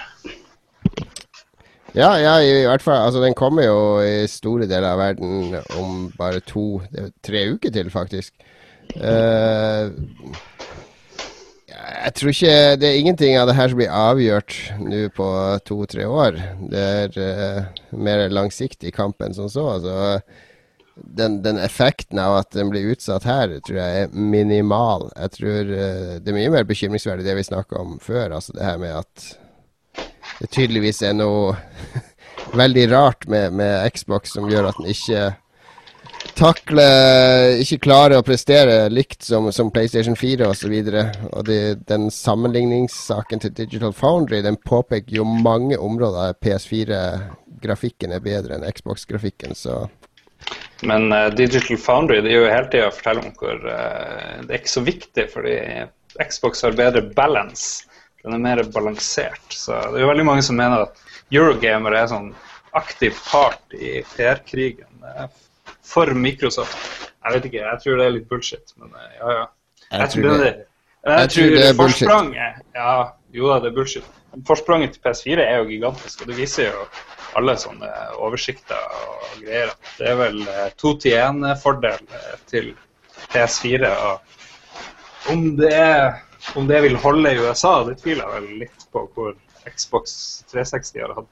[1.93, 3.03] Ja, ja, i hvert fall.
[3.05, 8.33] Altså, den kommer jo i store deler av verden om bare to-tre uker til, faktisk.
[8.97, 9.93] Uh,
[11.73, 15.29] jeg tror ikke Det er ingenting av det her som blir avgjort nå på
[15.69, 16.41] to-tre år.
[16.73, 19.67] Det er uh, mer langsiktig kamp enn som så.
[19.77, 19.99] Altså,
[20.97, 25.11] den, den, effekten av at den blir utsatt her, tror jeg er minimal.
[25.13, 28.39] Jeg tror uh, det er mye mer bekymringsverdig det vi snakka om før.
[28.41, 29.33] Altså det her med at
[30.41, 31.55] det tydeligvis er noe
[32.63, 35.31] veldig rart med, med, Xbox som gjør at den ikke
[36.39, 40.73] takler Ikke klarer å prestere likt som, som PlayStation 4 osv.
[40.73, 41.59] Og, så og det,
[41.91, 49.59] den sammenligningssaken til Digital Foundry den påpeker jo mange områder PS4-grafikken er bedre enn Xbox-grafikken.
[49.59, 49.83] så
[50.83, 54.51] men uh, Digital Foundry det er jo hele tida å fortelle om hvor uh, det
[54.51, 55.57] er ikke så viktig, fordi
[56.19, 57.87] Xbox har bedre balance.
[58.23, 59.47] Den er mer balansert.
[59.51, 61.01] Så det er jo veldig mange som mener at
[61.33, 62.33] Eurogamer er sånn
[62.79, 65.03] aktiv part i PR-krigen
[65.93, 67.09] for Microsoft.
[67.23, 69.47] Jeg vet ikke, jeg tror det er litt bullshit, men eh, ja, ja.
[69.93, 72.13] Jeg, tror det, jeg, jeg tror det er bullshit.
[72.75, 72.95] Ja,
[73.37, 74.21] jo da, det er bullshit.
[74.49, 76.87] Forspranget til PS4 er jo gigantisk, og det viser jo
[77.39, 79.73] alle sånne oversikter og greier.
[79.99, 82.73] Det er vel eh, to til én-fordel eh, til
[83.33, 83.93] PS4.
[83.93, 86.23] og om det er
[86.59, 89.35] om det vil holde i USA, det tviler jeg vel litt på, hvor
[89.69, 90.15] Xbox
[90.53, 91.29] 360 har hatt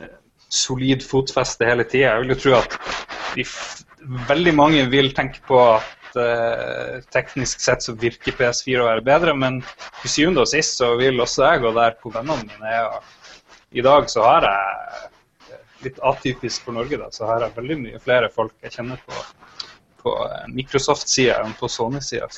[0.00, 0.16] eh,
[0.52, 2.14] solid fotfeste hele tida.
[2.14, 2.78] Jeg vil jo tro at
[3.36, 3.44] de,
[4.28, 9.36] veldig mange vil tenke på at eh, teknisk sett så virker PS4 å være bedre,
[9.38, 9.60] men
[10.02, 12.90] til syvende og sist så vil også jeg gå der hvor vennene mine er.
[12.98, 15.10] Og I dag så har jeg,
[15.84, 19.18] litt atypisk for Norge, da, så har jeg veldig mye flere folk jeg kjenner på,
[20.02, 20.14] på
[20.54, 22.30] Microsoft-sida enn på Sony-sida.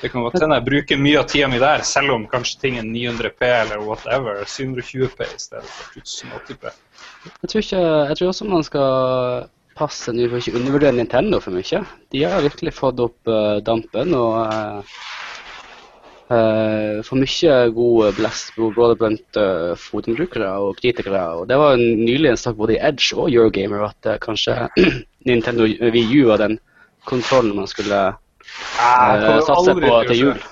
[0.00, 2.78] Det kan godt hende jeg bruker mye av tida mi der, selv om kanskje ting
[2.78, 4.44] er 900P eller whatever.
[4.46, 6.74] 720P i stedet for 1080P.
[7.42, 11.54] Jeg tror, ikke, jeg tror også man skal passe nå for ikke undervurdere Nintendo for
[11.54, 11.82] mye.
[12.14, 14.94] De har virkelig fått opp uh, dampen og uh,
[16.30, 21.24] uh, for mye god blest både blant uh, fotbrukere og kritikere.
[21.40, 24.60] Og det var nylig en sak både i Edge og Eurogamer at kanskje
[25.28, 26.58] Nintendo Wii U var den
[27.08, 28.12] kontrollen man skulle
[28.80, 30.42] uh, satse på til jul.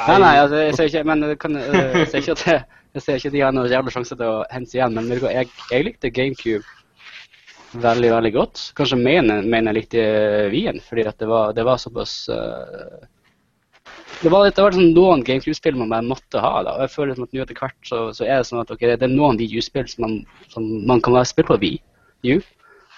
[0.00, 2.60] Nei, nei, altså, jeg ser ikke, men kan, jeg ser ikke at jeg,
[2.94, 4.96] jeg ser ikke at de har noen jævla sjanse til å hente igjen.
[4.96, 6.66] Men jeg, jeg likte GameCube
[7.78, 8.62] veldig, veldig godt.
[8.78, 10.04] Kanskje mener, mener jeg likte
[10.54, 13.00] Wien, fordi det var, det, var, såpass uh,
[14.20, 16.54] det var, det var sånn noen GameCube-spill man bare måtte ha.
[16.66, 18.90] da, og jeg føler at nå etter hvert så, så, er det sånn at okay,
[18.94, 20.18] det er noen de som man,
[20.52, 21.78] som man kan spille på Wii
[22.34, 22.40] U.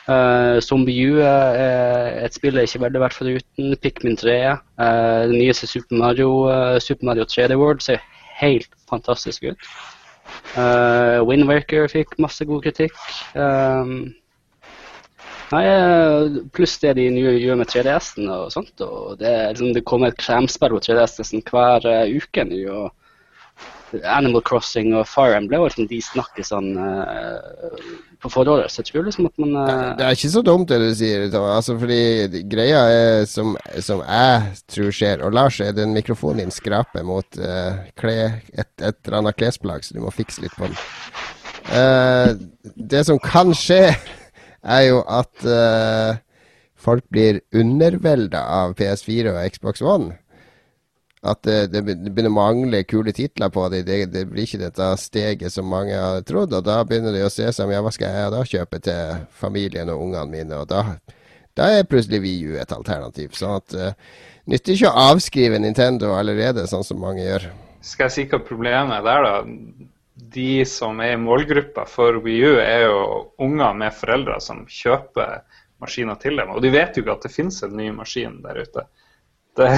[0.09, 3.75] Uh, Zombie U er et spill jeg ikke veldig vært foruten.
[3.83, 4.39] Pikmin 3.
[4.81, 8.03] Uh, det nyeste Super Mario, uh, Super Mario 3D World ser
[8.41, 9.69] helt fantastisk ut.
[10.57, 12.99] Uh, Windwaker fikk masse god kritikk.
[13.39, 14.11] Um,
[15.53, 15.65] nei,
[16.57, 18.75] pluss det de nye gjør med 3DS-en og sånt.
[18.83, 22.89] og Det, liksom, det kommer et kremspill på 3DS-en hver uke nå.
[24.01, 27.83] Animal Crossing og Fire Emblem, liksom, de snakker sånn uh,
[28.23, 28.73] på forholdet.
[28.73, 31.27] Så jeg tror liksom at man uh, Det er ikke så dumt det du sier,
[31.41, 36.55] altså, fordi greia er som, som, jeg tror skjer, og Lars, er den mikrofonen din
[36.55, 38.17] skraper mot uh, kle,
[38.53, 40.81] et, et, eller annet klesplagg, så du må fikse litt på den.
[42.75, 43.93] det som kan skje,
[44.63, 45.45] er jo at
[46.83, 50.17] folk blir undervelda av PS4 og Xbox One
[51.23, 53.85] at det, det, begynner å mangle kule titler på dem.
[53.87, 56.55] Det, det, blir ikke dette steget som mange har trodd.
[56.59, 59.23] Og da begynner de å se seg om ja, hva skal jeg da kjøpe til
[59.39, 60.59] familien og ungene mine.
[60.65, 60.83] Og da,
[61.59, 63.37] da er plutselig VU et alternativ.
[63.39, 64.19] Sånn at uh,
[64.51, 67.47] nytter ikke å avskrive Nintendo allerede, sånn som mange gjør.
[67.87, 69.89] Skal jeg si hva problemet er der, da?
[70.33, 72.99] De som er i målgruppa for WiiU, er jo
[73.43, 75.43] unger med foreldre som kjøper
[75.83, 76.51] maskiner til dem.
[76.51, 78.87] Og de vet jo ikke at det finnes en ny maskin der ute.
[79.59, 79.69] Det,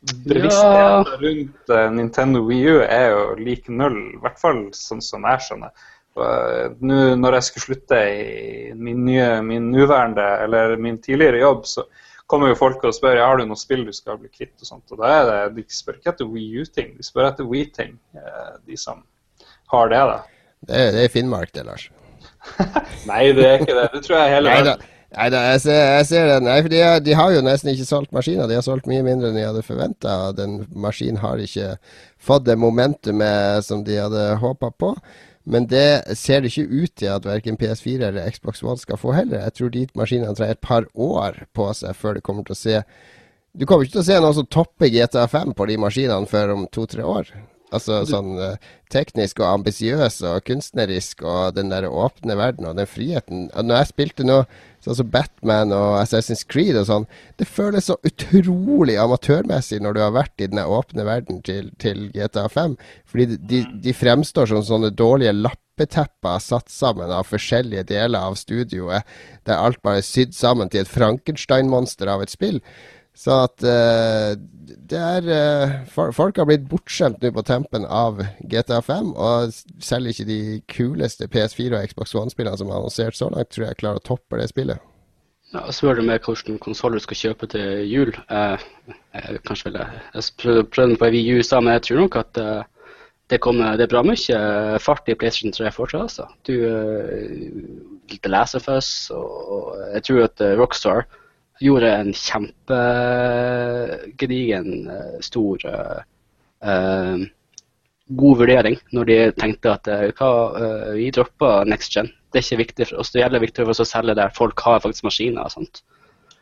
[0.00, 1.04] bevisstheten ja.
[1.20, 5.46] rundt uh, Nintendo Wii U er jo lik null, i hvert fall sånn som jeg
[5.46, 5.88] skjønner.
[6.18, 11.66] Uh, Nå når jeg skulle slutte i min nye, min nåværende eller min tidligere jobb,
[11.68, 11.86] så
[12.30, 14.54] kommer jo folk og spør ja, har du noe spill du skal bli kvitt.
[14.60, 17.48] og sånt, og da er det, De spør ikke etter Wii U-ting, de spør etter
[17.48, 19.02] Wii-ting, uh, de som
[19.74, 20.04] har det.
[20.12, 20.20] da.
[20.68, 21.90] Det det er Finnmark, det, Lars.
[23.10, 23.86] Nei, det er ikke det.
[23.94, 24.96] Det tror jeg hele Nei da, verden.
[25.16, 26.36] Nei da jeg, jeg ser det.
[26.46, 28.48] Nei, for de, de har jo nesten ikke solgt maskiner.
[28.50, 30.18] De har solgt mye mindre enn de hadde forventa.
[30.36, 31.74] Den maskinen har ikke
[32.20, 34.94] fått det momentumet som de hadde håpa på.
[35.50, 39.14] Men det ser det ikke ut til at verken PS4 eller Xbox One skal få
[39.16, 39.46] heller.
[39.46, 42.60] Jeg tror de maskinene trenger et par år på seg før det kommer til å
[42.60, 42.82] se
[43.56, 46.54] Du kommer ikke til å se noe som topper GTA 5 på de maskinene før
[46.54, 47.32] om to-tre år.
[47.72, 48.56] Altså sånn eh,
[48.90, 53.44] teknisk og ambisiøs og kunstnerisk og den der åpne verden og den friheten.
[53.54, 54.40] Når jeg spilte nå
[54.82, 57.06] sånn som Batman og Assassin's Creed og sånn,
[57.38, 62.08] det føles så utrolig amatørmessig når du har vært i den åpne verden til, til
[62.14, 62.74] GTA 5.
[63.06, 68.34] Fordi de- de, de fremstår som sånne dårlige lappetepper satt sammen av forskjellige deler av
[68.40, 69.04] studioet,
[69.46, 72.58] der alt bare er sydd sammen til et Frankenstein-monster av et spill.
[73.16, 74.32] Så at uh,
[74.90, 80.12] det er uh, Folk har blitt bortskjemt nå på tempen av GTA 5, og selv
[80.12, 80.40] ikke de
[80.70, 84.40] kuleste PS4 og Xbox One-spillene som er annonsert så langt, tror jeg klarer å toppe
[84.40, 84.80] det spillet.
[85.50, 88.12] Ja, spør du meg hvilken konsoll du skal kjøpe til jul.
[88.30, 88.66] Eh,
[89.16, 92.18] jeg, kanskje vil jeg, jeg prøvde, på Wii U i stad, men jeg tror nok
[92.20, 92.60] at eh,
[93.32, 94.38] det, kommer, det er bra mye
[94.82, 96.06] fart i PlayStation 3 fortsatt.
[96.06, 96.28] Altså.
[96.46, 96.54] Du,
[98.30, 101.02] Last of Us, og, og jeg tror at eh, Rockstar
[101.60, 105.98] gjorde en kjempegedigen, eh, stor eh,
[106.64, 107.16] eh,
[108.20, 110.30] god vurdering når de tenkte at eh, hva,
[110.96, 112.08] vi dropper next gen.
[112.30, 113.12] Det er ikke viktig for oss.
[113.12, 115.74] Det gjelder viktig for oss å selge der folk har faktisk maskiner og sånt.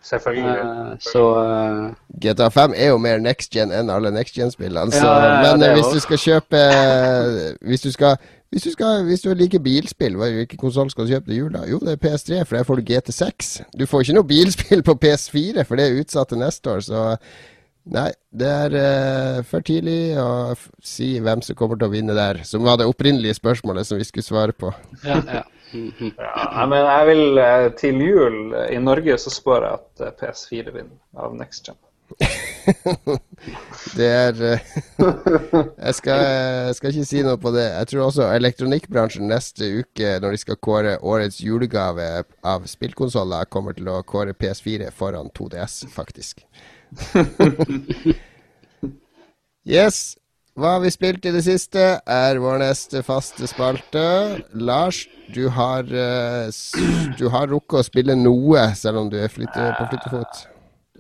[0.02, 0.58] Selvfølgelig.
[0.58, 4.92] Eh, så eh, GTA 5 er jo mer next gen enn alle next gen-spillene.
[4.92, 6.62] så- Ja, ja, ja, men eh, hvis du skal kjøpe
[7.66, 8.16] Hvis du skal
[8.50, 11.50] hvis du, skal, hvis du liker bilspill, hvilken konsoll skal du kjøpe til jul?
[11.52, 11.66] da?
[11.68, 13.50] Jo, det er PS3, for der får du GT6.
[13.76, 16.80] Du får ikke noe bilspill på PS4, for det er utsatt til neste år.
[16.80, 17.02] Så
[17.92, 22.16] nei, det er uh, for tidlig å f si hvem som kommer til å vinne
[22.16, 22.40] der.
[22.48, 24.72] Som var det opprinnelige spørsmålet som vi skulle svare på.
[25.04, 25.42] ja, ja.
[25.72, 30.72] Ja, men jeg vil eh, til jul i Norge så spår jeg at eh, PS4
[30.72, 31.78] vinner av Next Gen.
[33.98, 37.66] Det er eh, jeg, skal, jeg skal ikke si noe på det.
[37.68, 42.08] Jeg tror også elektronikkbransjen neste uke, når de skal kåre årets julegave
[42.42, 46.44] av spillkonsoller, kommer til å kåre PS4 foran 2DS, faktisk.
[49.68, 50.16] Yes.
[50.58, 54.00] Hva har vi spilt i det siste, er vår neste faste spalte.
[54.58, 56.48] Lars, du har, eh,
[57.18, 60.40] du har rukket å spille noe, selv om du er flytte, på flyttefot.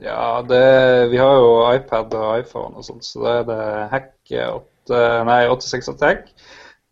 [0.04, 3.64] Ja, det, vi har jo iPad og iPhone og sånt, så da er det
[3.96, 6.30] Hack 8, nei, 86 Attack.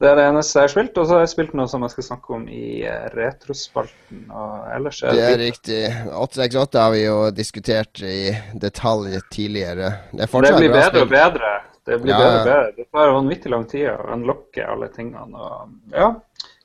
[0.03, 1.95] Det er det eneste jeg har spilt, og så har jeg spilt noe som jeg
[1.95, 4.27] skal snakke om i eh, retrospalten.
[4.27, 5.81] Og ellers er Det er riktig.
[6.11, 9.95] 868 har vi jo diskutert i detalj tidligere.
[10.11, 11.55] Det det blir bedre og bedre.
[11.87, 12.75] Det blir Ja, bedre og bedre.
[12.77, 15.39] Det tar vanvittig lang tid å unlocke alle tingene.
[15.39, 16.09] Og, ja,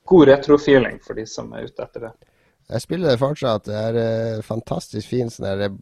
[0.10, 2.12] god retrofeeling for de som er ute etter det.
[2.72, 3.68] Jeg spiller det fortsatt.
[3.68, 5.76] Det er uh, fantastisk fin sånn der,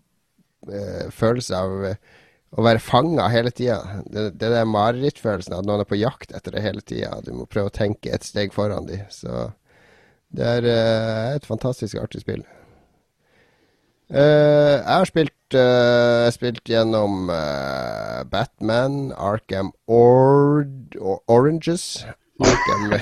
[0.68, 2.20] uh, følelse av uh,
[2.58, 3.80] å være fanga hele tida.
[4.10, 7.22] Det, det der marerittfølelsen at noen er på jakt etter det hele tida.
[7.24, 9.00] Du må prøve å tenke et steg foran de.
[9.14, 9.52] Så
[10.36, 12.44] det er uh, et fantastisk artig spill.
[14.10, 22.06] Eh, jeg har spilt, uh, spilt gjennom uh, Batman, Arkham Ord Or Oranges.
[22.42, 22.96] Arkham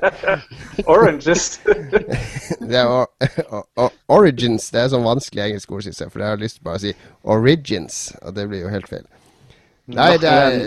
[0.94, 1.60] Oranges.
[2.70, 3.06] Det er o
[3.50, 4.68] o o Origins.
[4.70, 6.12] Det er sånn vanskelig engelsk ord, synes jeg.
[6.12, 9.08] For jeg har lyst til bare å si Origins, og det blir jo helt feil.
[9.90, 10.60] Nei, det er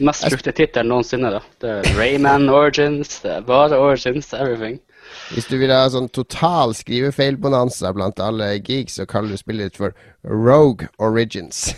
[0.00, 1.32] Mest brukte tittel noensinne.
[1.34, 1.40] da.
[1.60, 4.78] Det er Rayman Origins, det er bare Origins, everything.
[5.30, 9.80] Hvis du vil ha sånn total skrivefeilbonanza blant alle geeks, så kaller du spillet ditt
[9.80, 9.94] for
[10.24, 11.70] Rogue Origins.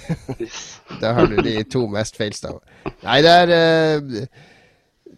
[1.03, 2.61] Da har du de to mest feilstava.
[3.05, 4.27] Nei, eh,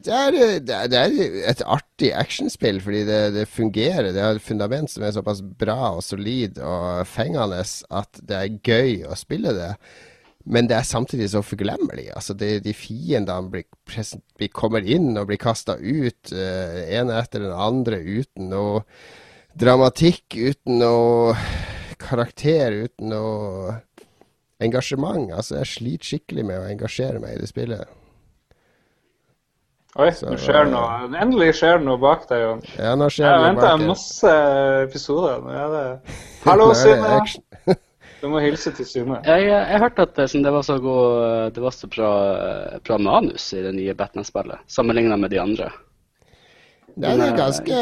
[0.04, 4.12] det er, det er, det er et artig actionspill, fordi det, det fungerer.
[4.12, 8.58] Det har et fundament som er såpass bra og solid og fengende at det er
[8.60, 9.72] gøy å spille det.
[10.44, 12.10] Men det er samtidig så forglemmelig.
[12.12, 13.64] Altså, det, de fiendene blir,
[14.36, 18.82] blir kommer inn og blir kasta ut, uh, ene etter den andre, uten noe
[19.56, 21.32] dramatikk, uten noe
[22.02, 23.78] karakter, uten noe
[24.60, 25.30] engasjement.
[25.32, 27.88] Altså, jeg sliter skikkelig med å engasjere meg i det spillet.
[29.94, 31.04] Oi, Så, nå skjer noe.
[31.22, 32.40] Endelig skjer det noe bak deg.
[32.42, 32.62] Jon.
[32.82, 33.90] Ja, nå skjer Jeg det venta bak her.
[33.92, 34.32] masse
[34.88, 35.36] episoder.
[35.44, 36.16] Nå er det
[36.48, 37.20] Hallo, Synne!
[38.24, 39.18] Du må hilse til Synne.
[39.28, 42.12] Jeg, jeg hørte at det, det var så, god, det var så bra,
[42.80, 45.68] bra manus i det nye Batman-spillet, sammenligna med de andre.
[46.94, 47.78] Det er ganske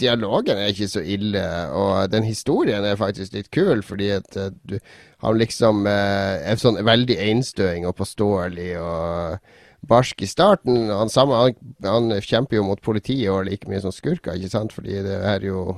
[0.00, 1.44] Dialogen er ikke så ille,
[1.76, 4.78] og den historien er faktisk litt kul, fordi at eh, du
[5.20, 9.52] han liksom eh, er sånn veldig einstøing og påståelig og
[9.90, 10.88] barsk i starten.
[10.88, 14.72] Han, sammen, han, han kjemper jo mot politiet og like mye som skurker, ikke sant?
[14.72, 15.76] Fordi det er jo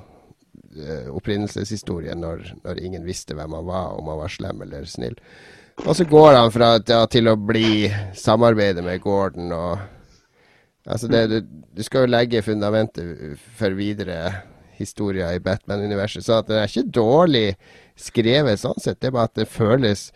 [0.77, 5.19] eh, opprinnelseshistorien når, når ingen visste hvem han var, om han var slem eller snill.
[5.87, 9.89] Og så går han fra ja, til å bli samarbeidet med Gordon og
[10.83, 11.37] Altså, det, du,
[11.79, 14.33] du skal jo legge fundamentet for videre
[14.75, 16.25] historier i Batman-universet.
[16.27, 17.45] Så det er ikke dårlig
[17.95, 20.09] skrevet sånn sett, det er bare at det føles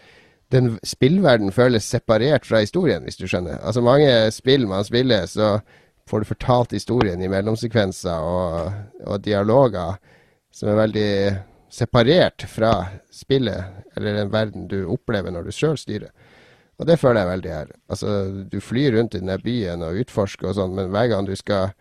[0.54, 3.58] den spillverden føles separert fra historien, hvis du skjønner.
[3.66, 5.56] Altså mange spill man spiller, så
[6.06, 8.76] får du fortalt historien i mellomsekvenser og,
[9.06, 9.96] og dialoger
[10.54, 11.10] som er veldig
[11.72, 12.72] separert fra
[13.12, 16.12] spillet, eller den verden du opplever når du sjøl styrer.
[16.76, 17.70] Og det føler jeg veldig her.
[17.88, 18.10] Altså,
[18.52, 21.72] du flyr rundt i denne byen og utforsker og sånn, men hver gang du skal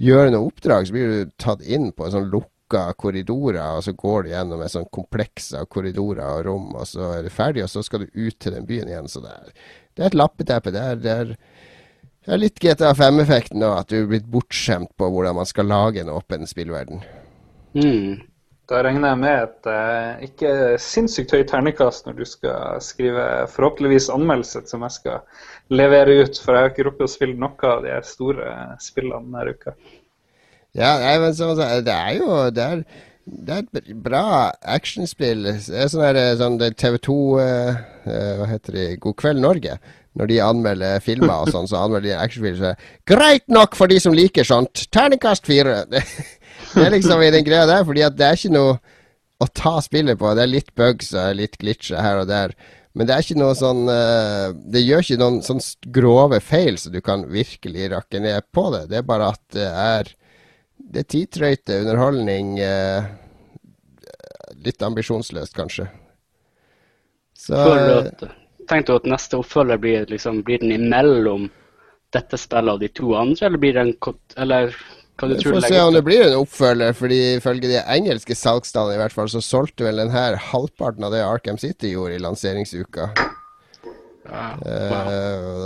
[0.00, 3.92] gjøre noe oppdrag, så blir du tatt inn på en sånn lukka korridorer, og så
[3.98, 7.66] går du gjennom en sånn kompleks av korridorer og rom, og så er du ferdig,
[7.66, 9.10] og så skal du ut til den byen igjen.
[9.12, 9.52] Så det er,
[9.92, 10.72] det er et lappeteppe.
[10.72, 11.34] Det er, det er,
[12.24, 15.68] det er litt GTA 5-effekten òg, at du er blitt bortskjemt på hvordan man skal
[15.68, 17.04] lage en åpen spillverden.
[17.76, 18.20] Mm.
[18.70, 24.10] Da regner jeg med et eh, ikke sinnssykt høyt ternekast når du skal skrive forhåpentligvis
[24.14, 25.40] anmeldelse som jeg skal
[25.74, 29.56] levere ut, for jeg har ikke rukket å spille noe av de store spillene denne
[29.56, 29.74] uka.
[30.78, 32.82] Ja, nei, men så, det er jo det er,
[33.26, 34.24] det er et bra
[34.62, 35.48] actionspill.
[35.48, 37.80] Det er sånn her, sånn TV 2 eh,
[38.38, 38.86] Hva heter de?
[39.02, 39.80] God kveld Norge.
[40.18, 43.98] Når de anmelder filmer og sånn, så anmelder de actionfilmer Så greit nok for de
[44.02, 44.86] som liker sånt.
[44.94, 45.84] Terningkast fire.
[46.74, 48.76] Det er liksom i den greia der, fordi at det er ikke noe
[49.40, 50.34] å ta spillet på.
[50.36, 52.54] Det er litt bugs og litt glitcher her og der.
[52.92, 55.60] Men det er ikke noe sånn uh, Det gjør ikke noen sånn
[55.94, 58.88] grove feil så du kan virkelig rakke ned på det.
[58.90, 60.10] Det er bare at det er
[60.74, 62.56] Det er tidtrøyte underholdning.
[62.58, 63.06] Uh,
[64.60, 65.86] litt ambisjonsløst, kanskje.
[67.38, 71.48] Så du at neste oppfølger blir, liksom, blir den imellom
[72.14, 73.94] dette spillet og de to andre, eller blir den
[74.36, 74.74] Eller
[75.20, 78.36] hva du Vi tror får se om det blir en oppfølger, fordi ifølge de engelske
[78.38, 82.16] salgstallene i hvert fall, så solgte vel den her halvparten av det Arkham City gjorde
[82.16, 83.10] i lanseringsuka.
[84.30, 85.06] Ja, wow.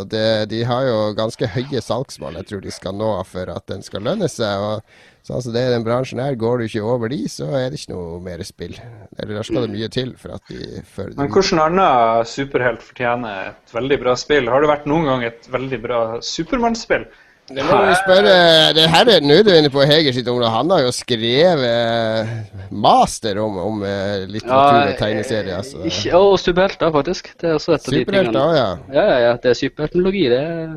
[0.01, 3.67] uh, det, de har jo ganske høye salgsmål jeg tror de skal nå for at
[3.69, 4.63] den skal lønne seg.
[4.63, 7.69] og sånn som det er den bransjen her, Går du ikke over de, så er
[7.73, 8.79] det ikke noe mer spill.
[9.19, 12.85] Eller da skal det mye til for at de fører det Men hvordan annen superhelt
[12.85, 14.49] fortjener et veldig bra spill?
[14.53, 17.09] Har det vært noen gang et veldig bra Supermann-spill?
[17.45, 18.35] Det må du spørre
[18.73, 20.49] det her er nødvendig på Heger sitt område.
[20.55, 25.57] Han har jo skrevet master om, om eh, litteratur og tegneserier.
[25.59, 25.83] Altså.
[25.85, 27.29] Ikke, og superhelter, faktisk.
[27.41, 28.45] Det er også et av de tingene.
[28.57, 28.69] ja.
[28.97, 30.23] Ja, ja, ja, det er superheltnologi.
[30.33, 30.73] Det er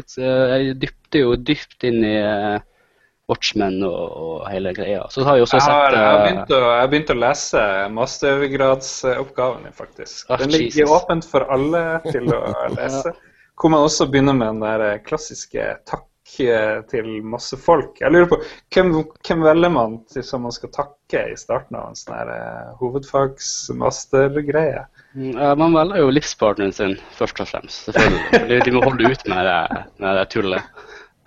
[0.00, 2.58] litt, eh, Jeg dypte jo dypt inn i eh,
[3.30, 5.06] Watchmen og, og hele greia.
[5.14, 7.14] Så har jeg også Jeg har, sett jeg har, eh, begynt, å, jeg har begynt
[7.14, 7.64] å lese
[7.96, 10.26] mastergradsoppgaven min, faktisk.
[10.28, 10.94] Ah, Den ligger Jesus.
[11.00, 12.44] åpent for alle til å
[12.78, 13.14] lese.
[13.60, 16.06] Hvor man også begynner med den der eh, klassiske takk eh,
[16.90, 18.00] til masse folk.
[18.00, 18.36] Jeg lurer på,
[18.74, 18.92] Hvem,
[19.26, 22.70] hvem velger man til som man skal takke i starten av en sånn her eh,
[22.80, 24.82] hovedfagsmastergreie?
[25.14, 27.90] Mm, Man velger jo livspartneren sin, først og fremst.
[27.90, 28.62] selvfølgelig.
[28.66, 29.60] De må holde ut med det,
[29.98, 30.62] med det tullet.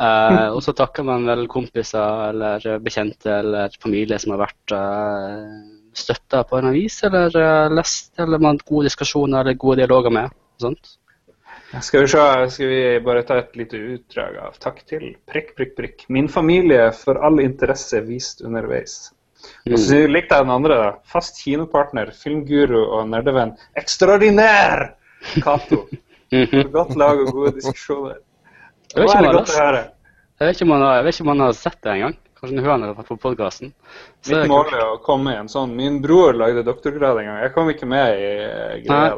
[0.03, 5.43] Eh, og så takker man vel kompiser eller bekjente eller familie som har vært uh,
[5.93, 10.13] støtta på en avis, eller eh, lest, eller man har gode diskusjoner eller gode dialoger
[10.13, 10.27] med.
[10.57, 10.83] og sånt.
[11.81, 15.71] Skal vi, se, skal vi bare ta et lite utdrag av takk til prikk, prikk,
[15.77, 16.03] prikk.
[16.13, 19.09] Min familie for all interesse vist underveis.
[19.67, 20.77] Og så likte jeg den andre.
[20.77, 20.91] da.
[21.09, 23.55] Fast kinopartner, filmguru og nerdevenn.
[23.79, 24.91] Ekstraordinær!
[25.41, 25.87] Cato.
[26.33, 26.69] Mhm.
[26.73, 28.21] Godt lag og gode diskusjoner.
[28.93, 29.81] Det ikke om var jeg godt å høre.
[30.39, 32.15] Jeg vet ikke om han har, jeg ikke om har sett det engang.
[32.39, 33.73] Kanskje han hører det på podkasten.
[34.27, 37.41] Mitt mål er å komme i en sånn Min bror lagde doktorgrad en gang.
[37.45, 39.13] Jeg kom ikke med i eh, greia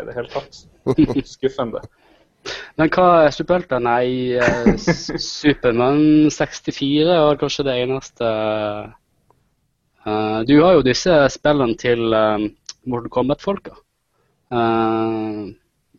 [0.00, 0.62] i det hele tatt.
[1.34, 1.82] Skuffende.
[2.80, 3.82] Men hva er superhelter?
[3.82, 4.72] Nei, eh,
[5.22, 8.30] Supermann 64 var kanskje det eneste
[10.02, 12.48] uh, Du har jo disse spillene til um,
[12.90, 13.76] Mortal Kombat-folka.
[14.52, 15.42] Eh,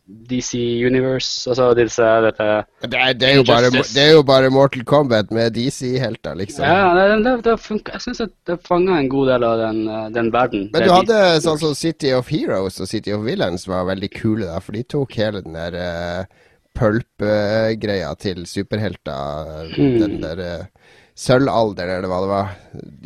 [0.04, 2.46] DC Universe, altså disse dette,
[2.84, 6.64] Det er, det, er jo bare, det er jo bare Mortal Kombat med DC-helter, liksom.
[6.68, 6.92] Ja,
[7.24, 7.96] det, det, funker.
[7.96, 10.66] Jeg syns det fanger en god del av den, eh, den verden.
[10.74, 14.50] Men du hadde sånn som City of Heroes og City of Villains var veldig kule,
[14.50, 19.72] da, for de tok hele den der uh, pulp-greia til superhelter.
[19.72, 19.98] Mm.
[20.04, 22.54] Den der uh, sølvalderen, eller hva det var.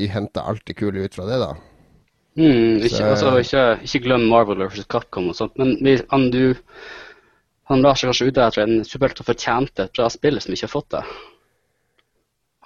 [0.03, 1.55] De henta alt det kule ut fra det, da.
[2.39, 4.85] Mm, ikke, Så- altså, ikke, ikke glem Marvel vs.
[4.87, 6.55] Capcom og sånt, men vi, han, du,
[7.73, 10.69] han lar seg kanskje ut etter en superhelt som fortjente et bra spill som ikke
[10.69, 11.03] har fått det.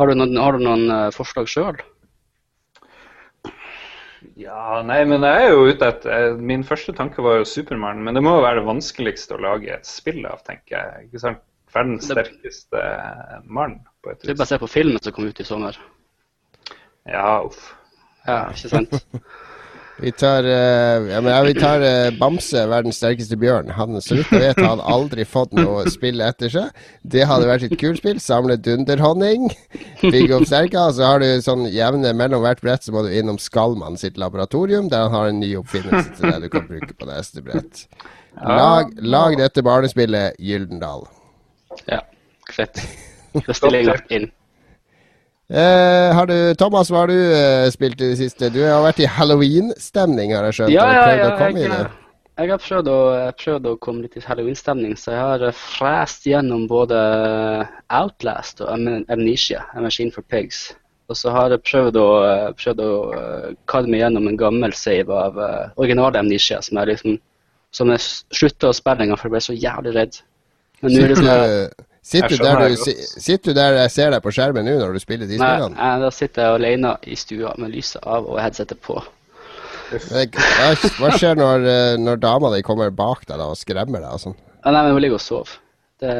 [0.01, 1.81] Har du noen, har du noen eh, forslag sjøl?
[4.39, 8.03] Ja, nei, men jeg er jo ute etter eh, Min første tanke var jo Supermann,
[8.07, 11.09] men det må jo være det vanskeligste å lage et spill av, tenker jeg.
[11.09, 11.43] Ikke sant?
[11.73, 12.81] Verdens sterkeste
[13.49, 14.36] mann, på et Du vis.
[14.39, 15.78] bare se på filmen som kom ut i sommer.
[17.09, 17.70] Ja, uff.
[18.28, 18.99] Ja, ikke sant?
[20.01, 23.69] Vi tar, uh, ja, men, ja, vi tar uh, Bamse, verdens sterkeste bjørn.
[23.77, 26.81] Han, så vidt jeg vet, har aldri fått noe spill etter seg.
[27.05, 28.19] Det hadde vært et kult spill.
[28.23, 29.51] Samle dunderhonning,
[30.01, 30.89] bygge opp sterka.
[30.89, 34.19] Og så har du sånn jevne mellom hvert brett, så må du innom Skallmann sitt
[34.20, 37.86] laboratorium, der han har en ny oppfinnelse til deg du kan bruke på neste brett.
[38.40, 41.06] Lag, lag dette barnespillet Gyldendal.
[41.86, 42.02] Ja,
[42.51, 42.81] fett.
[43.32, 44.27] Da stiller jeg godt inn.
[45.51, 48.52] Eh, har du, Thomas, hva har du eh, spilt i det siste?
[48.55, 50.74] Du har vært i halloween-stemning, har jeg skjønt.
[50.74, 51.32] Ja, Har ja, ja.
[51.40, 51.64] det?
[51.66, 51.90] Jeg,
[52.40, 53.01] jeg har prøvd å,
[53.43, 57.01] prøvd å komme litt i halloween-stemning, så jeg har eh, frest gjennom både
[57.93, 60.70] Outlast og Amnesia, A Machine for Pigs.
[61.12, 64.73] Og så har jeg prøvd å, eh, prøvd å eh, kalle meg gjennom en gammel
[64.77, 67.19] save av uh, originale Amnesia, som jeg liksom
[67.93, 70.20] jeg slutta å spille en gang, for jeg ble så jævlig redd.
[70.81, 74.22] Men nå liksom jeg, du, sitter, du der du, sitter du der jeg ser deg
[74.24, 75.74] på skjermen nå når du spiller de spillene?
[75.78, 78.98] Nei, da sitter jeg alene i stua med lyset av og headsetet på.
[79.92, 84.22] Hva, skjer når, eh, når dama di kommer bak deg da, og skremmer deg og
[84.22, 84.38] sånn?
[84.62, 85.58] Ja, nei, men hun ligger og sover.
[86.02, 86.14] Det,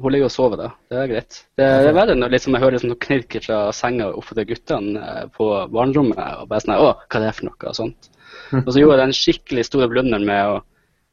[0.00, 0.68] hun ligger og sover, da.
[0.92, 1.40] Det er greit.
[1.56, 4.48] Det, det er verre når liksom, jeg hører liksom, noe knirker fra senga oppe til
[4.52, 6.22] guttene eh, på barnerommet.
[6.42, 7.58] Og bare sånn Å, hva er det for noe?
[7.72, 8.10] Og sånt.
[8.64, 10.60] Og så gjorde jeg den skikkelig store blunderen med å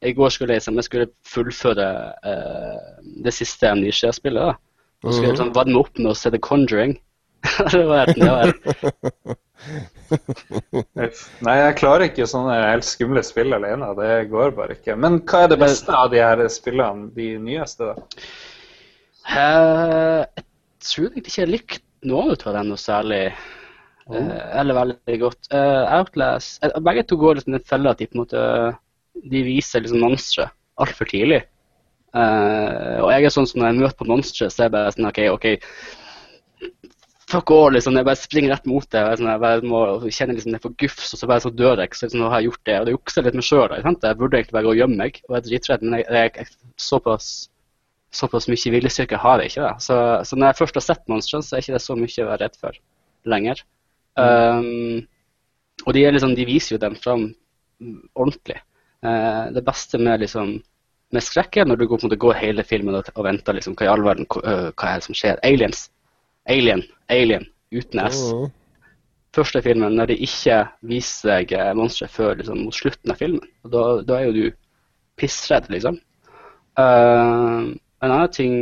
[0.04, 1.88] I går skulle jeg, liksom, jeg skulle fullføre
[2.26, 4.52] uh, det siste Amnesia-spillet.
[4.52, 4.54] da.
[5.04, 6.96] Og skulle jeg liksom varme opp med å se The Conjuring.
[7.72, 9.36] det var helt, det.
[11.44, 13.90] Nei, jeg klarer ikke sånne helt skumle spill alene.
[13.98, 14.96] Det går bare ikke.
[15.00, 17.94] Men hva er det beste av de her spillene, de nyeste, da?
[19.24, 20.44] Uh, jeg
[20.84, 23.22] tror egentlig ikke jeg likte noen av dem noe særlig.
[24.12, 25.48] eh, eller veldig godt.
[25.48, 28.42] Uh, Outlast Begge to går liksom den fella at de på en måte
[29.14, 30.48] De viser liksom monstre
[30.80, 31.44] altfor tidlig.
[32.14, 34.94] Uh, og jeg er sånn som når jeg møter på monstre, så er jeg bare
[34.94, 35.46] sånn OK, OK.
[37.30, 37.96] Fuck all, liksom.
[37.98, 39.00] Jeg bare springer rett mot det.
[39.00, 41.82] Jeg, sånn, jeg bare må kjenne liksom det for gufs, og så bare så dør
[41.82, 41.96] jeg.
[41.96, 42.76] Så liksom, nå har jeg gjort det.
[42.78, 43.74] Og det jukser litt med sjøl.
[43.74, 46.34] Jeg burde egentlig bare gå og gjemme meg, og jeg er dritredd, men jeg, jeg,
[46.42, 47.32] jeg såpass
[48.14, 49.64] såpass mye viljestyrke har jeg ikke.
[49.64, 49.72] Da.
[49.82, 49.96] Så,
[50.28, 52.42] så når jeg først har sett monstrene, så er ikke det så mye å være
[52.44, 52.78] redd for
[53.34, 53.62] lenger.
[54.14, 55.02] Um,
[55.84, 57.26] og de, er liksom, de viser jo dem fram
[57.82, 58.60] mm, ordentlig.
[59.04, 60.56] Eh, det beste med, liksom,
[61.12, 63.92] med skrekk er når du går, går hele filmen og, og venter liksom, hva i
[63.92, 65.40] all verden, hva, øh, hva er det som skjer?
[65.44, 65.88] Aliens.
[66.48, 66.84] Alien.
[67.12, 67.46] Alien.
[67.74, 68.22] Uten S.
[68.32, 68.48] Oh.
[69.34, 73.44] Første filmen, når de ikke viser seg eh, monstre før liksom, mot slutten av filmen.
[73.66, 74.44] Da, da er jo du
[75.20, 76.00] pissredd, liksom.
[76.74, 77.70] Uh,
[78.02, 78.56] en annen ting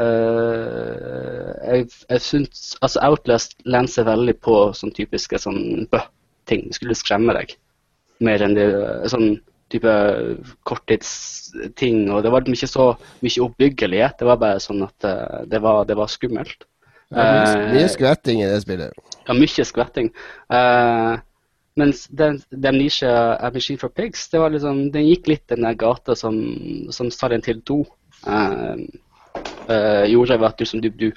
[0.00, 6.70] Uh, jeg, jeg syns altså Outlast lener seg veldig på sånn typiske sånn bø-ting.
[6.72, 7.52] Skulle skremme deg.
[8.20, 8.66] Mer enn det
[9.12, 9.38] sånn
[9.70, 9.94] type
[10.68, 12.04] korttidsting.
[12.10, 12.90] Og det var ikke så
[13.24, 14.18] mye oppbyggelighet.
[14.20, 16.66] Det var bare sånn at eh, det var, det var skummelt.
[17.10, 18.92] Er mye, Eh, skvetting i det spillet.
[19.26, 20.12] ja, mye skvetting.
[20.52, 21.18] Uh,
[21.76, 25.74] mens den, Amnesia A Machine for Pigs, det var liksom, den gikk litt den der
[25.74, 26.38] gata som,
[26.90, 27.80] som Silent Hill 2
[28.26, 28.76] uh,
[29.70, 30.38] uh, gjorde.
[30.38, 31.10] ved at som du, du,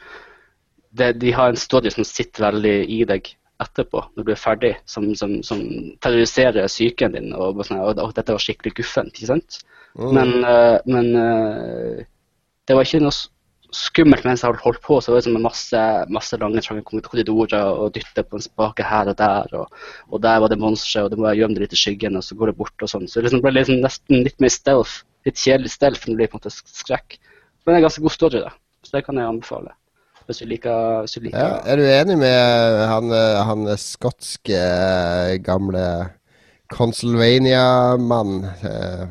[0.91, 3.34] det, de har en story som sitter veldig i deg
[3.64, 5.61] etterpå, når du er ferdig, som, som, som
[6.03, 7.31] terroriserer psyken din.
[7.35, 9.15] Og, bare sånn, og, dette var skikkelig guffent.
[9.15, 9.61] ikke sant?
[9.99, 12.03] Men, eh, men eh,
[12.68, 13.15] det var ikke noe
[13.73, 14.99] skummelt mens jeg holdt på.
[14.99, 15.84] Så det var liksom masse,
[16.14, 19.56] masse lange trange korridorer og dytte på en spake her og der.
[19.60, 22.19] Og, og der var det monstre, og det må jeg gjemme det litt i skyggen,
[22.19, 23.07] og så går det bort og sånn.
[23.10, 25.02] Så det liksom ble liksom nesten litt mer stealth.
[25.27, 27.18] Litt kjedelig stealth, når det blir på en måte skrekk.
[27.64, 28.53] Men det er en ganske god story, da.
[28.84, 29.77] Så det kan jeg anbefale.
[30.27, 33.11] Hvis du liker, hvis du liker Ja, er du enig med han,
[33.49, 35.83] han skotske eh, gamle
[36.73, 39.03] Consulvania-mann eh,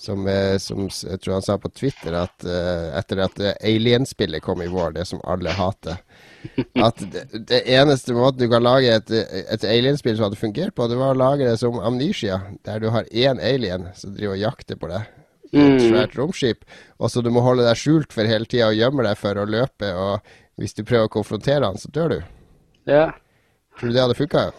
[0.00, 4.62] som, eh, som jeg tror han sa på Twitter at uh, etter at Alien-spillet kom
[4.64, 6.00] i vår, det som alle hater
[6.88, 10.88] At det, det eneste måten du kan lage et, et Alien-spill som hadde fungert på,
[10.88, 14.44] det var å lage det som Amnesia, der du har én alien som driver og
[14.46, 15.04] jakter på deg.
[15.52, 15.78] Et Mm.
[15.80, 16.64] svært romskip.
[17.00, 19.46] Og så du må holde deg skjult for hele tida og gjemme deg for å
[19.48, 19.88] løpe.
[19.94, 20.20] Og
[20.60, 22.20] hvis du prøver å konfrontere han, så dør du.
[22.86, 23.12] Ja.
[23.78, 24.52] Tror du det hadde funka?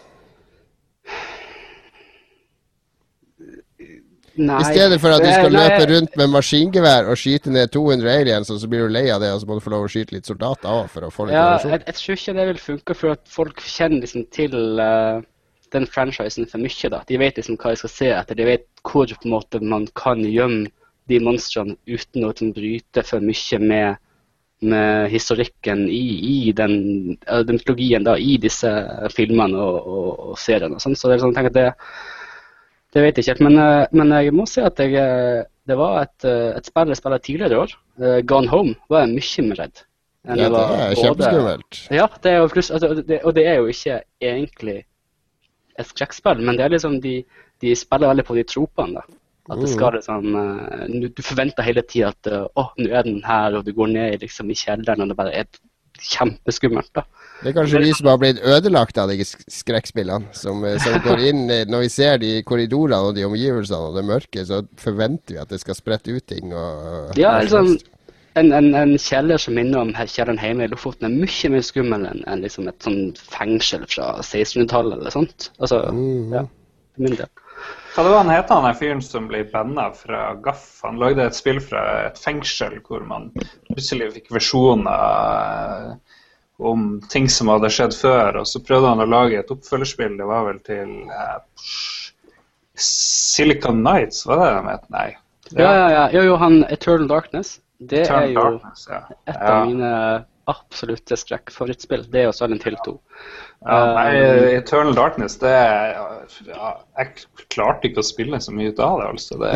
[4.34, 4.60] Nei.
[4.62, 8.08] I stedet for at du skal nei, løpe rundt med maskingevær og skyte ned 200
[8.08, 9.90] aliens, og så blir du lei av det, og så må du få lov å
[9.92, 12.62] skyte litt soldater òg for å få litt Ja, jeg, jeg tror ikke det vil
[12.62, 15.20] funke, for at folk kjenner liksom til uh,
[15.76, 16.88] den franchisen for mye.
[16.94, 17.02] da.
[17.08, 18.40] De vet liksom hva de skal se etter.
[18.40, 20.72] De vet hvor på en måte man kan gjemme
[21.10, 24.00] de monstrene uten å liksom, bryte for mye med,
[24.62, 26.74] med historikken i, i den,
[27.20, 28.70] den mytologien da, i disse
[29.14, 30.78] filmene og, og, og seriene.
[30.78, 30.98] Og sånn.
[30.98, 31.68] Så det er sånn, jeg det,
[32.92, 33.46] det vet jeg ikke helt.
[33.48, 36.92] Men, uh, men jeg må si at jeg, uh, det var et, uh, et spill
[36.92, 37.78] jeg spilte tidligere i år.
[38.26, 39.82] Gone Home var jeg mye mer redd.
[40.22, 41.78] Ja, det er kjempeskummelt.
[41.90, 44.76] Ja, det er pluss, altså, det, og det er jo ikke egentlig
[45.80, 47.16] et skrekkspill, men det er liksom de,
[47.62, 49.00] de spiller veldig på de tropene.
[49.00, 49.18] da.
[49.50, 50.28] At det skal liksom
[51.02, 53.88] du- Du forventer hele tida at eh, å, nå er den her, og du går
[53.92, 55.46] ned liksom, i kjelleren, og det bare er
[56.02, 56.90] kjempeskummelt.
[56.94, 57.02] da.
[57.42, 60.28] Det er kanskje vi som har blitt ødelagt av de sk- skrekkspillene.
[60.34, 64.04] Som, eh, som går inn Når vi ser de korridorene og de omgivelsene og det
[64.08, 66.52] mørke, så forventer vi at det skal sprette ut ting.
[66.54, 67.76] Og, Ja, liksom,
[68.36, 72.06] en, en, en kjeller som minner om kjelleren hjemme i Lofoten, er mye mer skummel
[72.08, 75.50] enn en liksom et sånn fengsel fra 1600-tallet eller sånt.
[75.60, 76.32] Altså, Mhm.
[76.32, 76.46] ja,
[76.94, 77.28] for min del.
[77.92, 80.64] Hva det var han het han der fyren som ble banna fra Gaff?
[80.86, 83.26] Han lagde et spill fra et fengsel hvor man
[83.68, 86.16] plutselig fikk versjoner eh,
[86.62, 90.16] om ting som hadde skjedd før, og så prøvde han å lage et oppfølgerspill.
[90.16, 91.66] Det var vel til eh,
[92.80, 94.88] Silicon Nights, var det det het?
[94.94, 95.08] Nei.
[95.52, 96.04] Ja, ja, ja.
[96.16, 97.58] Jo, jo, han Eternal Darkness,
[97.92, 99.02] det er jo Darkness, ja.
[99.28, 99.48] et Ja.
[99.52, 99.92] av mine
[100.50, 102.06] absolutte skrekkfavorittspill.
[102.10, 102.96] Det er jo Silent Hill 2.
[103.62, 105.94] Ja, nei, Um, Eternal Darkness, det er-
[106.48, 109.38] ja, Jeg klarte ikke å spille så mye ut av det, altså.
[109.38, 109.52] Det,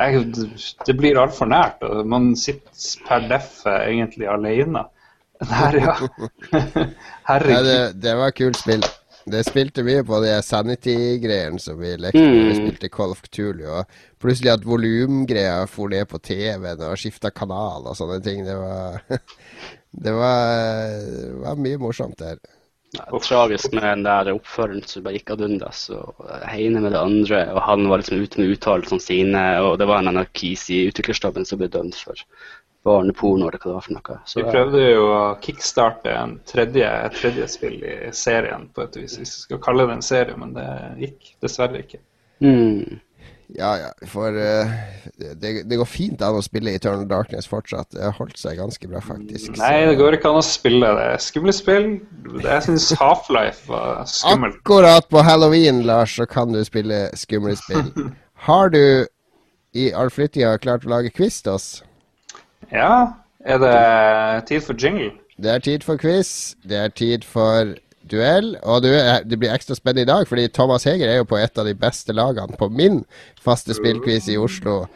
[0.00, 0.24] jeg,
[0.86, 4.86] det blir altfor nært, og man sitter per deff egentlig alene.
[5.42, 5.96] Der, ja.
[6.52, 6.86] Ja,
[7.26, 7.64] Herregud.
[7.64, 8.84] det, det var kult spill.
[9.24, 12.32] Det spilte mye på de Sanity-greiene som vi lekte mm.
[12.48, 13.68] vi spilte Call of Cthulhu.
[13.70, 13.84] Og
[14.22, 18.42] plutselig at volumgreia for ned på TV-en og skifta kanal og sånne ting.
[18.46, 18.98] Det var
[19.92, 20.50] Det var,
[21.04, 22.40] det var mye morsomt der.
[22.92, 25.86] Ja, tragisk med den der oppføreren som bare gikk ad undas.
[25.96, 29.44] Og Heine med det andre, og han var liksom ute med uttalelsene sine.
[29.64, 32.20] Og det var en anarkis i utviklerstaben som ble dømt for
[32.84, 34.18] barneporno eller hva det var for noe.
[34.26, 38.98] Så, Vi prøvde jo å kickstarte en tredje, et tredje spill i serien, på et
[38.98, 40.68] vis, hvis vi skal kalle det en serie, men det
[41.04, 42.02] gikk dessverre ikke.
[42.42, 42.98] mm,
[43.54, 44.70] Ja, ja, for uh,
[45.18, 47.90] det, det går fint an å spille Eternal Darkness fortsatt.
[47.92, 49.52] Det har holdt seg ganske bra, faktisk.
[49.60, 51.08] Nei, det går ikke an å spille det.
[51.20, 51.88] Skumle spill.
[52.40, 54.60] Jeg syns Half-Life var skummelt.
[54.62, 57.92] Akkurat på halloween, Lars, så kan du spille skumle spill.
[58.48, 58.82] Har du
[59.76, 61.68] i all flyttinga klart å lage quiz til oss?
[62.72, 63.76] Ja, er det
[64.48, 65.12] tid for jingle?
[65.42, 66.54] Det er tid for quiz.
[66.64, 67.74] Det er tid for
[68.10, 68.56] duell.
[68.62, 68.90] Og du,
[69.24, 71.74] det blir ekstra spennende i dag, fordi Thomas Heger er jo på et av de
[71.78, 73.02] beste lagene på min
[73.42, 74.86] faste spillquiz i Oslo.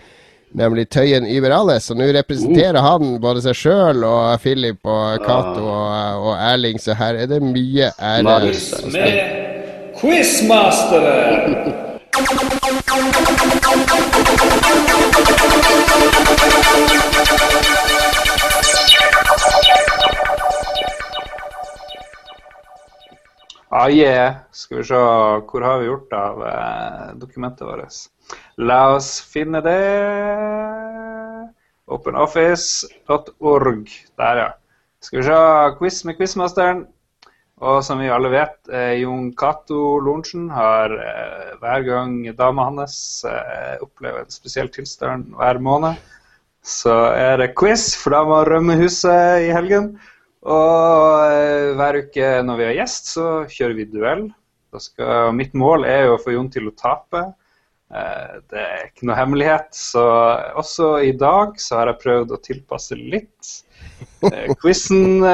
[0.57, 1.89] Nemlig Tøyen Überales.
[1.89, 6.97] Så nå representerer han både seg sjøl og Philip og Cato og, og Erling, så
[6.97, 8.53] her er det mye ære.
[8.95, 9.15] Med
[10.01, 11.83] Quizmasteren.
[23.69, 23.89] Ah.
[24.51, 27.93] Skal vi se, hvor har vi gjort av eh, dokumentet vårt?
[28.57, 29.81] La oss finne det.
[31.87, 33.89] Openoffice.org.
[34.19, 34.53] Der, ja.
[35.01, 35.37] Skal vi se,
[35.79, 36.87] quiz med quizmasteren.
[37.65, 43.25] Og som vi alle vet, eh, Jon Cato Lorentzen har eh, hver gang dama hans
[43.25, 45.97] eh, opplever en spesiell tilstand hver måned,
[46.61, 49.95] så er det quiz, for da må han rømme huset i helgen.
[50.47, 54.29] Og eh, hver uke når vi har gjest, så kjører vi duell.
[54.77, 57.23] Skal, mitt mål er jo å få Jon til å tape.
[57.91, 59.71] Eh, det er ikke noe hemmelighet.
[59.75, 60.05] Så
[60.61, 63.55] også i dag så har jeg prøvd å tilpasse litt
[64.29, 65.25] eh, quizen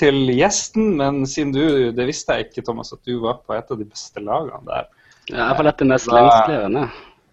[0.00, 0.90] til gjesten.
[1.00, 1.64] Men siden du,
[1.94, 4.90] det visste jeg ikke, Thomas, at du var på et av de beste lagene der.
[5.30, 6.84] ja, jeg får lett det mest lengstlevende.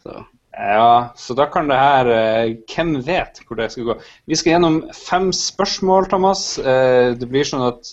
[0.06, 0.22] Så.
[0.57, 3.95] Ja, så da kan det her eh, Hvem vet hvor det skal gå?
[4.30, 6.45] Vi skal gjennom fem spørsmål, Thomas.
[6.60, 7.91] Eh, det blir sånn at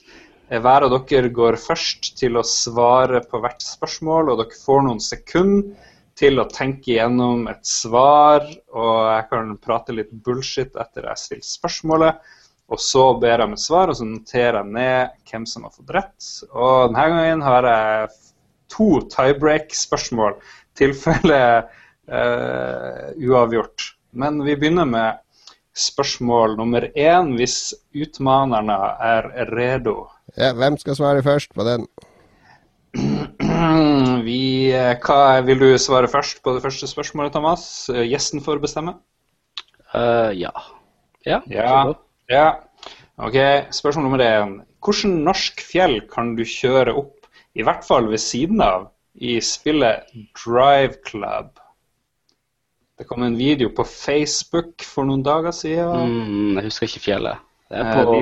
[0.48, 4.86] eh, hver av dere går først til å svare på hvert spørsmål, og dere får
[4.86, 8.46] noen sekunder til å tenke gjennom et svar.
[8.70, 12.32] Og jeg kan prate litt bullshit etter jeg har stilt spørsmålet.
[12.72, 15.74] Og så ber jeg om et svar, og så noterer jeg ned hvem som har
[15.74, 16.32] fått rett.
[16.54, 18.18] Og denne gangen har jeg
[18.72, 20.38] to tiebreak-spørsmål,
[20.78, 21.40] tilfelle
[22.12, 23.92] eh, uavgjort.
[24.12, 25.20] Men vi begynner med
[25.72, 30.06] spørsmål nummer én, hvis utmanerne er redo.
[30.36, 31.86] Ja, hvem skal svare først på den?
[34.22, 37.64] Vi, eh, hva, vil du svare først på det første spørsmålet, Thomas?
[37.88, 38.98] Eh, Gjesten får bestemme.
[39.92, 40.52] Uh, ja.
[41.26, 41.92] Ja, Ja.
[42.28, 42.46] ja.
[43.22, 43.36] Ok,
[43.70, 44.54] Spørsmål nummer én.
[44.82, 50.08] Hvilket norsk fjell kan du kjøre opp, i hvert fall ved siden av, i spillet
[50.36, 51.61] Drive Club?
[53.02, 56.10] Det kom en video på Facebook for noen dager siden.
[56.12, 57.40] Mm, jeg husker ikke fjellet.
[57.72, 58.20] Det er Eh, på de-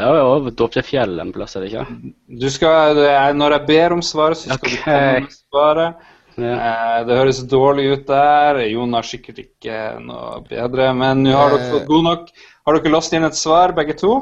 [0.00, 2.12] ja, ja, over Dovrefjell en plass, er det ikke?
[2.40, 2.96] Du skal,
[3.36, 4.76] når jeg ber om svaret, så skal okay.
[4.76, 5.94] du komme med svaret.
[6.38, 6.54] Ja.
[6.54, 8.62] Eh, det høres dårlig ut der.
[8.70, 10.94] Jon har sikkert ikke noe bedre.
[10.96, 11.72] Men nå har dere Eh.
[11.74, 12.30] fått god nok.
[12.66, 14.14] Har dere låst inn et svar, begge to?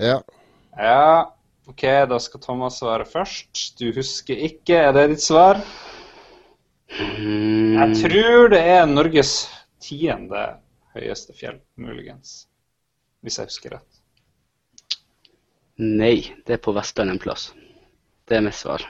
[0.00, 0.18] Ja.
[0.76, 1.26] Ja.
[1.68, 3.78] OK, da skal Thomas svare først.
[3.78, 4.74] Du husker ikke.
[4.88, 5.62] Er det ditt svar?
[6.94, 9.32] Mm, Jeg tror det er Norges
[9.82, 10.42] tiende
[10.96, 12.46] høyeste fjell, muligens.
[13.24, 14.02] Hvis jeg husker rett.
[15.82, 17.50] Nei, det er på Vestlandet en plass.
[18.26, 18.84] Det er mitt svar.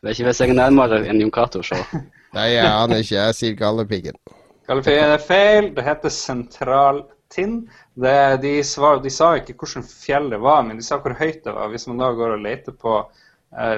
[0.00, 1.76] Jeg vet ikke hvis jeg er nærmere enn Jon Cato, så
[2.36, 3.16] Nei, jeg aner ikke.
[3.16, 4.20] Jeg sier Galdhøpiggen.
[4.68, 5.72] Galdhøpiggen er feil.
[5.74, 7.64] Det heter Sentraltind.
[7.98, 8.14] Det,
[8.44, 11.72] de, svar, de sa ikke hvordan fjellet var, men de sa hvor høyt det var.
[11.72, 13.00] Hvis man da går og leter på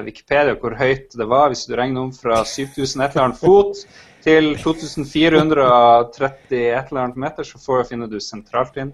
[0.05, 3.75] Wikipedia hvor høyt det var, hvis du regner om fra 7000 et eller annet fot
[4.23, 8.93] til 2430 et eller annet meter, så får, finner du sentralt inn.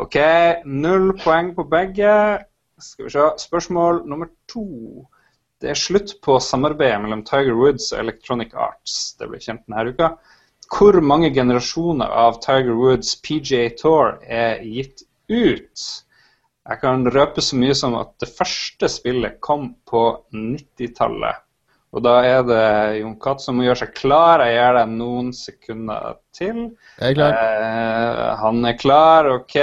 [0.00, 0.16] OK,
[0.64, 2.12] null poeng på begge.
[2.80, 3.24] Skal vi se.
[3.38, 4.66] Spørsmål nummer to.
[5.62, 9.14] Det er slutt på samarbeidet mellom Tiger Woods og Electronic Arts.
[9.18, 10.14] Det ble kjent denne uka.
[10.72, 15.84] Hvor mange generasjoner av Tiger Woods PGA Tour er gitt ut?
[16.68, 21.42] Jeg kan røpe så mye som at det første spillet kom på 90-tallet.
[21.92, 22.66] Og da er det
[23.02, 24.44] Jon Cato som må gjøre seg klar.
[24.46, 26.62] Jeg gir deg noen sekunder til.
[27.00, 27.34] Jeg er klar.
[27.36, 29.58] Eh, han er klar, OK.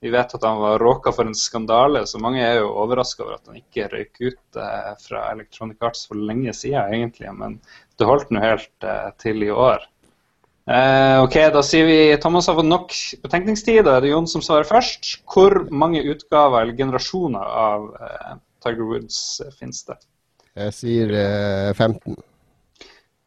[0.00, 3.34] Vi vet at han var råka for en skandale, så mange er jo overraska over
[3.36, 7.32] at han ikke røyk ut eh, fra Electronic Arts for lenge siden, egentlig.
[7.36, 7.58] Men
[7.98, 9.84] det holdt nå helt eh, til i år.
[10.70, 12.94] Eh, OK, da sier vi Thomas har fått nok
[13.24, 13.82] betenkningstid.
[13.86, 15.16] Da er det Jon som svarer først.
[15.26, 19.98] Hvor mange utgaver eller generasjoner av uh, Tiger Woods uh, finnes det?
[20.60, 22.14] Jeg sier eh, 15.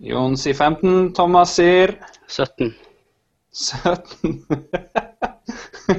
[0.04, 1.98] Jon sier 15, Thomas sier
[2.32, 2.72] 17.
[3.54, 4.40] 17.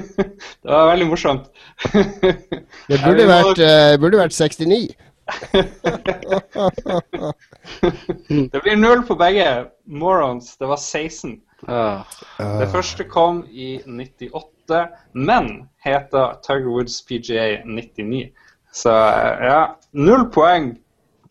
[0.65, 1.49] det var veldig morsomt.
[1.93, 3.61] Det burde vært,
[4.01, 4.93] burde vært 69.
[8.51, 9.65] Det blir null på begge.
[9.85, 11.41] Morons, det var 16.
[11.67, 12.01] Ah,
[12.37, 18.29] Det første kom i 98, men heter Tiger Woods PGA 99.
[18.75, 19.61] Så ja,
[19.95, 20.73] null poeng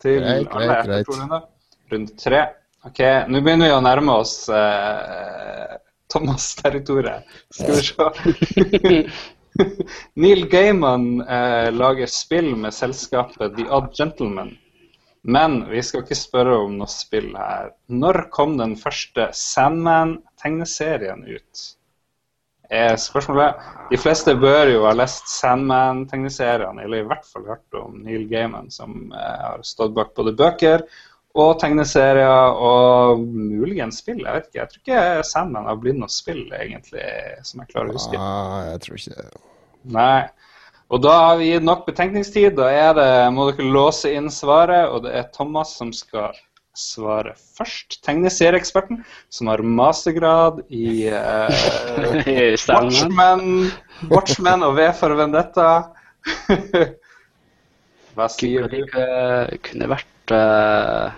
[0.01, 1.41] til Greit, alle etter to runder.
[1.93, 2.41] Runde tre.
[2.85, 2.99] Ok,
[3.29, 5.75] nå begynner vi å nærme oss eh,
[6.11, 7.21] Thomas' territorium.
[7.53, 8.03] Skal vi se.
[10.13, 14.55] Neil Gaiman eh, lager spill med selskapet The Odd Gentleman.
[15.25, 17.71] Men vi skal ikke spørre om noe spill her.
[17.89, 21.63] Når kom den første Sandman-tegneserien ut?
[22.69, 23.57] Er spørsmålet
[23.91, 28.71] De fleste bør jo ha lest Sandman-tegneseriene, eller i hvert fall hørt om Neil Gaiman,
[28.73, 30.85] som eh, har stått bak både bøker
[31.35, 34.21] og tegneserier og muligens spill.
[34.23, 34.59] Jeg vet ikke.
[34.61, 37.03] Jeg tror ikke Sandman har blitt noe spill, egentlig,
[37.43, 38.19] som jeg klarer å huske.
[38.19, 39.43] Ah, jeg tror ikke det.
[39.95, 40.23] Nei.
[40.93, 42.55] Og da har vi gitt nok betenkningstid.
[42.59, 46.35] Da er det, må dere låse inn svaret, og det er Thomas som skal
[46.75, 47.99] svare først.
[48.05, 49.03] Tegneserieeksperten
[49.33, 51.51] som har mastergrad i uh.
[52.69, 53.71] Watchmen,
[54.11, 55.69] Watchmen og V for Vendetta.
[58.15, 58.83] Hva sier du?
[59.65, 61.11] kunne vært eh,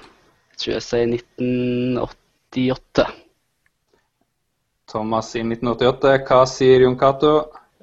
[0.52, 3.06] Jeg tror jeg sier 1988.
[4.88, 6.26] Thomas sier 1988.
[6.28, 7.34] Hva sier Jon Cato?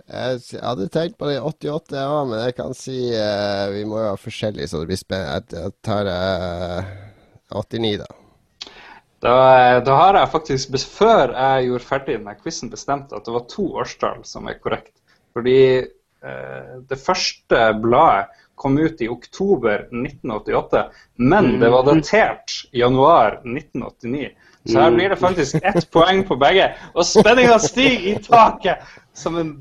[0.05, 3.87] Jeg hadde tenkt på det i 88 jeg òg, men jeg kan si uh, vi
[3.89, 5.39] må jo ha forskjellig, så det blir spennende.
[5.39, 6.83] Jeg, jeg tar uh,
[7.57, 8.09] 89, da.
[9.25, 9.37] Da,
[9.81, 13.71] da har jeg faktisk, før jeg gjorde ferdig denne quizen, bestemt at det var to
[13.81, 14.93] årstall som er korrekt.
[15.33, 20.85] Fordi uh, det første bladet kom ut i oktober 1988,
[21.21, 24.31] men det var datert januar 1989.
[24.65, 29.37] Så her blir det faktisk ett poeng på begge, og spenninga stiger i taket som
[29.41, 29.59] en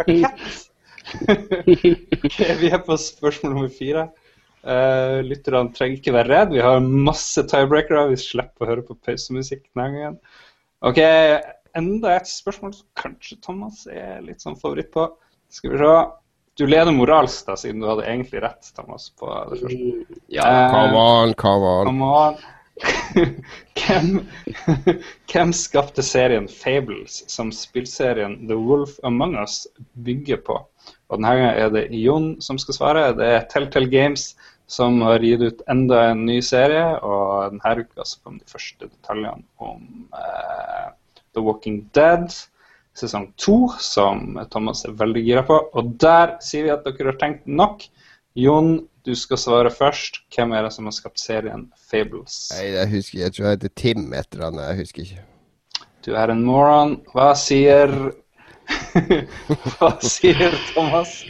[0.00, 0.48] rakett.
[1.08, 4.02] Ok, vi er på spørsmål nummer fire.
[4.60, 6.50] Uh, lytterne trenger ikke være redd.
[6.52, 8.10] Vi har masse tiebreakere.
[8.10, 10.18] Vi slipper å høre på pausemusikk denne gangen.
[10.84, 11.00] Ok,
[11.80, 15.06] enda et spørsmål som kanskje Thomas er litt sånn favoritt på.
[15.48, 15.94] Skal vi se.
[16.58, 20.16] Du leder moralsk, da, siden du hadde egentlig rett, Thomas, på det første.
[20.34, 20.46] Ja.
[20.72, 21.86] Come on, come on.
[21.86, 22.40] Come on.
[23.78, 24.08] hvem,
[25.30, 29.68] hvem skapte serien Fables, som spillserien The Wolf Among Us
[30.02, 30.58] bygger på?
[31.08, 33.06] Og denne gangen er det Jon som skal svare.
[33.14, 34.32] Det er Telltale Games
[34.68, 38.90] som har gitt ut enda en ny serie, og denne uka så kom de første
[38.90, 40.90] detaljene om uh,
[41.32, 42.34] The Walking Dead
[42.98, 45.56] sesong to, som Thomas er veldig gira på.
[45.78, 47.84] Og der sier vi at dere har tenkt nok.
[48.38, 48.74] Jon,
[49.06, 50.20] du skal svare først.
[50.34, 52.36] Hvem er det som har skapt serien Fables?
[52.56, 53.24] Nei, jeg husker ikke.
[53.24, 54.68] Jeg tror jeg heter Tim et eller annet.
[54.70, 55.26] Jeg husker ikke.
[56.06, 56.96] Du er en moron.
[57.14, 57.92] Hva sier
[59.78, 61.22] Hva sier Thomas?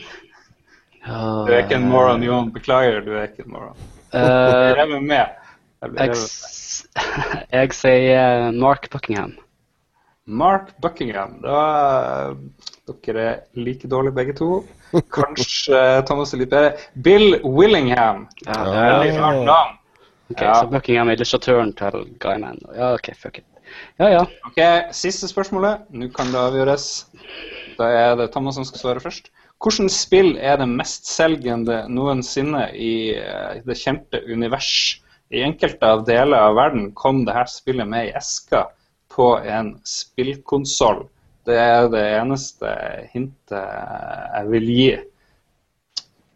[1.09, 2.51] Du er ikke en moron, Jon.
[2.53, 3.85] Beklager, du er ikke en moron.
[4.13, 5.37] Eh, Jeg lever med.
[5.79, 6.17] Jeg jeg,
[7.55, 9.37] jeg sier Mark Buckingham.
[10.29, 11.39] Mark Buckingham.
[11.43, 12.35] Da
[13.05, 14.63] dere er like dårlige begge to.
[15.13, 16.75] Kanskje Thomas er litt bedre.
[17.05, 18.27] Bill Willingham.
[18.47, 18.99] Ja, Ja.
[18.99, 19.75] Veldig rart navn.
[20.31, 20.55] Ok, Ja.
[20.61, 22.59] Så Buckingham er illustratøren til Guyman.
[22.77, 23.45] Ja, OK, fuck it.
[23.99, 24.23] Ja, ja.
[24.47, 24.61] Ok,
[24.93, 25.89] Siste spørsmålet.
[25.91, 27.07] Nå kan det avgjøres.
[27.79, 29.31] Da er det Thomas som skal svare først.
[29.59, 35.01] Hvilket spill er det mestselgende noensinne i eh, det kjente univers?
[35.33, 38.69] I enkelte av deler av verden kom dette spillet med i eska
[39.19, 41.05] på en spillkonsoll.
[41.49, 42.71] Det er det eneste
[43.13, 44.89] hintet jeg vil gi.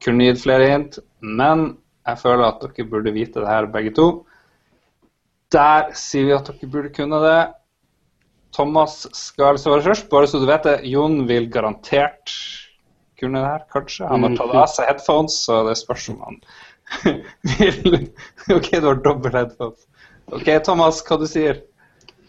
[0.02, 1.76] Kunne gitt flere hint, men
[2.08, 4.06] jeg føler at dere burde vite det her begge to.
[5.54, 7.40] Der sier vi at dere burde kunne det.
[8.52, 10.80] Thomas skal svare først, bare så du vet det.
[10.90, 12.34] Jon vil garantert
[13.20, 14.08] kunne det her, kanskje.
[14.10, 16.40] Han har tatt av seg headphones, så det spørs om han
[17.54, 18.08] vil
[18.52, 19.86] OK, du har dobbel headphones.
[20.32, 21.62] OK, Thomas, hva du sier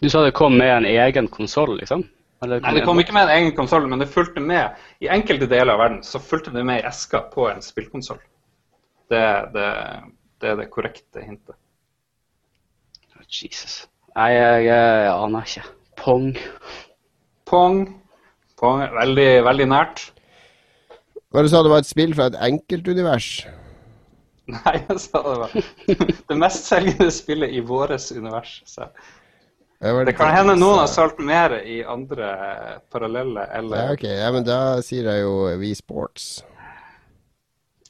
[0.04, 2.02] Du sa det kom med en egen konsoll, liksom?
[2.44, 4.76] Eller Nei, Det kom ikke med en egen konsoll, men det fulgte med.
[5.00, 8.20] I enkelte deler av verden så fulgte det med i eska på en spillkonsoll.
[9.08, 9.22] Det,
[9.54, 9.70] det,
[10.44, 11.56] det er det korrekte hintet.
[13.32, 13.86] Jesus.
[14.12, 15.64] Nei, jeg, jeg aner ikke.
[16.04, 16.28] Pong.
[17.48, 17.80] Pong.
[18.60, 20.06] Pong veldig, veldig nært.
[21.32, 23.32] Hva du sa det var et spill fra et enkeltunivers?
[24.52, 25.60] Nei, jeg sa det var
[26.28, 28.58] det mestselgende spillet i våres univers.
[28.68, 28.92] Så.
[29.84, 32.28] Det kan hende noen har solgt mer i andre
[32.92, 34.04] parallelle Ja, eller ok.
[34.08, 36.38] Ja, men da sier jeg jo We Sports.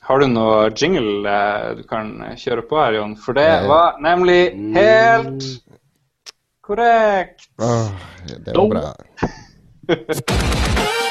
[0.04, 3.14] Har du noe jingle eh, du kan kjøre på her, Jon?
[3.16, 3.68] For det Nei.
[3.70, 4.40] var nemlig
[4.74, 5.46] helt
[6.66, 7.48] korrekt.
[7.62, 7.88] Åh,
[8.26, 8.92] det var bra.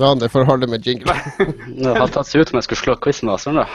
[0.00, 1.12] Sånn, det får holde med jingle.
[1.80, 3.66] Det hadde tatt seg ut om jeg skulle slå quizmasteren, da.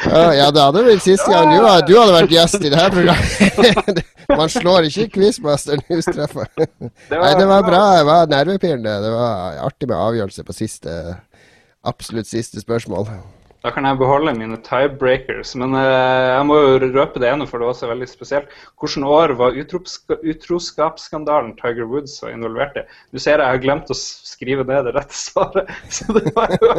[0.00, 1.58] Ja, ja, det hadde vært siste gang du,
[1.88, 4.00] du hadde vært gjest i det her programmet.
[4.40, 6.48] Man slår ikke quizmasteren hustreffer.
[7.12, 7.82] Nei, det var bra.
[7.98, 8.94] Det var nervepirrende.
[9.04, 10.94] Det var artig med avgjørelse på siste
[11.80, 13.08] Absolutt siste spørsmål.
[13.60, 15.52] Da kan jeg beholde mine tiebreakers.
[15.60, 18.54] Men uh, jeg må jo røpe det ene, for det var også veldig spesielt.
[18.80, 22.86] Hvilket år var utroskapsskandalen Tiger Woods var involvert i?
[23.12, 25.68] Du ser jeg har glemt å skrive ned det rette svaret.
[25.92, 26.72] Så det var jo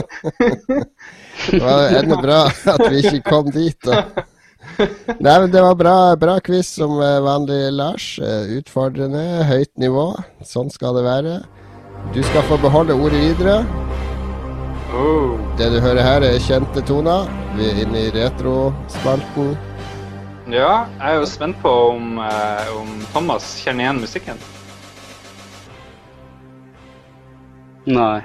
[1.51, 3.77] Det var enda bra at vi ikke kom dit.
[3.85, 4.25] Da.
[5.19, 8.11] Nei, men Det var bra, bra quiz som eh, vanlig, Lars.
[8.21, 10.11] Eh, Utfordrende, høyt nivå.
[10.45, 11.39] Sånn skal det være.
[12.15, 13.61] Du skal få beholde ordet videre.
[14.93, 15.39] Oh.
[15.57, 17.29] Det du hører her, er kjente toner.
[17.57, 19.53] Vi er inne i retrospalten.
[20.51, 24.41] Ja, jeg er jo spent på om, eh, om Thomas kjenner igjen musikken.
[27.87, 28.21] Nei.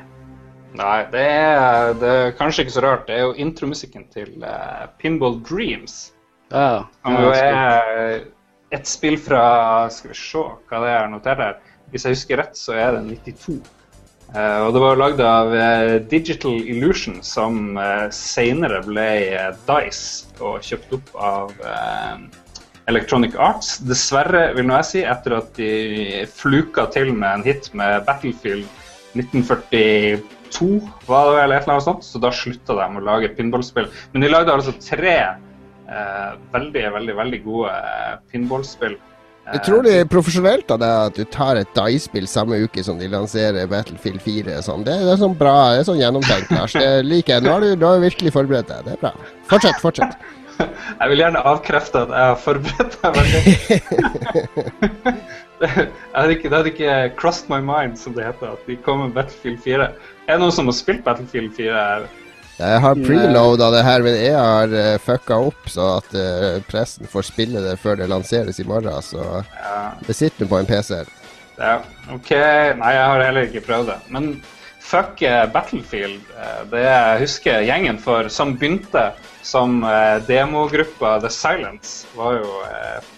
[0.77, 3.07] Nei, det er, det er kanskje ikke så rart.
[3.09, 6.13] Det er jo intromusikken til eh, Pinball Dreams.
[6.51, 6.85] Ja.
[7.03, 8.27] Som jo er
[8.75, 11.57] et spill fra Skal vi se hva det er notert her.
[11.91, 13.61] Hvis jeg husker rett, så er det 92.
[14.35, 20.27] Eh, og det var lagd av eh, Digital Illusion, som uh, senere ble eh, Dice
[20.43, 22.27] og kjøpt opp av eh,
[22.91, 23.77] Electronic Arts.
[23.87, 28.67] Dessverre, vil nå jeg si, etter at de fluka til med en hit med Battlefield
[29.17, 30.69] 1942,
[31.09, 33.89] var det vel et eller annet sånt, så da slutta de å lage pinballspill.
[34.13, 38.99] Men de lagde altså tre eh, veldig, veldig, veldig gode eh, pinballspill.
[39.55, 44.19] Utrolig profesjonelt av deg at du tar et DICE-spill samme uke som de lanserer Battlefield
[44.25, 44.57] 4.
[44.59, 44.83] og Sånn.
[44.87, 46.75] Det, det er sånn bra, det er sånn gjennomtenkt, Lars.
[46.75, 47.47] Det liker jeg.
[47.47, 48.83] Nå har du, du har virkelig forberedt deg.
[48.89, 49.13] Det er bra.
[49.51, 50.19] Fortsett, fortsett.
[50.57, 53.41] Jeg vil gjerne avkrefte at jeg har forberedt meg veldig.
[55.61, 55.69] det,
[56.15, 59.13] hadde ikke, det hadde ikke crossed my mind, som det heter, at de kom med
[59.19, 59.91] Battlefield 4.
[60.25, 62.09] Er det noen som har spilt Battlefield 4 her?
[62.57, 67.09] Jeg har preloada det her, men jeg har uh, fucka opp så at uh, pressen
[67.11, 68.97] får spille det før det lanseres i morgen.
[69.05, 71.03] Så Ja, det sitter på en PC.
[71.03, 71.11] her.
[71.59, 71.75] ja,
[72.15, 72.31] OK.
[72.81, 73.99] Nei, jeg har heller ikke prøvd det.
[74.09, 74.31] Men
[74.81, 76.21] fuck eh, Battlefield.
[76.71, 79.11] det jeg husker gjengen for, som begynte
[79.43, 79.83] som
[80.29, 82.63] demogruppa The Silence, var jo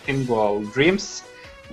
[0.06, 1.22] Pinball Dreams.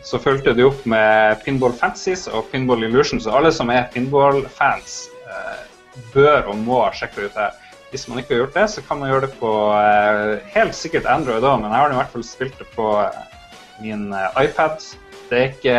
[0.04, 3.26] Så fulgte de opp med Pinball Fancies og Pinball Illusions.
[3.26, 5.08] Og alle som er pinball-fans,
[6.14, 7.52] bør og må sjekke ut det.
[7.92, 11.08] Hvis man ikke har gjort det, så kan man gjøre det på eh, helt sikkert
[11.08, 13.20] Android òg, men jeg har i hvert fall spilt det på eh,
[13.84, 14.84] min eh, iPad.
[15.30, 15.78] Det er ikke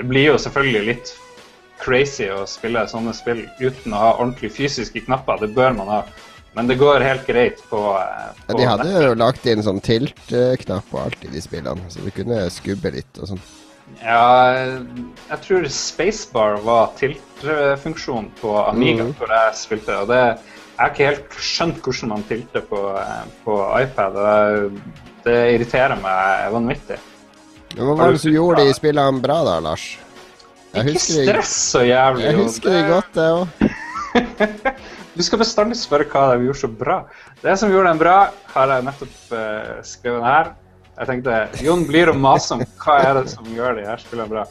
[0.00, 1.14] Det blir jo selvfølgelig litt
[1.80, 5.40] crazy å spille sånne spill uten å ha ordentlig fysiske knapper.
[5.40, 6.02] Det bør man ha.
[6.56, 10.94] Men det går helt greit på, på Ja, de hadde jo lagt inn sånn tilt-knapp
[10.96, 13.42] og alt i de spillene, så du kunne skubbe litt og sånn.
[14.00, 14.56] Ja,
[15.28, 19.12] jeg tror Spacebar var tiltfunksjon på Amiga mm.
[19.18, 19.96] hvor jeg spilte.
[20.00, 20.20] og det,
[20.70, 22.80] Jeg har ikke helt skjønt hvordan man tilter på,
[23.44, 24.16] på iPad.
[24.16, 24.78] og
[25.24, 27.00] Det irriterer meg vanvittig.
[27.76, 29.90] Men hva var det som gjorde de spillene bra da, Lars?
[30.70, 32.24] Jeg Ikke stress så jævlig.
[32.24, 33.48] jeg husker det godt, jeg òg.
[35.10, 37.00] Du skal bestandig spørre hva de gjorde så bra.
[37.42, 38.16] Det som gjorde dem bra,
[38.54, 40.52] har jeg nettopp uh, skrevet her.
[41.00, 44.28] Jeg tenkte Jon blir å mase om hva er det som gjør de her spillene
[44.28, 44.42] bra.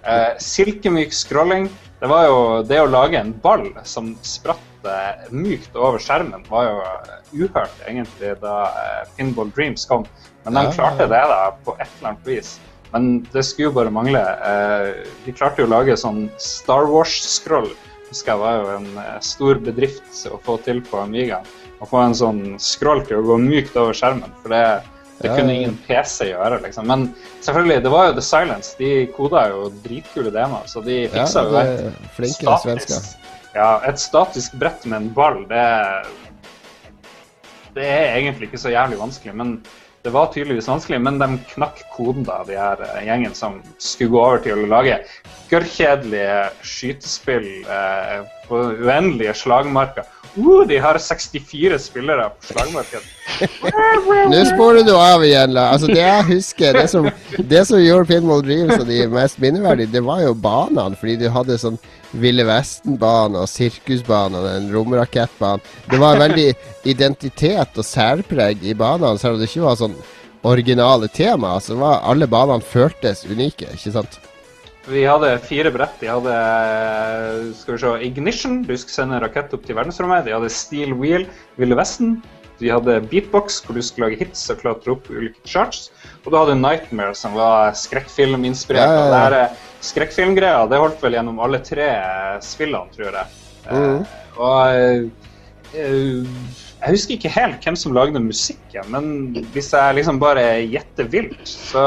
[0.00, 1.66] Eh, silkemyk scrolling.
[2.00, 6.70] Det var jo det å lage en ball som spratt eh, mykt over skjermen, var
[6.70, 10.06] jo eh, uhørt egentlig da eh, Pinball Dreams kom.
[10.46, 12.54] Men de klarte det da på et eller annet vis.
[12.94, 14.22] Men det skulle jo bare mangle.
[14.22, 17.68] Eh, de klarte jo å lage sånn Star Wars-scroll.
[18.08, 21.42] Husker jeg var jo en eh, stor bedrift å få til på Amiga.
[21.80, 24.32] Å få en sånn scroll til å gå mykt over skjermen.
[24.40, 24.64] For det,
[25.20, 26.86] det Ja, kunne ingen PC gjøre, liksom.
[26.88, 27.02] Men
[27.44, 28.72] selvfølgelig, det var jo The Silence.
[28.78, 33.10] De koda jo dritkule demoer, så de fiksa jo et flinke svensker.
[33.54, 35.66] ja, et statisk brett med en ball, det
[37.74, 39.60] Det er egentlig ikke så jævlig vanskelig, men
[40.02, 41.00] det var tydeligvis vanskelig.
[41.00, 44.70] Men de knakk koden, da, de her eh, gjengen som skulle gå over til å
[44.70, 44.96] lage
[45.52, 50.08] gørrkjedelige skytespill eh, på uendelige slagmarker.
[50.36, 53.06] Uh, de har 64 spillere på slagmarkedet.
[54.30, 55.56] Nå sporer du av igjen.
[55.58, 57.08] Altså, det jeg husker, det som,
[57.50, 60.98] det som gjorde Pinball Dreams og de mest minneverdige, det var jo banene.
[61.00, 61.80] Fordi du hadde sånn
[62.22, 65.62] Ville Vesten-bane og sirkusbane og en romrakettbane.
[65.90, 66.48] Det var veldig
[66.90, 69.98] identitet og særpreg i banene, selv om det ikke var sånn
[70.46, 71.56] originale tema.
[71.60, 74.20] Så alle banene føltes unike, ikke sant?
[74.88, 75.96] Vi hadde fire brett.
[76.00, 76.34] De hadde
[77.58, 80.24] skal vi se, Ignition, du skulle sende en rakett opp til verdensrommet.
[80.26, 81.26] De hadde Steel Wheel,
[81.60, 82.18] Ville Vesten.
[82.60, 85.88] De hadde Beatbox, hvor du skulle lage hits og klatre opp ulike charts.
[86.24, 88.84] Og du hadde Nightmare, som var skrekkfilminspirert.
[88.84, 89.44] Ja, ja, ja.
[89.44, 93.38] Eh, skrekkfilmgreia det holdt vel gjennom alle tre eh, spillene, tror jeg.
[93.70, 94.00] Mm.
[94.00, 95.08] Uh, og eh,
[95.76, 96.28] eh,
[96.80, 99.10] jeg husker ikke helt hvem som lagde musikken, men
[99.54, 101.82] hvis jeg liksom bare gjetter vilt, så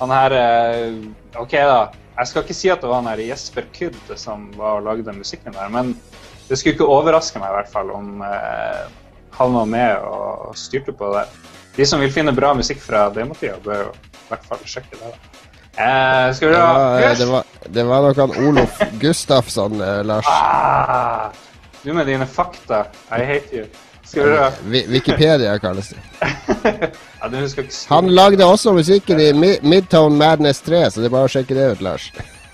[0.00, 1.80] han her eh, OK, da.
[2.20, 5.14] Jeg skal ikke si at det var han her Jesper Kydd som var og lagde
[5.16, 5.94] musikken der, men
[6.48, 8.82] det skulle ikke overraske meg i hvert fall om eh,
[9.38, 11.26] han var med og styrte på det.
[11.76, 15.12] De som vil finne bra musikk fra demotida, bør jo i hvert fall sjekke det.
[15.12, 15.46] da.
[15.80, 17.44] Eh, skal vi da ha eh, det var,
[17.76, 20.26] det var nok han Olof Gustafsson, eh, Lars.
[20.28, 21.30] Ah,
[21.82, 22.84] du med dine fakta.
[23.08, 23.66] I hate you.
[24.10, 25.98] Skal du ha Wikipedia kalles det.
[27.20, 31.06] ja, du skal ikke Han lagde også musikken i Mi Midtown Madness 3, så det
[31.06, 32.08] er bare å sjekke det ut, Lars.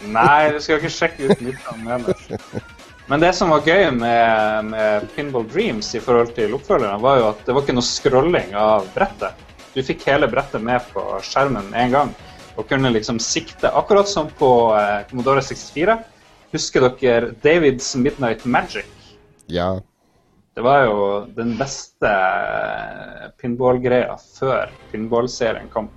[0.05, 2.27] Nei, du skal ikke sjekke ut Midtown Madness.
[3.09, 7.31] Men det som var gøy med, med Pinball Dreams i forhold til oppfølgerne, var jo
[7.31, 9.49] at det var ikke noe scrolling av brettet.
[9.73, 12.15] Du fikk hele brettet med på skjermen med en gang,
[12.61, 15.97] og kunne liksom sikte, akkurat som på eh, Commodore 64.
[16.53, 18.93] Husker dere Davids Midnight Magic?
[19.49, 19.79] Ja.
[20.57, 21.01] Det var jo
[21.37, 22.11] den beste
[23.37, 25.91] pinballgreia pinball-greia før pinball-serien kom.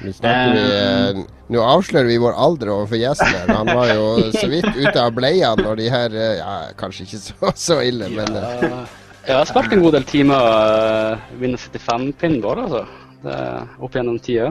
[0.00, 1.18] Nå vi eh,
[1.52, 3.52] Nå avslører vi vår alder overfor gjesten her.
[3.52, 7.20] Han var jo så vidt ute av bleia når de her eh, Ja, kanskje ikke
[7.20, 8.80] så, så ille, men eh, Ja,
[9.26, 12.86] jeg har spilt en god del timer uh, Windows 75 pinball, altså.
[13.20, 13.36] Det
[13.84, 14.48] opp gjennom tida.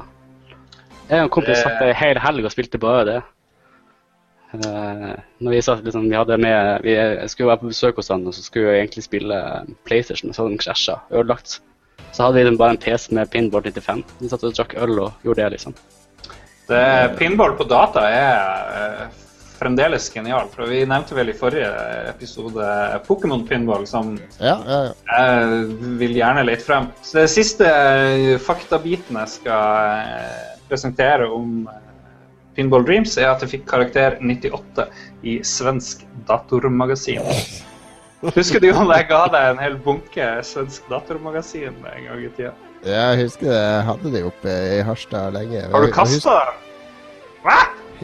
[1.09, 3.19] Jeg og en kompis satt ei hel helg og spilte bare det.
[4.53, 6.95] Eh, når vi satt liksom, vi hadde med Vi
[7.29, 9.37] skulle være på besøk hos han, og så skulle vi egentlig spille
[9.85, 11.59] PlayStation, og så hadde den krasja, ødelagt.
[12.11, 14.03] Så hadde vi liksom bare en PC med pinball 95.
[14.19, 15.77] Vi satt og drakk øl og gjorde det, liksom.
[16.69, 16.85] Det,
[17.17, 19.19] pinball på data er eh,
[19.59, 20.49] fremdeles genial.
[20.53, 21.69] For vi nevnte vel i forrige
[22.09, 22.65] episode
[23.05, 24.93] Pokémon Pinball, som ja, ja, ja.
[25.13, 26.89] jeg vil gjerne lete frem.
[27.05, 31.67] Så det siste eh, faktabiten jeg skal presentere om
[32.59, 34.89] Pinball Dreams, er at jeg fikk karakter 98
[35.23, 37.23] i svensk datormagasin.
[38.35, 42.51] Husker du om jeg ga deg en hel bunke svensk datormagasin en gang i tida?
[42.83, 45.61] Ja, Jeg husker det, jeg hadde de oppe i Harstad lenge.
[45.71, 46.57] Har du kasta det?
[47.45, 47.59] Hva?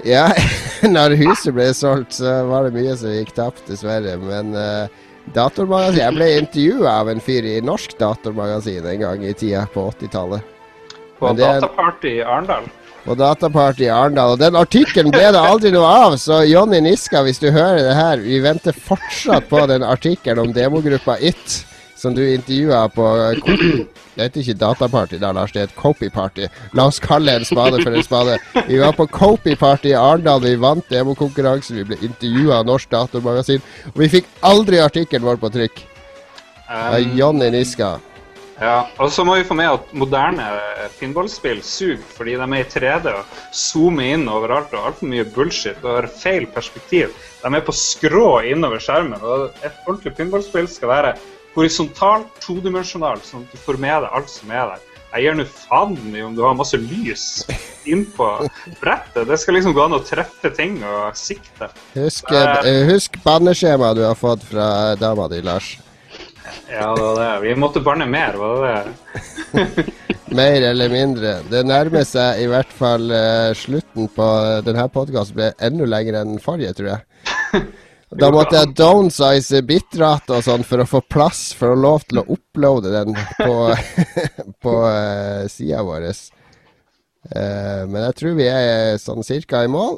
[0.08, 0.24] Ja,
[0.96, 4.16] når huset ble solgt, så var det mye som gikk tapt, dessverre.
[4.24, 4.88] Men uh,
[5.36, 9.90] datormagasin Jeg ble intervjua av en fyr i Norsk Datormagasin en gang i tida på
[9.92, 10.56] 80-tallet.
[11.20, 12.72] På dataparty i Arendal?
[13.06, 14.34] På Dataparty i Arendal.
[14.34, 17.96] Og den artikkelen ble det aldri noe av, så Jonny Niska, hvis du hører det
[17.98, 21.62] her, vi venter fortsatt på den artikkelen om demogruppa It,
[21.96, 23.06] som du intervjua på
[24.16, 26.46] Det heter ikke Dataparty da, Lars, det er et Copy-party.
[26.78, 28.38] La oss kalle en spade for en spade.
[28.70, 33.64] Vi var på Copy-party i Arendal, vi vant demokonkurransen, vi ble intervjua av Norsk Datormagasin,
[33.92, 35.84] og vi fikk aldri artikkelen vår på trykk.
[36.66, 37.98] Um, Jonny Niska.
[38.56, 40.46] Ja, og så må vi få med at moderne
[40.96, 45.84] pinballspill suger fordi de er i 3D og zoomer inn overalt og altfor mye bullshit
[45.84, 47.12] og har feil perspektiv.
[47.42, 51.14] De er på skrå innover skjermen, og et ordentlig pinballspill skal være
[51.56, 54.92] horisontalt, todimensjonalt, sånn at du får med deg alt som er der.
[55.16, 57.46] Jeg gir nå faen i om du har masse lys
[57.88, 58.28] innpå
[58.82, 59.24] brettet.
[59.30, 61.70] Det skal liksom gå an å treffe ting og sikte.
[61.96, 64.68] Husk, eh, husk banneskjemaet du har fått fra
[65.00, 65.78] dama di, Lars.
[66.72, 67.30] Ja, det var det.
[67.48, 69.86] Vi måtte banne mer, var det det?
[70.36, 71.38] Mer eller mindre.
[71.50, 74.28] Det nærmer seg i hvert fall uh, slutten på
[74.66, 75.38] denne podkasten.
[75.38, 77.66] Ble enda lenger enn forrige, tror jeg.
[78.16, 82.22] Da måtte jeg downsize bitrate og sånn for å få plass, for å lov til
[82.22, 83.56] å uploade den på,
[84.64, 86.06] på uh, sida vår.
[87.26, 89.98] Uh, men jeg tror vi er sånn cirka i mål.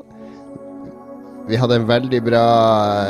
[1.48, 2.46] Vi hadde en veldig bra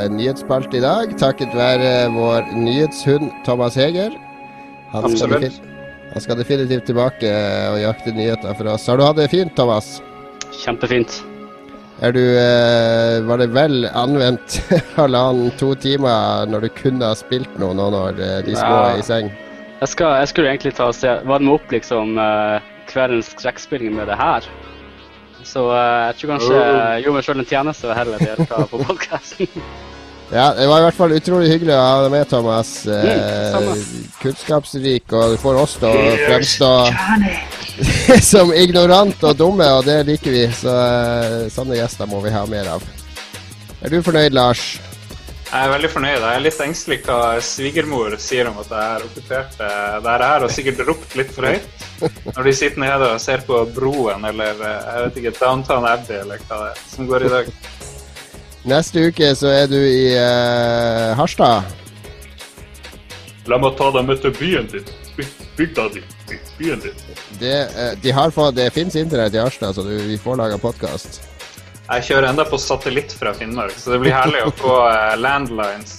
[0.04, 4.14] eh, nyhetsspalte i dag, takket være vår nyhetshund Thomas Heger.
[4.94, 5.58] Han skal, Absolutt.
[6.14, 7.32] han skal definitivt tilbake
[7.74, 8.86] og jakte nyheter for oss.
[8.88, 9.98] Har du hatt det fint, Thomas?
[10.62, 11.18] Kjempefint.
[12.06, 14.60] Er du, eh, var det vel anvendt
[15.00, 18.88] halvannen-to timer når du kunne ha spilt noe nå når eh, de små Ja.
[18.94, 19.34] er i seng?
[19.82, 22.62] Jeg, skal, jeg skulle egentlig ta og se varme opp liksom eh,
[22.94, 24.46] kveldens skrekkspilling med det her.
[25.46, 28.82] Så eh, jeg tror kanskje jeg gjorde meg sjøl en tjeneste og heller delta på
[28.88, 29.54] podkasten.
[30.28, 32.72] Ja, det var i hvert fall utrolig hyggelig å ha deg med, Thomas.
[32.92, 33.76] Eh, samme.
[34.20, 36.72] kunnskapsrik, og du får oss til å fremstå
[38.34, 40.44] som ignorant og dumme, og det liker vi.
[40.52, 42.84] Så eh, sånne gjester må vi ha mer av.
[43.80, 44.66] Er du fornøyd, Lars?
[45.48, 46.18] Jeg er veldig fornøyd.
[46.20, 50.44] Jeg er litt engstelig hva svigermor sier om at jeg har okkupert der jeg er,
[50.44, 51.78] og sikkert ropt litt for høyt
[52.36, 56.20] når de sitter nede og ser på Broen eller eh, jeg vet ikke, Downtown Abbey
[56.22, 57.52] eller hva det er som går i dag.
[58.68, 61.64] Neste uke så er du i uh, Harstad.
[63.48, 64.90] La meg ta deg med til byen din.
[65.58, 66.04] Bygda di.
[66.58, 66.98] Byen din.
[67.40, 70.60] Det, uh, de har fått, det fins internett i Harstad, så du, vi får laga
[70.60, 71.22] podkast.
[71.88, 75.94] Jeg kjører enda på satellitt fra Finnmark, så det blir herlig å få eh, landlines.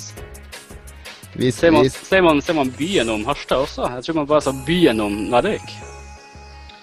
[1.38, 3.86] Vi, Ser man, ser, man, ser man byen om Harstad også?
[3.96, 5.70] Jeg tror man bare sa byen om Narvik.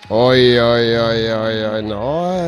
[0.09, 2.01] oi, oi, oi, oi, oi, nå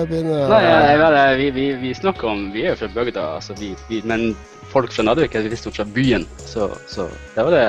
[0.10, 3.24] begynner Nei, jeg, jeg, jeg, vi, vi, vi snakker om Vi er jo fra bygda,
[3.40, 4.28] altså vi, vi, men
[4.72, 6.26] folk fra Narvik er visstnok fra byen.
[6.42, 7.64] Så, så det var det,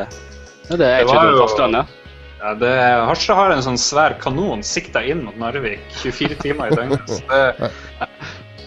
[0.64, 1.94] det, var det jeg trodde om jo- fastlandet.
[2.38, 2.72] Ja, det,
[3.08, 7.10] Harstad har en sånn svær kanon sikta inn mot Narvik 24 timer i døgnet.
[7.10, 7.66] Så det,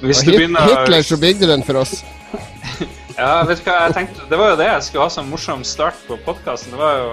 [0.01, 2.01] hvis Og du begynner Hitler så bygde den for oss.
[3.21, 4.23] Ja, vet du hva jeg tenkte?
[4.31, 6.71] Det var jo det jeg skulle ha som morsom start på podkasten.
[6.73, 7.09] Det var jo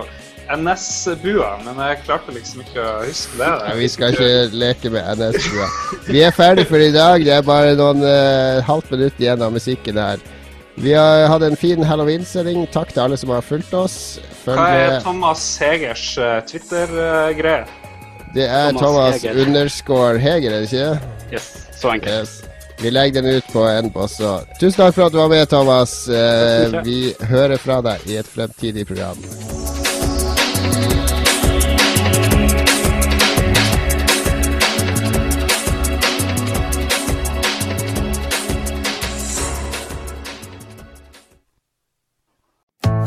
[0.55, 3.49] NS-bua, men jeg klarte liksom ikke å huske det.
[3.67, 5.69] Ja, vi skal ikke leke med NS-bua.
[6.09, 7.25] Vi er ferdig for i dag.
[7.27, 10.23] Det er bare noen uh, halvt minutt igjen av musikken her.
[10.79, 12.65] Vi har hatt en fin halloween-sending.
[12.73, 13.99] Takk til alle som har fulgt oss.
[14.47, 14.99] Følg Hva er.
[15.05, 17.67] Thomas Hegers uh, Twitter-greie?
[18.33, 19.43] Det er Thomas Thomas Heger.
[19.45, 21.17] underscore Heger, er det ikke?
[21.35, 22.15] Yes, så enkelt.
[22.15, 22.58] Yes.
[22.81, 24.39] Vi legger den ut på en også.
[24.61, 25.97] Tusen takk for at du var med, Thomas.
[26.09, 29.19] Eh, vi hører fra deg i et fremtidig program.